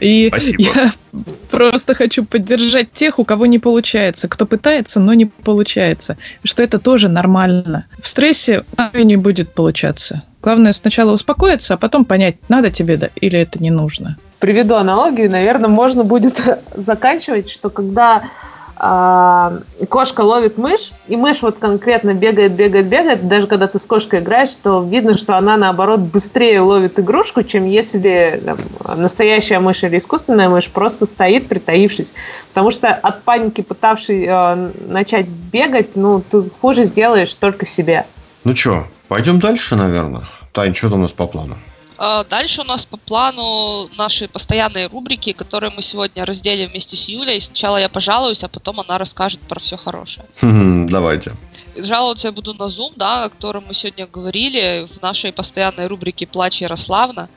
И 0.00 0.28
Спасибо. 0.28 0.62
я 0.62 0.92
просто 1.50 1.94
хочу 1.94 2.24
поддержать 2.24 2.92
тех, 2.92 3.18
у 3.18 3.24
кого 3.24 3.46
не 3.46 3.58
получается, 3.58 4.28
кто 4.28 4.46
пытается, 4.46 5.00
но 5.00 5.14
не 5.14 5.26
получается. 5.26 6.16
Что 6.44 6.62
это 6.62 6.78
тоже 6.78 7.08
нормально. 7.08 7.86
В 8.02 8.08
стрессе 8.08 8.64
не 8.94 9.16
будет 9.16 9.52
получаться. 9.54 10.22
Главное 10.42 10.72
сначала 10.72 11.12
успокоиться, 11.12 11.74
а 11.74 11.76
потом 11.76 12.04
понять, 12.04 12.36
надо 12.48 12.70
тебе 12.70 12.96
да, 12.96 13.10
или 13.20 13.38
это 13.38 13.62
не 13.62 13.70
нужно. 13.70 14.16
Приведу 14.38 14.76
аналогию, 14.76 15.30
наверное, 15.30 15.68
можно 15.68 16.02
будет 16.02 16.40
заканчивать, 16.74 17.50
что 17.50 17.68
когда 17.68 18.22
кошка 18.80 20.22
ловит 20.22 20.56
мышь, 20.56 20.92
и 21.06 21.16
мышь 21.16 21.42
вот 21.42 21.58
конкретно 21.58 22.14
бегает, 22.14 22.52
бегает, 22.52 22.86
бегает, 22.86 23.28
даже 23.28 23.46
когда 23.46 23.66
ты 23.66 23.78
с 23.78 23.84
кошкой 23.84 24.20
играешь, 24.20 24.54
то 24.62 24.82
видно, 24.82 25.18
что 25.18 25.36
она, 25.36 25.58
наоборот, 25.58 26.00
быстрее 26.00 26.60
ловит 26.60 26.98
игрушку, 26.98 27.42
чем 27.42 27.66
если 27.66 28.40
там, 28.42 28.56
настоящая 28.98 29.60
мышь 29.60 29.84
или 29.84 29.98
искусственная 29.98 30.48
мышь 30.48 30.70
просто 30.70 31.04
стоит, 31.04 31.46
притаившись. 31.46 32.14
Потому 32.48 32.70
что 32.70 32.88
от 32.88 33.22
паники, 33.22 33.60
пытавшей 33.60 34.24
э, 34.26 34.70
начать 34.88 35.26
бегать, 35.26 35.94
ну, 35.94 36.22
ты 36.22 36.44
хуже 36.62 36.86
сделаешь 36.86 37.34
только 37.34 37.66
себе. 37.66 38.06
Ну 38.44 38.56
что, 38.56 38.84
пойдем 39.08 39.40
дальше, 39.40 39.76
наверное. 39.76 40.22
Тань, 40.52 40.74
что 40.74 40.88
там 40.88 41.00
у 41.00 41.02
нас 41.02 41.12
по 41.12 41.26
плану? 41.26 41.58
А, 42.02 42.24
Дальше 42.24 42.62
у 42.62 42.64
нас 42.64 42.86
по 42.86 42.96
плану 42.96 43.90
наши 43.98 44.26
постоянные 44.26 44.86
рубрики, 44.86 45.32
которые 45.32 45.70
мы 45.70 45.82
сегодня 45.82 46.24
разделим 46.24 46.70
вместе 46.70 46.96
с 46.96 47.10
Юлей. 47.10 47.38
Сначала 47.42 47.76
я 47.76 47.90
пожалуюсь, 47.90 48.42
а 48.42 48.48
потом 48.48 48.80
она 48.80 48.96
расскажет 48.96 49.40
про 49.40 49.60
все 49.60 49.76
хорошее. 49.76 50.26
Давайте. 50.40 51.34
Жаловаться 51.76 52.28
я 52.28 52.32
буду 52.32 52.54
на 52.54 52.64
Zoom, 52.64 52.92
да, 52.96 53.24
о 53.24 53.28
котором 53.28 53.64
мы 53.66 53.74
сегодня 53.74 54.06
говорили 54.06 54.86
в 54.86 55.02
нашей 55.02 55.32
постоянной 55.32 55.86
рубрике 55.86 56.26
«Плач 56.26 56.62
Ярославна», 56.62 57.28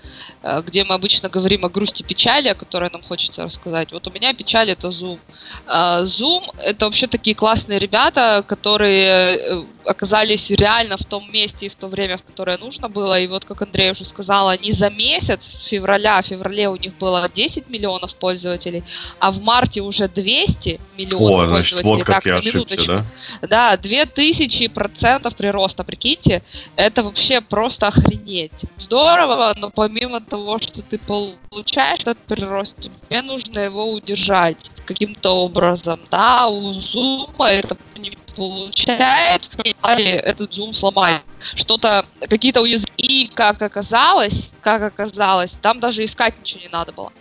э, 0.41 0.61
где 0.65 0.83
мы 0.83 0.95
обычно 0.95 1.29
говорим 1.29 1.65
о 1.65 1.69
грусти 1.69 2.03
печали, 2.03 2.47
о 2.47 2.55
которой 2.55 2.89
нам 2.91 3.01
хочется 3.01 3.43
рассказать. 3.43 3.91
Вот 3.91 4.07
у 4.07 4.11
меня 4.11 4.33
печаль– 4.33 4.69
это 4.71 4.87
Zoom. 4.87 5.19
А, 5.67 6.03
Zoom– 6.03 6.43
это 6.63 6.85
вообще 6.85 7.07
такие 7.07 7.35
классные 7.35 7.79
ребята, 7.79 8.43
которые 8.47 9.37
э, 9.37 9.63
оказались 9.85 10.49
реально 10.51 10.97
в 10.97 11.05
том 11.05 11.23
месте 11.31 11.65
и 11.67 11.69
в 11.69 11.75
то 11.75 11.87
время, 11.87 12.17
в 12.17 12.23
которое 12.23 12.57
нужно 12.57 12.89
было. 12.89 13.19
И 13.19 13.27
вот, 13.27 13.45
как 13.45 13.61
Андрей 13.61 13.91
уже 13.91 14.05
сказал, 14.05 14.49
они 14.49 14.71
за 14.71 14.89
месяц, 14.89 15.45
с 15.45 15.61
февраля, 15.63 16.21
в 16.21 16.25
феврале 16.25 16.69
у 16.69 16.75
них 16.75 16.97
было 16.97 17.29
10 17.31 17.69
миллионов 17.69 18.15
пользователей, 18.15 18.83
а 19.19 19.31
в 19.31 19.41
марте 19.41 19.81
уже 19.81 20.07
200 20.07 20.79
миллионов 20.97 21.45
О, 21.45 21.47
значит, 21.47 21.83
вот 21.83 22.03
как 22.03 22.15
Так, 22.15 22.25
я 22.25 22.37
ошибся, 22.37 23.05
да? 23.41 23.47
Да, 23.47 23.77
2000 23.77 24.67
процентов 24.67 25.35
прироста, 25.35 25.83
прикиньте, 25.83 26.43
это 26.75 27.03
вообще 27.03 27.41
просто 27.41 27.87
охренеть. 27.87 28.65
Здорово, 28.77 29.53
но 29.57 29.69
помимо 29.69 30.21
того, 30.21 30.59
что 30.59 30.81
ты 30.81 30.97
получаешь 30.97 32.01
этот 32.01 32.17
прирост, 32.19 32.77
тебе 32.79 33.21
нужно 33.21 33.59
его 33.59 33.91
удержать 33.91 34.71
каким-то 34.85 35.31
образом, 35.31 35.99
да, 36.11 36.47
у 36.47 36.73
зума 36.73 37.49
это 37.49 37.77
не 37.97 38.17
получается, 38.35 39.51
и 39.63 39.75
этот 40.01 40.53
зум 40.53 40.73
сломает. 40.73 41.21
Что-то, 41.55 42.05
какие-то 42.21 42.61
уязвимости. 42.61 42.93
И 42.97 43.27
как 43.27 43.61
оказалось, 43.61 44.51
как 44.61 44.81
оказалось, 44.81 45.53
там 45.61 45.79
даже 45.79 46.03
искать 46.03 46.39
ничего 46.39 46.61
не 46.61 46.69
надо 46.69 46.93
было 46.93 47.11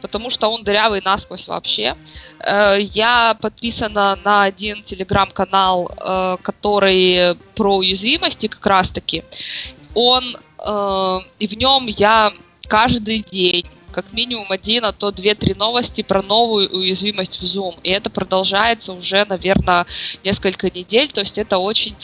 потому 0.00 0.30
что 0.30 0.48
он 0.48 0.64
дырявый 0.64 1.02
насквозь 1.04 1.48
вообще. 1.48 1.96
Э, 2.40 2.76
Я 2.78 3.36
подписана 3.40 4.18
на 4.24 4.44
один 4.44 4.82
телеграм-канал, 4.82 5.90
э, 5.90 6.36
который 6.42 7.36
про 7.54 7.76
уязвимости 7.76 8.46
как 8.48 8.66
раз-таки. 8.66 9.24
Он, 9.94 10.36
э, 10.58 11.18
и 11.38 11.46
в 11.46 11.56
нем 11.56 11.86
я 11.86 12.32
каждый 12.68 13.20
день 13.20 13.66
как 13.90 14.12
минимум 14.12 14.50
один, 14.50 14.84
а 14.84 14.92
то 14.92 15.10
две-три 15.10 15.54
новости 15.54 16.02
про 16.02 16.22
новую 16.22 16.68
уязвимость 16.70 17.40
в 17.40 17.44
Zoom. 17.44 17.76
И 17.82 17.90
это 17.90 18.10
продолжается 18.10 18.92
уже, 18.92 19.24
наверное, 19.28 19.86
несколько 20.24 20.70
недель. 20.70 21.10
То 21.10 21.20
есть 21.20 21.38
это 21.38 21.58
очень, 21.58 21.96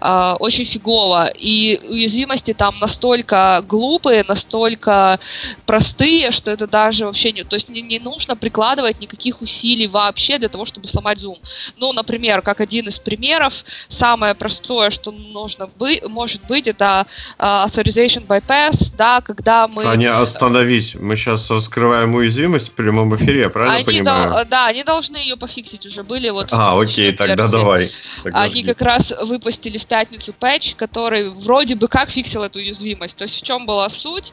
э, 0.00 0.34
очень 0.38 0.64
фигово. 0.64 1.30
И 1.36 1.80
уязвимости 1.88 2.54
там 2.54 2.78
настолько 2.80 3.64
глупые, 3.68 4.24
настолько 4.26 5.18
простые, 5.66 6.30
что 6.30 6.50
это 6.50 6.66
даже 6.66 7.06
вообще 7.06 7.32
не... 7.32 7.44
То 7.44 7.56
есть 7.56 7.68
не, 7.68 7.82
не 7.82 7.98
нужно 7.98 8.36
прикладывать 8.36 9.00
никаких 9.00 9.42
усилий 9.42 9.86
вообще 9.86 10.38
для 10.38 10.48
того, 10.48 10.64
чтобы 10.64 10.88
сломать 10.88 11.22
Zoom. 11.22 11.38
Ну, 11.76 11.92
например, 11.92 12.42
как 12.42 12.60
один 12.60 12.88
из 12.88 12.98
примеров, 12.98 13.64
самое 13.88 14.34
простое, 14.34 14.90
что 14.90 15.10
нужно 15.10 15.68
быть, 15.78 16.06
может 16.08 16.44
быть, 16.46 16.66
это 16.66 17.06
э, 17.38 17.42
authorization 17.44 18.26
bypass, 18.26 18.94
да, 18.96 19.20
когда 19.20 19.68
мы... 19.68 19.82
Таня, 19.82 20.20
остановись. 20.20 20.94
Мы 20.94 21.16
сейчас 21.16 21.33
раскрываем 21.34 22.14
уязвимость 22.14 22.68
в 22.68 22.72
прямом 22.72 23.14
эфире, 23.16 23.40
я 23.42 23.48
правильно 23.50 23.76
они 23.76 23.84
понимаю? 23.84 24.32
дол- 24.32 24.44
да, 24.50 24.66
они 24.66 24.84
должны 24.84 25.16
ее 25.16 25.36
пофиксить 25.36 25.84
уже 25.86 26.02
были 26.02 26.30
вот. 26.30 26.48
А, 26.52 26.80
окей, 26.80 27.12
тогда 27.12 27.34
версии. 27.44 27.52
давай. 27.52 27.92
Тогда 28.22 28.40
Они 28.42 28.54
жди. 28.56 28.64
как 28.64 28.82
раз 28.82 29.12
выпустили 29.22 29.78
в 29.78 29.86
пятницу 29.86 30.32
патч, 30.32 30.74
который 30.74 31.28
вроде 31.30 31.74
бы 31.74 31.88
как 31.88 32.10
фиксил 32.10 32.42
эту 32.42 32.58
уязвимость. 32.58 33.16
То 33.16 33.24
есть 33.24 33.40
в 33.40 33.42
чем 33.44 33.66
была 33.66 33.88
суть? 33.88 34.32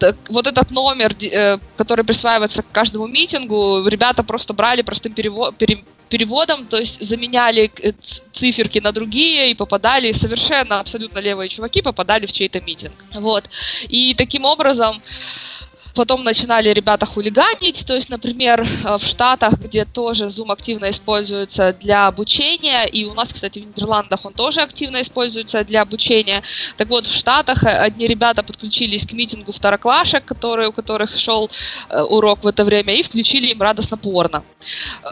Э, 0.00 0.12
вот 0.28 0.46
этот 0.46 0.70
номер, 0.70 1.14
э, 1.20 1.58
который 1.76 2.04
присваивается 2.04 2.62
к 2.62 2.70
каждому 2.72 3.06
митингу, 3.06 3.86
ребята 3.86 4.22
просто 4.22 4.54
брали 4.54 4.82
простым 4.82 5.12
перево- 5.12 5.52
пере- 5.52 5.84
переводом, 6.08 6.66
то 6.66 6.76
есть 6.76 7.04
заменяли 7.04 7.70
э, 7.82 7.92
циферки 8.32 8.78
на 8.78 8.92
другие 8.92 9.50
и 9.50 9.54
попадали 9.54 10.12
совершенно 10.12 10.80
абсолютно 10.80 11.18
левые 11.18 11.48
чуваки 11.48 11.82
попадали 11.82 12.26
в 12.26 12.32
чей-то 12.32 12.60
митинг. 12.60 12.94
Вот. 13.14 13.50
И 13.88 14.14
таким 14.14 14.44
образом 14.44 15.02
Потом 15.98 16.22
начинали 16.22 16.68
ребята 16.68 17.06
хулиганить, 17.06 17.84
то 17.84 17.94
есть, 17.96 18.08
например, 18.08 18.60
э, 18.60 18.98
в 18.98 19.02
Штатах, 19.02 19.54
где 19.54 19.84
тоже 19.84 20.26
Zoom 20.26 20.52
активно 20.52 20.90
используется 20.90 21.72
для 21.72 22.06
обучения, 22.06 22.84
и 22.84 23.04
у 23.04 23.14
нас, 23.14 23.32
кстати, 23.32 23.58
в 23.58 23.66
Нидерландах 23.66 24.24
он 24.24 24.32
тоже 24.32 24.60
активно 24.60 25.02
используется 25.02 25.64
для 25.64 25.82
обучения. 25.82 26.40
Так 26.76 26.88
вот, 26.88 27.06
в 27.06 27.12
Штатах 27.12 27.64
э, 27.64 27.70
одни 27.70 28.06
ребята 28.06 28.44
подключились 28.44 29.06
к 29.06 29.12
митингу 29.12 29.50
второклашек, 29.50 30.24
которые, 30.24 30.68
у 30.68 30.72
которых 30.72 31.16
шел 31.16 31.50
э, 31.90 32.00
урок 32.00 32.44
в 32.44 32.46
это 32.46 32.64
время, 32.64 32.94
и 32.94 33.02
включили 33.02 33.48
им 33.48 33.60
радостно 33.60 33.96
порно. 33.96 34.44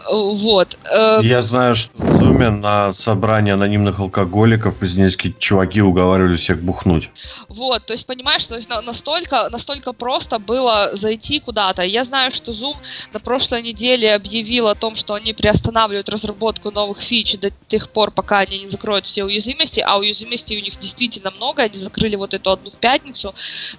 Вот. 0.09 0.79
Я 1.21 1.41
знаю, 1.41 1.75
что 1.75 1.91
в 1.97 2.17
Зуме 2.19 2.49
на 2.49 2.93
собрании 2.93 3.53
анонимных 3.53 3.99
алкоголиков 3.99 4.77
президентские 4.77 5.33
чуваки 5.37 5.81
уговаривали 5.81 6.37
всех 6.37 6.61
бухнуть. 6.61 7.09
Вот, 7.49 7.85
то 7.85 7.93
есть 7.93 8.05
понимаешь, 8.05 8.47
то 8.47 8.55
есть 8.55 8.69
на- 8.69 8.81
настолько, 8.81 9.49
настолько 9.49 9.93
просто 9.93 10.39
было 10.39 10.76
зайти 10.93 11.39
куда-то. 11.39 11.81
Я 11.83 12.03
знаю, 12.03 12.31
что 12.31 12.51
Zoom 12.51 12.75
на 13.13 13.19
прошлой 13.19 13.61
неделе 13.61 14.13
объявил 14.13 14.67
о 14.67 14.75
том, 14.75 14.95
что 14.95 15.13
они 15.13 15.33
приостанавливают 15.33 16.09
разработку 16.09 16.71
новых 16.71 16.99
фич 16.99 17.37
до 17.37 17.51
тех 17.67 17.89
пор, 17.89 18.11
пока 18.11 18.39
они 18.39 18.59
не 18.59 18.69
закроют 18.69 19.05
все 19.05 19.23
уязвимости, 19.23 19.79
а 19.79 19.97
уязвимостей 19.97 20.57
у 20.57 20.61
них 20.61 20.77
действительно 20.79 21.31
много, 21.31 21.63
они 21.63 21.75
закрыли 21.75 22.15
вот 22.15 22.33
эту 22.33 22.51
одну 22.51 22.69
в 22.69 22.75
пятницу, 22.75 23.33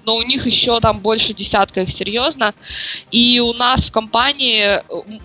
но 0.05 0.17
у 0.17 0.23
них 0.23 0.47
еще 0.47 0.81
там 0.81 1.01
больше 1.01 1.35
десятка 1.35 1.83
их 1.83 1.91
серьезно. 1.91 2.55
И 3.11 3.41
у 3.41 3.53
нас 3.53 3.87
в 3.87 3.93
компании 3.93 4.83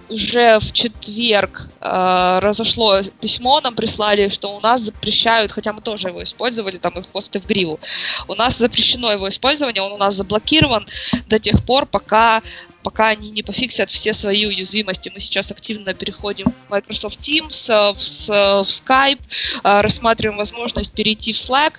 уже 0.09 0.59
в 0.59 0.71
четверг 0.73 1.69
э, 1.81 2.39
разошло 2.41 3.01
письмо, 3.21 3.61
нам 3.61 3.75
прислали, 3.75 4.29
что 4.29 4.55
у 4.55 4.59
нас 4.61 4.81
запрещают, 4.81 5.51
хотя 5.51 5.73
мы 5.73 5.81
тоже 5.81 6.09
его 6.09 6.23
использовали, 6.23 6.77
там 6.77 6.93
их 6.93 7.05
хосты 7.11 7.39
в 7.39 7.45
гриву, 7.45 7.79
у 8.27 8.35
нас 8.35 8.57
запрещено 8.57 9.11
его 9.11 9.27
использование, 9.29 9.81
он 9.81 9.91
у 9.91 9.97
нас 9.97 10.15
заблокирован 10.15 10.87
до 11.27 11.39
тех 11.39 11.52
пор, 11.61 11.85
пока 11.85 12.41
пока 12.83 13.07
они 13.07 13.31
не 13.31 13.41
пофиксят 13.41 13.89
все 13.89 14.13
свои 14.13 14.45
уязвимости. 14.45 15.11
Мы 15.13 15.19
сейчас 15.19 15.51
активно 15.51 15.93
переходим 15.93 16.53
в 16.67 16.71
Microsoft 16.71 17.19
Teams, 17.19 17.69
э, 17.69 17.93
в, 17.93 18.65
в 18.65 18.69
Skype, 18.69 19.19
э, 19.63 19.81
рассматриваем 19.81 20.37
возможность 20.37 20.93
перейти 20.93 21.33
в 21.33 21.37
Slack. 21.37 21.73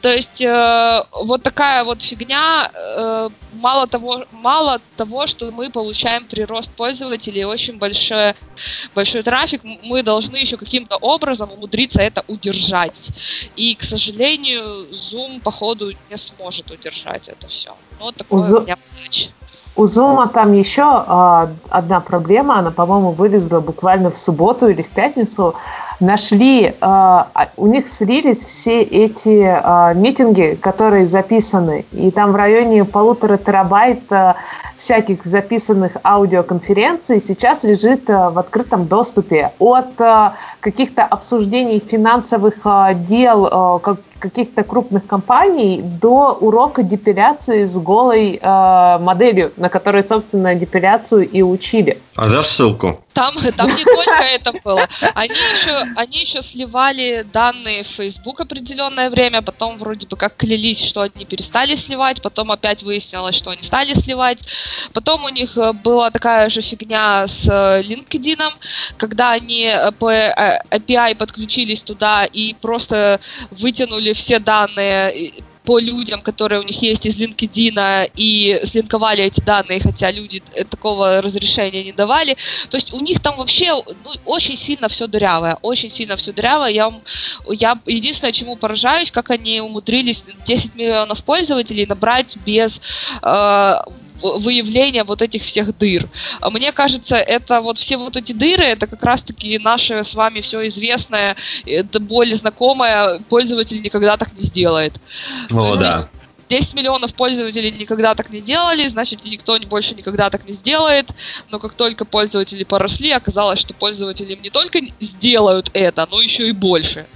То 0.00 0.12
есть 0.12 0.40
э, 0.40 1.02
вот 1.12 1.42
такая 1.42 1.84
вот 1.84 2.02
фигня, 2.02 2.70
мало 3.52 3.86
того, 3.86 4.24
мало 4.32 4.80
того, 4.96 5.26
что 5.26 5.50
мы 5.50 5.70
получаем 5.70 6.24
прирост 6.24 6.70
пользователей, 6.72 7.44
очень 7.44 7.78
большой, 7.78 8.34
большой 8.94 9.22
трафик, 9.22 9.62
мы 9.82 10.02
должны 10.02 10.36
еще 10.36 10.56
каким-то 10.56 10.96
образом 10.96 11.52
умудриться 11.52 12.00
это 12.00 12.24
удержать. 12.28 13.10
И, 13.56 13.74
к 13.74 13.82
сожалению, 13.82 14.86
Zoom, 14.92 15.40
походу, 15.40 15.92
не 16.10 16.16
сможет 16.16 16.70
удержать 16.70 17.28
это 17.28 17.48
все. 17.48 17.76
Вот 17.98 18.16
такое 18.16 18.52
у, 18.52 18.58
у 18.58 18.62
меня 18.62 18.76
задача. 19.06 19.30
У 19.76 19.84
Zoom 19.84 20.26
там 20.32 20.54
еще 20.54 21.04
э, 21.06 21.46
одна 21.68 22.00
проблема, 22.00 22.58
она, 22.58 22.70
по-моему, 22.70 23.10
вылезла 23.10 23.60
буквально 23.60 24.10
в 24.10 24.16
субботу 24.16 24.68
или 24.68 24.80
в 24.80 24.88
пятницу. 24.88 25.54
Нашли, 26.00 26.74
э, 26.80 27.22
у 27.58 27.66
них 27.66 27.86
слились 27.86 28.42
все 28.42 28.82
эти 28.82 29.44
э, 29.44 29.94
митинги, 29.94 30.58
которые 30.58 31.06
записаны, 31.06 31.84
и 31.92 32.10
там 32.10 32.32
в 32.32 32.36
районе 32.36 32.86
полутора 32.86 33.36
терабайт 33.36 34.00
э, 34.10 34.32
всяких 34.76 35.24
записанных 35.24 35.92
аудиоконференций 36.02 37.20
сейчас 37.20 37.62
лежит 37.62 38.08
э, 38.08 38.30
в 38.30 38.38
открытом 38.38 38.86
доступе. 38.86 39.52
От 39.58 40.00
э, 40.00 40.30
каких-то 40.60 41.02
обсуждений 41.04 41.80
финансовых 41.86 42.54
э, 42.64 42.94
дел, 42.94 43.46
э, 43.46 43.78
как 43.80 43.98
каких-то 44.18 44.62
крупных 44.62 45.06
компаний 45.06 45.80
до 45.82 46.32
урока 46.40 46.82
депиляции 46.82 47.64
с 47.64 47.76
голой 47.76 48.38
э, 48.40 48.98
моделью, 48.98 49.52
на 49.56 49.68
которой, 49.68 50.04
собственно, 50.04 50.54
депиляцию 50.54 51.28
и 51.28 51.42
учили. 51.42 51.98
А 52.14 52.28
дашь 52.28 52.46
ссылку? 52.46 53.00
Там, 53.12 53.34
там 53.56 53.68
не 53.68 53.84
только 53.84 54.24
это 54.34 54.52
было. 54.64 54.86
Они 55.14 55.34
еще, 55.34 55.70
они 55.96 56.20
еще 56.20 56.42
сливали 56.42 57.24
данные 57.32 57.82
в 57.82 57.86
Facebook 57.86 58.40
определенное 58.40 59.08
время, 59.08 59.40
потом 59.40 59.78
вроде 59.78 60.06
бы 60.06 60.16
как 60.16 60.36
клялись, 60.36 60.84
что 60.84 61.00
они 61.00 61.24
перестали 61.24 61.76
сливать, 61.76 62.20
потом 62.20 62.52
опять 62.52 62.82
выяснилось, 62.82 63.34
что 63.34 63.50
они 63.50 63.62
стали 63.62 63.94
сливать. 63.94 64.44
Потом 64.92 65.24
у 65.24 65.28
них 65.30 65.56
э, 65.56 65.72
была 65.72 66.10
такая 66.10 66.50
же 66.50 66.60
фигня 66.60 67.26
с 67.26 67.48
э, 67.48 67.82
LinkedIn, 67.82 68.40
когда 68.98 69.32
они 69.32 69.64
э, 69.64 69.92
по 69.92 70.12
API 70.12 71.14
подключились 71.16 71.82
туда 71.82 72.26
и 72.26 72.54
просто 72.60 73.18
вытянули 73.50 74.05
все 74.12 74.38
данные 74.38 75.32
по 75.66 75.80
людям, 75.80 76.22
которые 76.22 76.60
у 76.60 76.62
них 76.62 76.80
есть 76.80 77.06
из 77.06 77.18
LinkedIn, 77.18 78.10
и 78.14 78.60
слинковали 78.64 79.24
эти 79.24 79.40
данные, 79.40 79.80
хотя 79.80 80.12
люди 80.12 80.40
такого 80.70 81.20
разрешения 81.20 81.82
не 81.82 81.92
давали. 81.92 82.36
То 82.70 82.76
есть 82.76 82.94
у 82.94 83.00
них 83.00 83.20
там 83.20 83.36
вообще 83.36 83.72
ну, 83.74 84.12
очень 84.24 84.56
сильно 84.56 84.88
все 84.88 85.08
дырявое, 85.08 85.58
очень 85.62 85.90
сильно 85.90 86.14
все 86.14 86.32
дырявое. 86.32 86.70
Я, 86.70 86.94
я 87.50 87.78
единственное, 87.86 88.32
чему 88.32 88.56
поражаюсь, 88.56 89.10
как 89.10 89.30
они 89.30 89.60
умудрились 89.60 90.24
10 90.46 90.76
миллионов 90.76 91.24
пользователей 91.24 91.84
набрать 91.86 92.36
без 92.46 92.80
э, 93.22 93.76
выявления 94.22 95.04
вот 95.04 95.22
этих 95.22 95.42
всех 95.42 95.76
дыр. 95.76 96.08
А 96.40 96.50
мне 96.50 96.72
кажется, 96.72 97.16
это 97.16 97.60
вот 97.60 97.78
все 97.78 97.96
вот 97.96 98.16
эти 98.16 98.32
дыры, 98.32 98.64
это 98.64 98.86
как 98.86 99.02
раз-таки 99.02 99.58
наше 99.58 100.04
с 100.04 100.14
вами 100.14 100.40
все 100.40 100.66
известное, 100.66 101.36
это 101.64 102.00
более 102.00 102.36
знакомое, 102.36 103.20
пользователь 103.28 103.82
никогда 103.82 104.16
так 104.16 104.32
не 104.34 104.42
сделает. 104.42 104.94
О, 105.50 105.76
да. 105.76 106.00
10 106.48 106.74
миллионов 106.74 107.14
пользователей 107.14 107.72
никогда 107.72 108.14
так 108.14 108.30
не 108.30 108.40
делали, 108.40 108.86
значит, 108.86 109.24
и 109.26 109.30
никто 109.30 109.58
больше 109.60 109.94
никогда 109.94 110.30
так 110.30 110.46
не 110.46 110.52
сделает. 110.52 111.10
Но 111.50 111.58
как 111.58 111.74
только 111.74 112.04
пользователи 112.04 112.64
поросли, 112.64 113.10
оказалось, 113.10 113.58
что 113.58 113.74
пользователи 113.74 114.38
не 114.40 114.50
только 114.50 114.80
сделают 115.00 115.70
это, 115.74 116.06
но 116.10 116.20
еще 116.20 116.48
и 116.48 116.52
больше. 116.52 117.06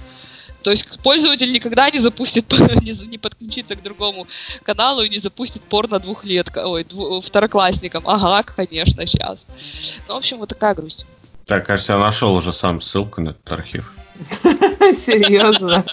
То 0.63 0.71
есть 0.71 0.99
пользователь 1.01 1.51
никогда 1.51 1.89
не 1.89 1.99
запустит, 1.99 2.45
не, 2.81 3.17
подключится 3.17 3.75
к 3.75 3.83
другому 3.83 4.27
каналу 4.63 5.01
и 5.01 5.09
не 5.09 5.17
запустит 5.17 5.61
порно 5.63 5.99
двухлетка, 5.99 6.67
ой, 6.67 6.83
дву, 6.83 7.21
второклассникам. 7.21 8.07
Ага, 8.07 8.43
конечно, 8.43 9.05
сейчас. 9.05 9.47
Ну, 10.07 10.15
в 10.15 10.17
общем, 10.17 10.37
вот 10.37 10.49
такая 10.49 10.75
грусть. 10.75 11.05
Так, 11.45 11.65
кажется, 11.65 11.93
я 11.93 11.99
нашел 11.99 12.33
уже 12.35 12.53
сам 12.53 12.79
ссылку 12.79 13.21
на 13.21 13.29
этот 13.29 13.51
архив. 13.51 13.93
Серьезно. 14.95 15.83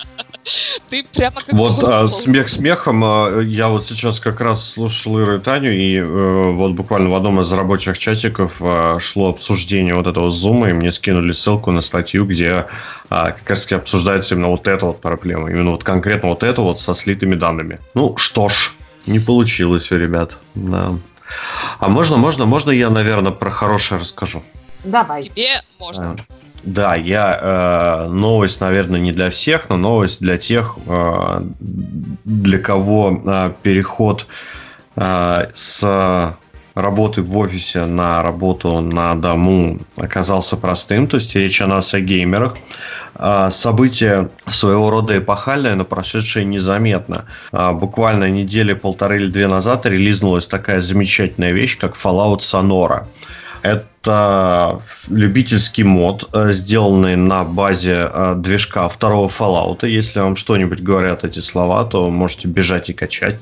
Ты 0.89 1.05
прямо 1.05 1.37
как 1.37 1.53
Вот 1.53 1.85
а, 1.85 2.09
смех 2.09 2.49
смехом. 2.49 3.05
А, 3.05 3.41
я 3.41 3.69
вот 3.69 3.85
сейчас 3.85 4.21
как 4.21 4.41
раз 4.41 4.71
слушал 4.71 5.19
Иру 5.19 5.37
и 5.37 5.39
Таню, 5.39 5.73
и 5.73 5.97
э, 5.97 6.51
вот 6.53 6.73
буквально 6.73 7.11
в 7.11 7.15
одном 7.15 7.41
из 7.41 7.53
рабочих 7.53 7.99
чатиков 7.99 8.57
а, 8.61 8.99
шло 8.99 9.31
обсуждение 9.31 9.95
вот 9.95 10.07
этого 10.07 10.31
зума, 10.31 10.71
и 10.71 10.73
мне 10.73 10.91
скинули 10.91 11.33
ссылку 11.33 11.71
на 11.71 11.81
статью, 11.81 12.25
где 12.25 12.67
а, 13.11 13.33
как 13.33 13.51
раз 13.51 13.63
таки 13.65 13.75
обсуждается 13.75 14.35
именно 14.35 14.49
вот 14.49 14.67
эта 14.67 14.87
вот 14.87 15.01
проблема. 15.01 15.51
Именно 15.51 15.73
вот 15.73 15.85
конкретно 15.85 16.31
вот 16.31 16.43
это 16.43 16.63
вот 16.63 16.81
со 16.81 16.95
слитыми 16.95 17.35
данными. 17.35 17.79
Ну, 17.95 18.17
что 18.17 18.49
ж, 18.49 18.73
не 19.07 19.21
получилось 19.21 19.91
у 19.93 19.97
ребят. 19.97 20.39
Да. 20.55 20.95
А 21.79 21.89
можно, 21.89 22.17
можно, 22.17 22.47
можно 22.47 22.71
я, 22.71 22.89
наверное, 22.91 23.33
про 23.33 23.51
хорошее 23.51 24.01
расскажу? 24.01 24.43
Давай. 24.85 25.23
Тебе 25.23 25.49
можно. 25.79 26.17
Да, 26.65 26.97
я 26.97 27.39
э, 27.41 28.09
новость, 28.11 28.61
наверное, 28.61 29.01
не 29.01 29.13
для 29.13 29.31
всех, 29.31 29.69
но 29.69 29.77
новость 29.77 30.21
для 30.21 30.37
тех, 30.37 30.77
э, 30.87 31.43
для 31.61 32.59
кого 32.59 33.23
э, 33.25 33.53
переход 33.63 34.27
э, 34.97 35.49
с 35.55 36.37
работы 36.75 37.23
в 37.23 37.37
офисе 37.37 37.85
на 37.85 38.23
работу 38.23 38.81
на 38.81 39.15
дому 39.15 39.79
оказался 39.97 40.57
простым. 40.57 41.07
То 41.07 41.17
есть 41.17 41.35
речь 41.35 41.61
о 41.61 41.67
нас 41.67 41.95
о 41.95 42.01
геймерах. 42.01 42.57
Э, 43.15 43.49
событие 43.51 44.29
своего 44.47 44.91
рода 44.91 45.19
эпохальное, 45.19 45.75
но 45.75 45.85
прошедшее 45.85 46.45
незаметно. 46.45 47.27
Э, 47.53 47.73
буквально 47.73 48.31
недели 48.31 48.75
полторы 48.75 49.17
или 49.17 49.31
две 49.31 49.49
назад 49.49 49.87
релизнулась 49.87 50.47
такая 50.47 50.81
замечательная 50.81 51.53
вещь, 51.53 51.79
как 51.79 51.97
Fallout 51.97 52.39
Sonora. 52.39 53.07
Это 53.63 54.81
любительский 55.09 55.85
мод, 55.85 56.29
э, 56.33 56.53
сделанный 56.53 57.17
на 57.17 57.45
базе 57.45 58.09
э, 58.11 58.35
движка 58.37 58.89
второго 58.89 59.29
Fallout. 59.29 59.87
Если 59.87 60.21
вам 60.21 60.37
что-нибудь 60.37 60.81
говорят 60.81 61.25
эти 61.25 61.41
слова, 61.41 61.85
то 61.85 62.11
можете 62.11 62.49
бежать 62.49 62.91
и 62.91 62.93
качать. 62.93 63.39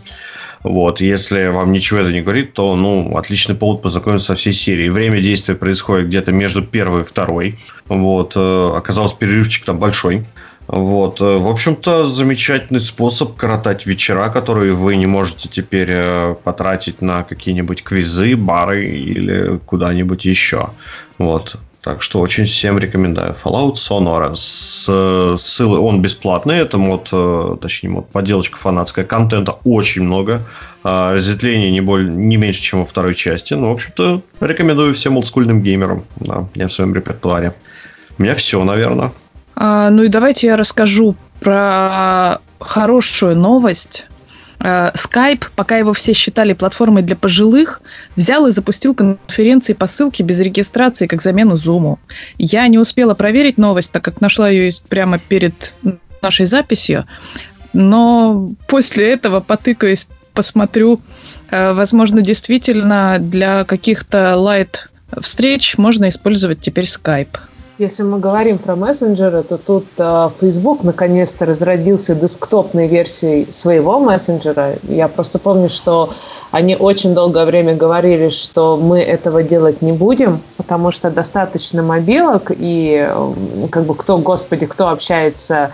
Вот. 0.63 1.01
Если 1.01 1.47
вам 1.47 1.71
ничего 1.71 2.01
это 2.01 2.13
не 2.13 2.23
говорит, 2.23 2.55
то, 2.55 2.75
ну, 2.75 3.17
отличный 3.17 3.55
повод 3.55 3.83
познакомиться 3.83 4.29
со 4.29 4.35
всей 4.35 4.53
серией. 4.53 4.89
Время 4.89 5.21
действия 5.21 5.55
происходит 5.55 6.09
где-то 6.09 6.33
между 6.33 6.63
первой 6.63 7.03
и 7.03 7.05
второй. 7.05 7.59
Вот. 7.87 8.33
Э, 8.37 8.73
оказался 8.77 9.17
перерывчик 9.17 9.65
там 9.65 9.79
большой. 9.79 10.25
Вот. 10.69 11.21
Э, 11.21 11.39
в 11.39 11.49
общем-то, 11.49 12.07
замечательный 12.07 12.81
способ 12.81 13.37
коротать 13.37 13.87
вечера, 13.87 14.29
которые 14.29 14.73
вы 14.73 14.97
не 14.97 15.07
можете 15.07 15.49
теперь 15.49 15.91
э, 15.91 16.35
потратить 16.43 17.03
на 17.03 17.23
какие-нибудь 17.23 17.85
квизы, 17.85 18.37
бары 18.37 18.87
или 18.87 19.59
куда-нибудь 19.65 20.25
еще. 20.25 20.71
Вот. 21.19 21.57
Так 21.83 22.03
что 22.03 22.19
очень 22.19 22.45
всем 22.47 22.79
рекомендую. 22.79 23.37
Fallout 23.45 23.75
Sonora. 23.75 24.35
С, 24.35 25.37
ссылы, 25.39 25.79
он 25.79 26.03
бесплатный. 26.03 26.59
Это 26.59 26.79
мод, 26.79 27.11
э, 27.13 27.57
точнее, 27.63 27.91
мод, 27.91 28.09
подделочка 28.09 28.59
фанатская. 28.59 29.05
Контента 29.05 29.53
очень 29.65 30.03
много. 30.03 30.43
Разветвление 30.83 31.71
не, 31.73 31.81
более, 31.81 32.13
не 32.13 32.37
меньше, 32.37 32.61
чем 32.61 32.81
во 32.81 32.85
второй 32.85 33.17
части. 33.17 33.55
Ну, 33.55 33.71
в 33.71 33.73
общем-то, 33.73 34.23
рекомендую 34.41 34.95
всем 34.95 35.17
олдскульным 35.17 35.61
геймерам. 35.61 36.05
Да, 36.17 36.49
я 36.55 36.69
в 36.69 36.73
своем 36.73 36.95
репертуаре. 36.95 37.55
У 38.19 38.23
меня 38.23 38.35
все, 38.37 38.63
наверное. 38.63 39.13
А, 39.57 39.91
ну 39.91 40.05
и 40.05 40.09
давайте 40.09 40.47
я 40.47 40.57
расскажу 40.57 41.17
про 41.41 42.39
хорошую 42.61 43.37
новость. 43.37 44.07
А, 44.61 44.93
Skype, 44.95 45.47
пока 45.57 45.79
его 45.79 45.93
все 45.93 46.13
считали 46.13 46.53
платформой 46.53 47.03
для 47.03 47.17
пожилых, 47.17 47.81
взял 48.15 48.47
и 48.47 48.53
запустил 48.53 48.95
конференции 48.95 49.73
по 49.73 49.87
ссылке 49.87 50.23
без 50.23 50.39
регистрации 50.41 51.07
как 51.07 51.23
замену 51.23 51.55
Zoom. 51.55 51.99
Я 52.39 52.69
не 52.69 52.79
успела 52.79 53.15
проверить 53.15 53.59
новость, 53.59 53.91
так 53.91 54.05
как 54.05 54.21
нашла 54.21 54.49
ее 54.49 54.73
прямо 54.89 55.19
перед 55.19 55.75
нашей 56.23 56.47
записью, 56.47 57.07
но 57.73 58.51
после 58.69 59.11
этого 59.11 59.41
потыкаюсь, 59.41 60.07
посмотрю, 60.33 61.01
Э, 61.51 61.73
возможно, 61.73 62.23
действительно 62.23 63.19
для 63.21 63.65
каких-то 63.65 64.37
лайт 64.37 64.89
встреч 65.21 65.79
можно 65.79 66.09
использовать 66.09 66.61
теперь 66.61 66.87
Skype. 66.87 67.39
Если 67.79 68.05
мы 68.05 68.19
говорим 68.19 68.57
про 68.57 68.75
мессенджеры, 68.75 69.43
то 69.43 69.59
тут 69.59 69.85
э, 69.99 70.31
Facebook 70.41 70.83
наконец-то 70.83 71.45
разродился 71.45 72.15
десктопной 72.15 72.87
версией 72.87 73.53
своего 73.53 73.99
мессенджера. 73.99 74.77
Я 74.85 75.09
просто 75.09 75.39
помню, 75.39 75.69
что 75.69 76.09
они 76.53 76.75
очень 76.75 77.13
долгое 77.13 77.45
время 77.45 77.75
говорили, 77.75 78.31
что 78.31 78.79
мы 78.79 79.01
этого 79.01 79.43
делать 79.43 79.83
не 79.83 79.93
будем, 79.93 80.41
потому 80.57 80.91
что 80.91 81.11
достаточно 81.11 81.83
мобилок, 81.83 82.51
и 82.51 83.07
э, 83.07 83.33
как 83.71 83.85
бы 83.85 83.95
кто, 83.95 84.17
господи, 84.17 84.65
кто 84.65 84.89
общается 84.89 85.71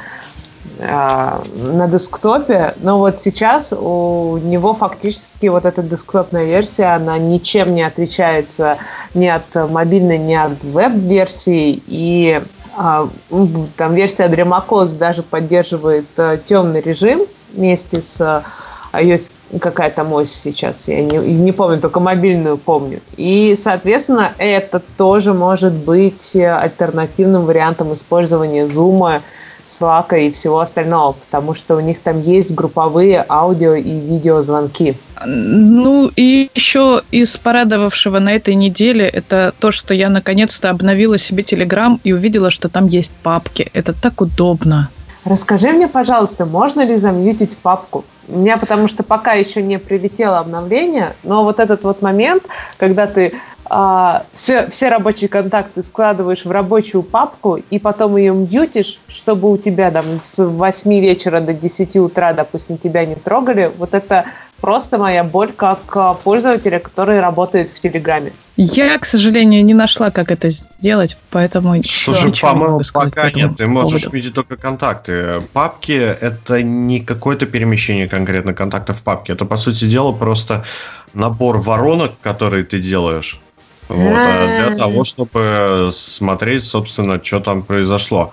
на 0.83 1.89
десктопе, 1.89 2.75
но 2.81 2.99
вот 2.99 3.21
сейчас 3.21 3.73
у 3.73 4.39
него 4.39 4.75
фактически 4.75 5.47
вот 5.47 5.65
эта 5.65 5.83
десктопная 5.83 6.45
версия, 6.45 6.95
она 6.95 7.19
ничем 7.19 7.75
не 7.75 7.83
отличается 7.83 8.79
ни 9.15 9.27
от 9.27 9.55
мобильной, 9.55 10.19
ни 10.19 10.35
от 10.35 10.63
веб-версии, 10.63 11.83
и 11.87 12.43
а, 12.77 13.09
там 13.77 13.95
версия 13.95 14.29
DreamOS 14.29 14.97
даже 14.97 15.23
поддерживает 15.23 16.07
а, 16.17 16.37
темный 16.39 16.81
режим 16.81 17.23
вместе 17.53 18.01
с 18.01 18.45
iOS 18.93 19.31
какая 19.61 19.91
там 19.91 20.13
ось 20.13 20.33
сейчас, 20.33 20.89
я 20.89 21.03
не, 21.03 21.19
не 21.19 21.53
помню, 21.53 21.79
только 21.79 22.01
мобильную 22.01 22.57
помню. 22.57 23.01
И, 23.17 23.55
соответственно, 23.59 24.33
это 24.39 24.81
тоже 24.97 25.35
может 25.35 25.75
быть 25.75 26.35
альтернативным 26.35 27.45
вариантом 27.45 27.93
использования 27.93 28.65
Zoom 28.65 29.21
Slack 29.73 30.19
и 30.21 30.31
всего 30.31 30.61
остального, 30.61 31.13
потому 31.13 31.55
что 31.55 31.77
у 31.77 31.81
них 31.81 32.01
там 32.01 32.21
есть 32.21 32.55
групповые 32.55 33.25
аудио 33.29 33.75
и 33.75 33.91
видеозвонки. 33.91 34.97
Ну 35.25 36.11
и 36.17 36.51
еще 36.55 37.03
из 37.11 37.37
порадовавшего 37.37 38.19
на 38.19 38.33
этой 38.33 38.55
неделе 38.55 39.07
это 39.07 39.55
то, 39.59 39.73
что 39.73 39.95
я 39.95 40.09
наконец-то 40.09 40.71
обновила 40.71 41.19
себе 41.19 41.43
Telegram 41.43 41.99
и 42.05 42.13
увидела, 42.13 42.51
что 42.51 42.69
там 42.69 42.87
есть 42.87 43.13
папки. 43.23 43.71
Это 43.73 43.93
так 43.93 44.21
удобно. 44.21 44.91
Расскажи 45.25 45.71
мне, 45.71 45.87
пожалуйста, 45.87 46.47
можно 46.47 46.85
ли 46.85 46.97
замьютить 46.97 47.57
папку? 47.57 48.05
У 48.29 48.39
меня 48.39 48.57
потому 48.57 48.89
что 48.89 49.03
пока 49.03 49.35
еще 49.35 49.63
не 49.63 49.79
прилетело 49.79 50.39
обновление, 50.39 51.15
но 51.23 51.45
вот 51.45 51.61
этот 51.61 51.85
вот 51.85 52.03
момент, 52.03 52.45
когда 52.77 53.07
ты 53.07 53.33
все, 54.35 54.69
все 54.69 54.89
рабочие 54.91 55.29
контакты 55.29 55.83
складываешь 55.83 56.45
в 56.45 56.51
рабочую 56.51 57.03
папку 57.03 57.57
и 57.57 57.79
потом 57.79 58.19
ее 58.19 58.35
мьютишь, 58.35 59.01
чтобы 59.09 59.51
у 59.51 59.57
тебя 59.57 59.91
там 59.91 60.05
с 60.21 60.45
8 60.45 61.01
вечера 61.01 61.41
до 61.41 61.55
10 61.55 61.97
утра, 61.97 62.35
допустим, 62.35 62.77
тебя 62.77 63.07
не 63.07 63.15
трогали. 63.15 63.71
Вот 63.79 63.95
это 63.95 64.27
просто 64.63 64.97
моя 64.97 65.25
боль 65.25 65.53
как 65.53 65.81
а, 65.97 66.15
пользователя, 66.15 66.79
который 66.79 67.21
работает 67.21 67.71
в 67.71 67.81
Телеграме. 67.81 68.33
Я, 68.57 68.99
к 68.99 69.05
сожалению, 69.05 69.65
не 69.65 69.75
нашла, 69.75 70.11
как 70.11 70.31
это 70.31 70.51
сделать, 70.51 71.19
поэтому 71.31 71.83
Слушай, 71.83 72.33
по-моему, 72.41 72.81
пока 72.93 73.31
по 73.31 73.37
нет. 73.37 73.57
Ты 73.57 73.67
можешь 73.67 74.03
поводу. 74.03 74.17
видеть 74.17 74.35
только 74.35 74.57
контакты. 74.57 75.43
Папки— 75.53 75.93
это 76.21 76.63
не 76.63 77.01
какое-то 77.01 77.47
перемещение 77.47 78.09
конкретно 78.09 78.55
контактов 78.55 78.99
в 78.99 79.03
папке. 79.03 79.33
Это, 79.33 79.45
по 79.45 79.57
сути 79.57 79.87
дела, 79.87 80.13
просто 80.13 80.65
набор 81.13 81.59
воронок, 81.59 82.13
которые 82.23 82.65
ты 82.65 82.79
делаешь 82.79 83.42
вот, 83.93 84.17
а 84.17 84.69
для 84.69 84.77
того, 84.77 85.05
чтобы 85.05 85.91
смотреть, 85.93 86.65
собственно, 86.65 87.23
что 87.23 87.41
там 87.41 87.63
произошло. 87.63 88.33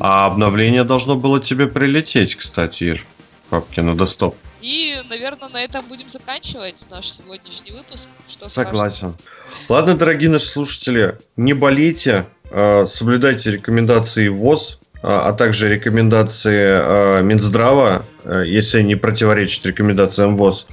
А 0.00 0.26
обновление 0.26 0.84
должно 0.84 1.14
было 1.16 1.40
тебе 1.40 1.66
прилететь, 1.66 2.34
кстати, 2.34 2.84
Ир, 2.84 3.04
папки 3.50 3.80
на 3.80 3.94
десктоп. 3.94 4.34
И, 4.62 4.96
наверное, 5.10 5.48
на 5.50 5.62
этом 5.62 5.84
будем 5.86 6.08
заканчивать 6.08 6.86
наш 6.90 7.10
сегодняшний 7.10 7.72
выпуск. 7.72 8.08
Что 8.26 8.48
Согласен. 8.48 9.12
Скажете? 9.12 9.68
Ладно, 9.68 9.94
дорогие 9.94 10.30
наши 10.30 10.46
слушатели, 10.46 11.18
не 11.36 11.52
болейте, 11.52 12.24
а, 12.50 12.86
соблюдайте 12.86 13.50
рекомендации 13.50 14.28
ВОЗ, 14.28 14.80
а, 15.02 15.28
а 15.28 15.32
также 15.34 15.68
рекомендации 15.68 17.22
Минздрава, 17.22 18.06
если 18.46 18.78
они 18.78 18.96
противоречат 18.96 19.66
рекомендациям 19.66 20.36
ВОЗ. 20.38 20.66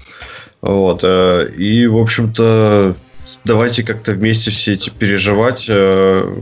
Вот. 0.62 1.04
И, 1.04 1.88
в 1.88 1.98
общем-то, 1.98 2.96
давайте 3.44 3.84
как-то 3.84 4.14
вместе 4.14 4.52
все 4.52 4.74
эти 4.74 4.90
переживать, 4.90 5.66
э, 5.70 6.36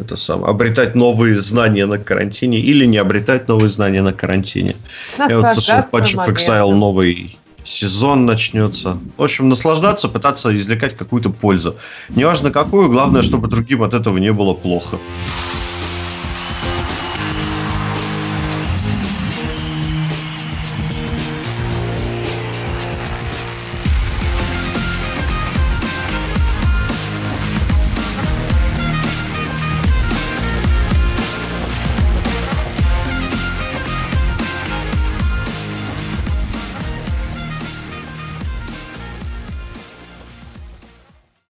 это 0.00 0.16
сам, 0.16 0.44
обретать 0.44 0.94
новые 0.94 1.36
знания 1.40 1.86
на 1.86 1.98
карантине 1.98 2.58
или 2.58 2.86
не 2.86 2.98
обретать 2.98 3.48
новые 3.48 3.68
знания 3.68 4.02
на 4.02 4.12
карантине. 4.12 4.76
Я 5.18 5.38
вот 5.38 5.48
слышал, 5.54 5.82
в 5.82 5.94
Patch 5.94 6.14
of 6.14 6.28
Exile 6.28 6.72
новый 6.74 7.36
сезон 7.64 8.26
начнется. 8.26 8.98
В 9.16 9.22
общем, 9.22 9.48
наслаждаться, 9.48 10.08
пытаться 10.08 10.54
извлекать 10.54 10.96
какую-то 10.96 11.30
пользу. 11.30 11.76
Неважно 12.10 12.50
какую, 12.50 12.90
главное, 12.90 13.22
чтобы 13.22 13.48
другим 13.48 13.82
от 13.82 13.94
этого 13.94 14.18
не 14.18 14.32
было 14.32 14.54
плохо. 14.54 14.98